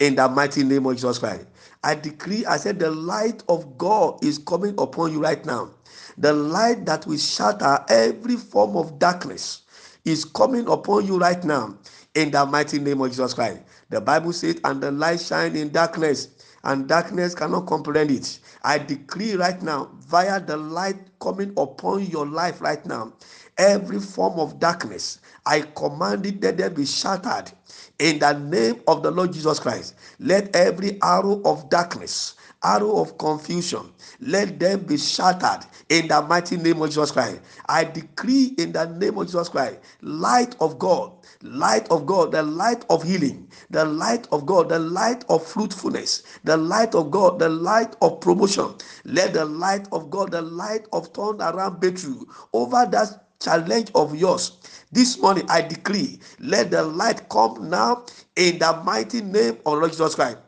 In 0.00 0.16
the 0.16 0.28
mighty 0.28 0.64
name 0.64 0.86
of 0.86 0.96
Jesus 0.96 1.18
Christ. 1.18 1.46
I 1.84 1.94
decree, 1.94 2.46
I 2.46 2.56
said, 2.58 2.78
the 2.80 2.90
light 2.90 3.42
of 3.48 3.78
God 3.78 4.24
is 4.24 4.38
coming 4.38 4.74
upon 4.78 5.12
you 5.12 5.20
right 5.22 5.44
now. 5.46 5.70
The 6.18 6.32
light 6.32 6.86
that 6.86 7.06
will 7.06 7.18
shatter 7.18 7.84
every 7.88 8.36
form 8.36 8.76
of 8.76 8.98
darkness 8.98 9.62
is 10.04 10.24
coming 10.24 10.68
upon 10.68 11.06
you 11.06 11.18
right 11.18 11.42
now. 11.44 11.78
In 12.14 12.30
the 12.32 12.46
mighty 12.46 12.78
name 12.80 13.00
of 13.02 13.10
Jesus 13.10 13.34
Christ. 13.34 13.62
The 13.90 14.00
Bible 14.00 14.32
says, 14.32 14.60
and 14.64 14.82
the 14.82 14.90
light 14.92 15.20
shine 15.20 15.56
in 15.56 15.70
darkness, 15.70 16.28
and 16.64 16.88
darkness 16.88 17.34
cannot 17.34 17.66
comprehend 17.66 18.10
it. 18.10 18.40
I 18.64 18.78
decree 18.78 19.34
right 19.34 19.60
now, 19.62 19.90
via 20.00 20.40
the 20.40 20.56
light 20.56 20.96
coming 21.20 21.52
upon 21.56 22.06
your 22.06 22.26
life 22.26 22.60
right 22.60 22.84
now, 22.86 23.14
every 23.58 24.00
form 24.00 24.38
of 24.38 24.58
darkness, 24.58 25.20
I 25.46 25.62
command 25.62 26.26
it 26.26 26.40
that 26.42 26.58
they 26.58 26.68
be 26.68 26.86
shattered 26.86 27.52
in 27.98 28.18
the 28.18 28.32
name 28.32 28.82
of 28.86 29.02
the 29.02 29.10
Lord 29.10 29.32
Jesus 29.32 29.58
Christ. 29.60 29.94
Let 30.18 30.54
every 30.54 30.98
arrow 31.02 31.42
of 31.44 31.68
darkness, 31.70 32.34
arrow 32.62 32.98
of 32.98 33.18
confusion, 33.18 33.92
let 34.20 34.58
them 34.58 34.80
be 34.80 34.96
shattered 34.96 35.66
in 35.88 36.08
the 36.08 36.22
mighty 36.22 36.56
name 36.56 36.80
of 36.82 36.88
Jesus 36.88 37.10
Christ. 37.10 37.40
I 37.68 37.84
decree 37.84 38.54
in 38.58 38.72
the 38.72 38.86
name 38.86 39.18
of 39.18 39.26
Jesus 39.26 39.48
Christ, 39.48 39.78
light 40.02 40.56
of 40.60 40.78
God, 40.78 41.12
light 41.42 41.88
of 41.90 42.06
God, 42.06 42.32
the 42.32 42.42
light 42.42 42.84
of 42.90 43.02
healing, 43.02 43.48
the 43.70 43.84
light 43.84 44.26
of 44.32 44.46
God, 44.46 44.68
the 44.68 44.78
light 44.78 45.24
of 45.28 45.46
fruitfulness, 45.46 46.22
the 46.44 46.56
light 46.56 46.94
of 46.94 47.10
God, 47.10 47.38
the 47.38 47.48
light 47.48 47.96
of 48.02 48.20
promotion. 48.20 48.74
Let 49.04 49.34
the 49.34 49.44
light 49.44 49.88
of 49.92 50.10
God, 50.10 50.30
the 50.30 50.42
light 50.42 50.86
of 50.92 51.12
turn 51.12 51.40
around 51.40 51.80
breakthrough 51.80 52.24
over 52.52 52.86
that 52.90 53.26
challenge 53.40 53.90
of 53.94 54.14
yours. 54.14 54.58
This 54.92 55.18
morning 55.18 55.46
I 55.48 55.62
decree, 55.62 56.20
let 56.38 56.70
the 56.70 56.82
light 56.82 57.28
come 57.28 57.68
now 57.70 58.04
in 58.36 58.58
the 58.58 58.80
mighty 58.84 59.22
name 59.22 59.58
of 59.66 59.78
Lord 59.78 59.90
Jesus 59.90 60.14
Christ. 60.14 60.38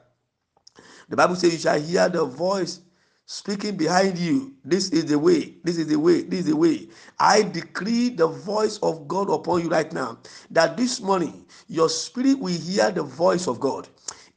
The 1.09 1.17
Bible 1.17 1.37
says, 1.37 1.53
You 1.53 1.59
shall 1.59 1.81
hear 1.81 2.09
the 2.09 2.25
voice 2.25 2.81
speaking 3.27 3.77
behind 3.77 4.19
you. 4.19 4.55
This 4.65 4.91
is 4.91 5.07
the 5.07 5.19
way. 5.19 5.55
This 5.65 5.79
is 5.79 5.87
the 5.87 5.99
way. 5.99 6.23
This 6.23 6.41
is 6.41 6.47
the 6.47 6.57
way. 6.57 6.89
I 7.19 7.43
decree 7.43 8.11
the 8.11 8.27
voice 8.27 8.79
of 8.79 9.09
God 9.09 9.31
upon 9.31 9.63
you 9.63 9.69
right 9.69 9.93
now. 9.93 10.19
That 10.51 10.77
this 10.77 11.01
morning 11.01 11.47
your 11.69 11.89
spirit 11.89 12.39
will 12.39 12.53
hear 12.53 12.91
the 12.91 13.03
voice 13.03 13.47
of 13.47 13.61
God 13.61 13.89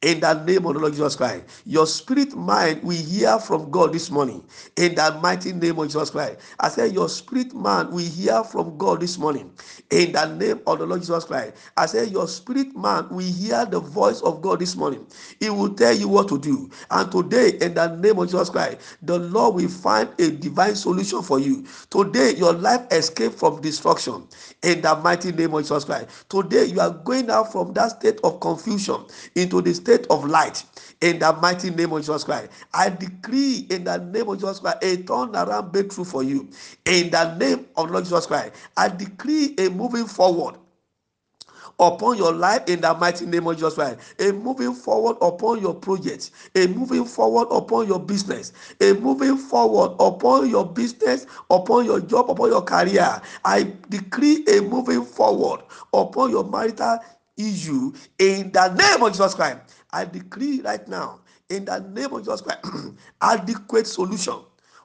in 0.02 0.20
the 0.22 0.34
name 0.44 0.66
of 0.66 0.74
the 0.76 0.80
Lord 0.80 0.94
Jesus 0.94 1.16
Christ. 1.16 1.44
Your 1.66 1.88
spirit 1.88 2.36
mind 2.36 2.84
we 2.84 2.96
hear 2.98 3.40
from 3.40 3.72
God 3.72 3.94
this 3.94 4.12
morning 4.12 4.44
in 4.78 4.96
the 4.96 5.20
mighty 5.22 5.54
name 5.54 5.80
of 5.80 5.88
Jesus 5.88 6.10
Christ. 6.12 6.40
I 6.60 6.70
said, 6.70 6.94
Your 6.94 7.10
spirit 7.10 7.54
man 7.56 7.92
we 7.92 8.06
hear 8.06 8.44
from 8.44 8.78
God 8.78 9.02
this 9.02 9.18
morning 9.18 9.52
in 9.92 10.12
the 10.14 10.26
name 10.36 10.62
of 10.68 10.80
the 10.80 10.86
Lord 10.86 11.02
Jesus 11.02 11.26
Christ. 11.26 11.54
I 11.78 11.88
said, 11.88 12.12
Your 12.12 12.28
spirit 12.28 12.76
man 12.76 13.08
we 13.10 13.26
hear 13.26 13.66
the 13.66 13.80
voice 13.80 14.22
of 14.22 14.42
God 14.42 14.60
this 14.60 14.76
morning. 14.76 15.06
He 15.40 15.50
will 15.50 15.74
tell 15.74 15.94
you 15.96 16.08
what 16.08 16.28
to 16.30 16.40
do. 16.40 16.70
And 16.92 17.12
today, 17.12 17.52
in 17.62 17.74
the 17.76 17.96
name 17.96 18.20
of 18.20 18.28
Jesus 18.28 18.50
Christ, 18.50 18.78
the 19.02 19.20
Lord 19.20 19.56
will 19.56 19.70
find 19.70 20.10
a 20.20 20.32
divine 20.32 20.76
solution 20.76 21.22
for 21.22 21.40
you. 21.40 21.66
Today, 21.90 22.34
your 22.36 22.54
life 22.54 22.82
escape 22.92 23.34
from 23.34 23.62
destruction 23.62 24.28
in 24.64 24.82
the 24.82 24.96
mighty 24.98 25.32
name 25.32 25.54
of 25.54 25.64
Jesus 25.64 25.86
Christ. 25.86 26.10
Today, 26.30 26.66
you 26.66 26.80
are 26.80 26.92
going 26.92 27.30
out 27.30 27.52
from 27.52 27.74
that 27.74 27.92
state 27.92 28.20
of 28.24 28.40
confusion 28.40 29.06
into 29.36 29.62
the 29.62 29.74
state 29.86 30.08
of 30.10 30.26
light 30.26 30.64
in 31.02 31.20
the 31.20 31.32
mighty 31.34 31.70
name 31.70 31.94
of 31.94 32.02
Jesus 32.02 32.24
Christ. 32.24 32.50
I 32.74 32.90
decree 32.90 33.68
in 33.70 33.84
the 33.84 33.98
name 33.98 34.28
of 34.30 34.40
Jesus 34.40 34.60
Christ 34.60 34.78
a 34.82 34.98
turnaround 34.98 35.72
breakthrough 35.72 36.06
for 36.06 36.24
you 36.24 36.50
in 36.86 37.12
the 37.12 37.36
name 37.36 37.68
of 37.76 37.92
Lord 37.92 38.06
Jesus 38.06 38.26
Christ. 38.26 38.54
I 38.76 38.90
decree 38.90 39.54
a 39.60 39.70
moving 39.70 40.06
forward 40.08 40.56
upon 41.80 42.18
your 42.18 42.32
life 42.32 42.68
in 42.68 42.82
the 42.82 42.94
mighty 42.96 43.26
name 43.28 43.46
of 43.46 43.56
Jesus 43.58 43.76
Christ. 43.76 44.00
A 44.20 44.32
moving 44.32 44.74
forward 44.74 45.18
upon 45.22 45.62
your 45.62 45.76
project, 45.76 46.32
a 46.56 46.66
moving 46.68 47.06
forward 47.06 47.48
upon 47.52 47.88
your 47.88 48.00
business, 48.00 48.54
a 48.82 48.94
moving 48.94 49.38
forward 49.38 49.96
upon 50.00 50.50
your 50.50 50.66
business, 50.66 51.28
upon 51.52 51.86
your 51.86 52.00
job, 52.02 52.32
upon 52.32 52.50
your 52.50 52.64
career. 52.64 53.22
I 53.44 53.72
decree 53.90 54.46
a 54.48 54.62
moving 54.62 55.04
forward 55.04 55.62
upon 55.94 56.32
your 56.32 56.46
marital 56.46 56.98
issue 57.38 57.92
in 58.18 58.52
the 58.52 58.74
name 58.74 59.04
of 59.04 59.12
Jesus 59.12 59.34
Christ. 59.36 59.60
I 59.96 60.06
decree 60.06 60.62
right 60.62 60.88
now 60.88 61.22
in 61.50 61.66
the 61.66 61.80
name 61.80 62.14
of 62.14 62.22
Jesus 62.26 62.42
Christ 62.42 62.60
adequate 63.22 63.88
solution 63.88 64.40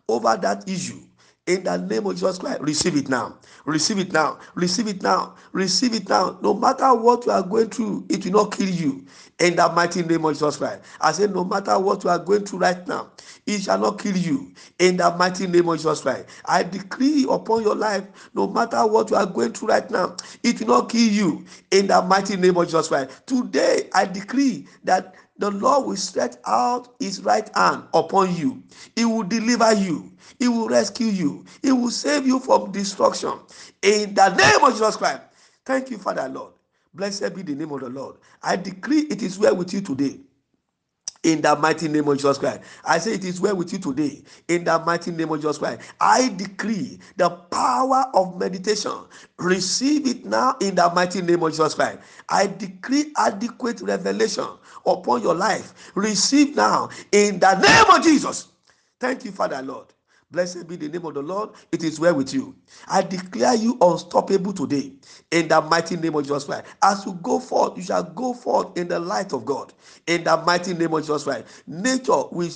over 0.09 0.37
that 0.37 0.69
issue 0.69 1.01
in 1.47 1.65
the 1.65 1.77
name 1.79 2.07
of 2.07 2.15
Jesus 2.15 2.39
Christ, 2.39 2.61
receive 2.61 2.97
it 2.97 3.09
now. 3.09 3.39
Receive 3.65 3.99
it 3.99 4.13
now. 4.13 4.39
Receive 4.55 4.87
it 4.89 5.03
now. 5.03 5.35
Receive 5.53 5.95
it 5.95 6.09
now. 6.09 6.39
No 6.43 6.55
matter 6.55 6.95
what 6.95 7.27
you 7.27 7.33
are 7.33 7.43
going 7.43 7.71
through, 7.71 8.07
it 8.09 8.25
will 8.25 8.33
not 8.45 8.53
kill 8.57 8.69
you. 8.69 9.05
In 9.41 9.57
the 9.57 9.69
mighty 9.71 10.03
name 10.03 10.25
of 10.27 10.35
Jesus 10.35 10.59
Christ. 10.59 10.83
I 11.01 11.13
say, 11.13 11.27
no 11.27 11.45
matter 11.45 11.79
what 11.79 12.05
you 12.05 12.11
are 12.11 12.19
going 12.19 12.45
through 12.45 12.61
right 12.61 12.87
now, 12.87 13.11
it 13.47 13.63
shall 13.63 13.79
not 13.79 13.99
kill 13.99 14.17
you. 14.17 14.53
In 14.79 14.99
the 14.99 15.11
mighty 15.17 15.47
name 15.47 15.69
of 15.69 15.79
Jesus 15.79 16.03
Christ. 16.03 16.27
I 16.45 16.63
decree 16.63 17.27
upon 17.29 17.63
your 17.63 17.75
life, 17.75 18.05
no 18.35 18.47
matter 18.47 18.87
what 18.87 19.11
you 19.11 19.17
are 19.17 19.27
going 19.27 19.53
through 19.53 19.69
right 19.69 19.91
now, 19.91 20.17
it 20.43 20.61
will 20.61 20.69
not 20.69 20.91
kill 20.91 21.11
you. 21.11 21.45
In 21.71 21.87
the 21.87 22.03
mighty 22.03 22.37
name 22.37 22.57
of 22.59 22.67
Jesus 22.67 22.89
Christ. 22.89 23.27
Today, 23.27 23.89
I 23.95 24.05
decree 24.05 24.67
that 24.85 25.15
the 25.39 25.51
Lord 25.51 25.87
will 25.87 25.97
stretch 25.97 26.37
out 26.47 26.95
his 27.01 27.23
right 27.23 27.49
hand 27.57 27.85
upon 27.95 28.37
you. 28.37 28.63
He 28.95 29.07
will 29.07 29.23
deliver 29.23 29.73
you. 29.73 30.13
He 30.39 30.49
will 30.49 30.69
rescue 30.69 31.07
you. 31.07 31.47
He 31.63 31.73
will 31.73 31.91
save 31.91 32.27
you 32.27 32.41
from 32.41 32.73
destruction. 32.73 33.33
In 33.83 34.13
the 34.15 34.29
name 34.35 34.65
of 34.65 34.75
Jesus 34.75 34.97
Christ. 34.97 35.23
Thank 35.65 35.91
you, 35.91 35.97
Father 35.99 36.29
Lord. 36.29 36.53
Blessed 36.93 37.35
be 37.35 37.43
the 37.43 37.55
name 37.55 37.73
of 37.73 37.81
the 37.81 37.89
Lord. 37.89 38.17
I 38.43 38.57
decree 38.57 39.07
it 39.11 39.23
is 39.23 39.39
well 39.39 39.55
with 39.57 39.73
you 39.73 39.81
today. 39.81 40.19
In 41.23 41.43
the 41.43 41.55
mighty 41.55 41.87
name 41.87 42.09
of 42.09 42.17
Jesus 42.17 42.39
Christ. 42.39 42.63
I 42.83 42.99
say 42.99 43.13
it 43.13 43.25
is 43.25 43.41
well 43.43 43.55
with 43.55 43.73
you 43.75 43.79
today. 43.79 44.23
In 44.49 44.65
the 44.65 44.79
mighty 44.79 45.11
name 45.11 45.31
of 45.31 45.39
Jesus 45.39 45.59
Christ. 45.59 45.83
I 46.01 46.31
decree 46.31 46.99
the 47.17 47.29
power 47.29 48.07
of 48.15 48.39
meditation. 48.39 48.93
Receive 49.39 50.07
it 50.07 50.25
now 50.25 50.57
in 50.63 50.75
the 50.75 50.91
mighty 50.95 51.21
name 51.21 51.43
of 51.43 51.51
Jesus 51.51 51.75
Christ. 51.75 51.99
I 52.29 52.47
decree 52.47 53.13
adequate 53.19 53.83
revelation 53.83 54.49
upon 54.87 55.23
your 55.23 55.35
life. 55.35 55.93
Receive 55.95 56.57
now 56.57 56.89
in 57.13 57.39
the 57.39 57.55
name 57.55 57.95
of 57.95 58.03
Jesus. 58.03 58.49
Thank 58.99 59.27
you, 59.27 59.31
Father 59.31 59.61
Lord. 59.61 59.93
Blessed 60.31 60.69
be 60.69 60.77
the 60.77 60.89
name 60.89 61.05
of 61.07 61.15
the 61.15 61.23
Lord. 61.23 61.51
It 61.73 61.85
is 61.85 62.01
well 62.01 62.15
with 62.15 62.35
you. 62.35 62.57
I 62.89 63.03
declare 63.03 63.55
you 63.55 63.79
unstoppable 63.81 64.53
today 64.53 64.93
in 65.31 65.49
the 65.49 65.61
mighty 65.63 65.97
name 65.97 66.15
of 66.17 66.25
Jesus 66.25 66.45
Christ. 66.45 66.67
As 66.83 67.05
you 67.07 67.15
go 67.23 67.41
forth, 67.41 67.77
you 67.77 67.83
shall 67.85 68.05
go 68.05 68.35
forth 68.35 68.77
in 68.79 68.89
the 68.89 68.99
light 69.01 69.33
of 69.33 69.45
God 69.45 69.73
in 70.07 70.25
the 70.25 70.37
mighty 70.39 70.75
name 70.75 70.95
of 70.95 71.03
Jesus 71.03 71.25
Christ. 71.25 71.47
Nature 71.67 72.25
will 72.31 72.51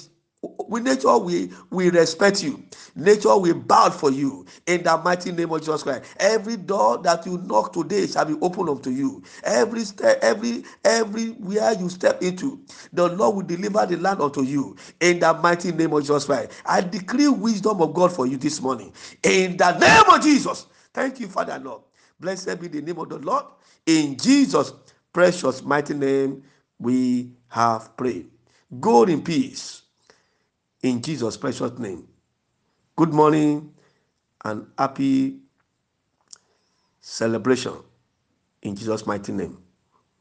with 0.69 0.83
nature 0.85 1.17
we 1.19 1.51
we 1.71 1.91
respect 1.91 2.43
you. 2.43 2.63
Nature 2.97 3.37
will 3.39 3.55
bow 3.55 3.91
for 3.91 4.11
you 4.11 4.47
in 4.67 4.83
the 4.83 4.97
mighty 4.99 5.33
name 5.33 5.51
of 5.53 5.61
jesus 5.61 5.83
christ. 5.83 6.05
Every 6.19 6.57
door 6.57 6.99
that 6.99 7.27
you 7.27 7.39
knock 7.39 7.73
today 7.73 8.07
shall 8.07 8.25
be 8.25 8.35
opened 8.41 8.69
unto 8.71 8.91
you. 8.91 9.23
Every 9.45 9.85
step 9.85 10.19
every 10.23 10.65
everywhere 10.85 11.73
you 11.73 11.89
step 11.89 12.23
into 12.23 12.61
the 12.93 13.09
lord 13.09 13.37
will 13.37 13.43
deliver 13.47 13.87
the 13.87 13.97
land 13.97 14.21
unto 14.21 14.43
you 14.43 14.77
in 15.01 15.21
the 15.21 15.35
mighty 15.35 15.73
name 15.73 15.93
of 15.93 16.03
jesus 16.03 16.25
christ. 16.25 16.53
I 16.67 16.81
decree 16.83 17.29
wisdom 17.29 17.81
of 17.83 17.95
god 17.95 18.13
for 18.13 18.27
you 18.27 18.37
this 18.37 18.61
morning 18.61 18.93
in 19.23 19.57
the 19.57 19.79
name 19.79 20.15
of 20.17 20.23
jesus. 20.23 20.67
Thank 20.93 21.21
you 21.21 21.29
father 21.29 21.59
lord. 21.63 21.83
Blessed 22.21 22.61
be 22.61 22.69
the 22.69 22.83
name 22.83 22.99
of 22.99 23.09
the 23.09 23.19
lord. 23.19 23.45
In 23.87 24.17
jesus 24.17 24.73
precious 25.13 25.63
mighty 25.63 25.95
name 25.95 26.43
we 26.79 27.33
have 27.49 27.97
prayed. 27.97 28.29
Go 28.81 29.05
in 29.05 29.23
peace 29.23 29.83
in 30.85 31.01
Jesus' 31.01 31.39
precious 31.39 31.79
name. 31.79 32.07
Good 32.97 33.13
morning 33.15 33.73
and 34.45 34.67
happy 34.79 35.39
celebration 37.01 37.73
in 38.63 38.77
Jesus' 38.77 39.07
mighty 39.07 39.33
name. 39.33 39.64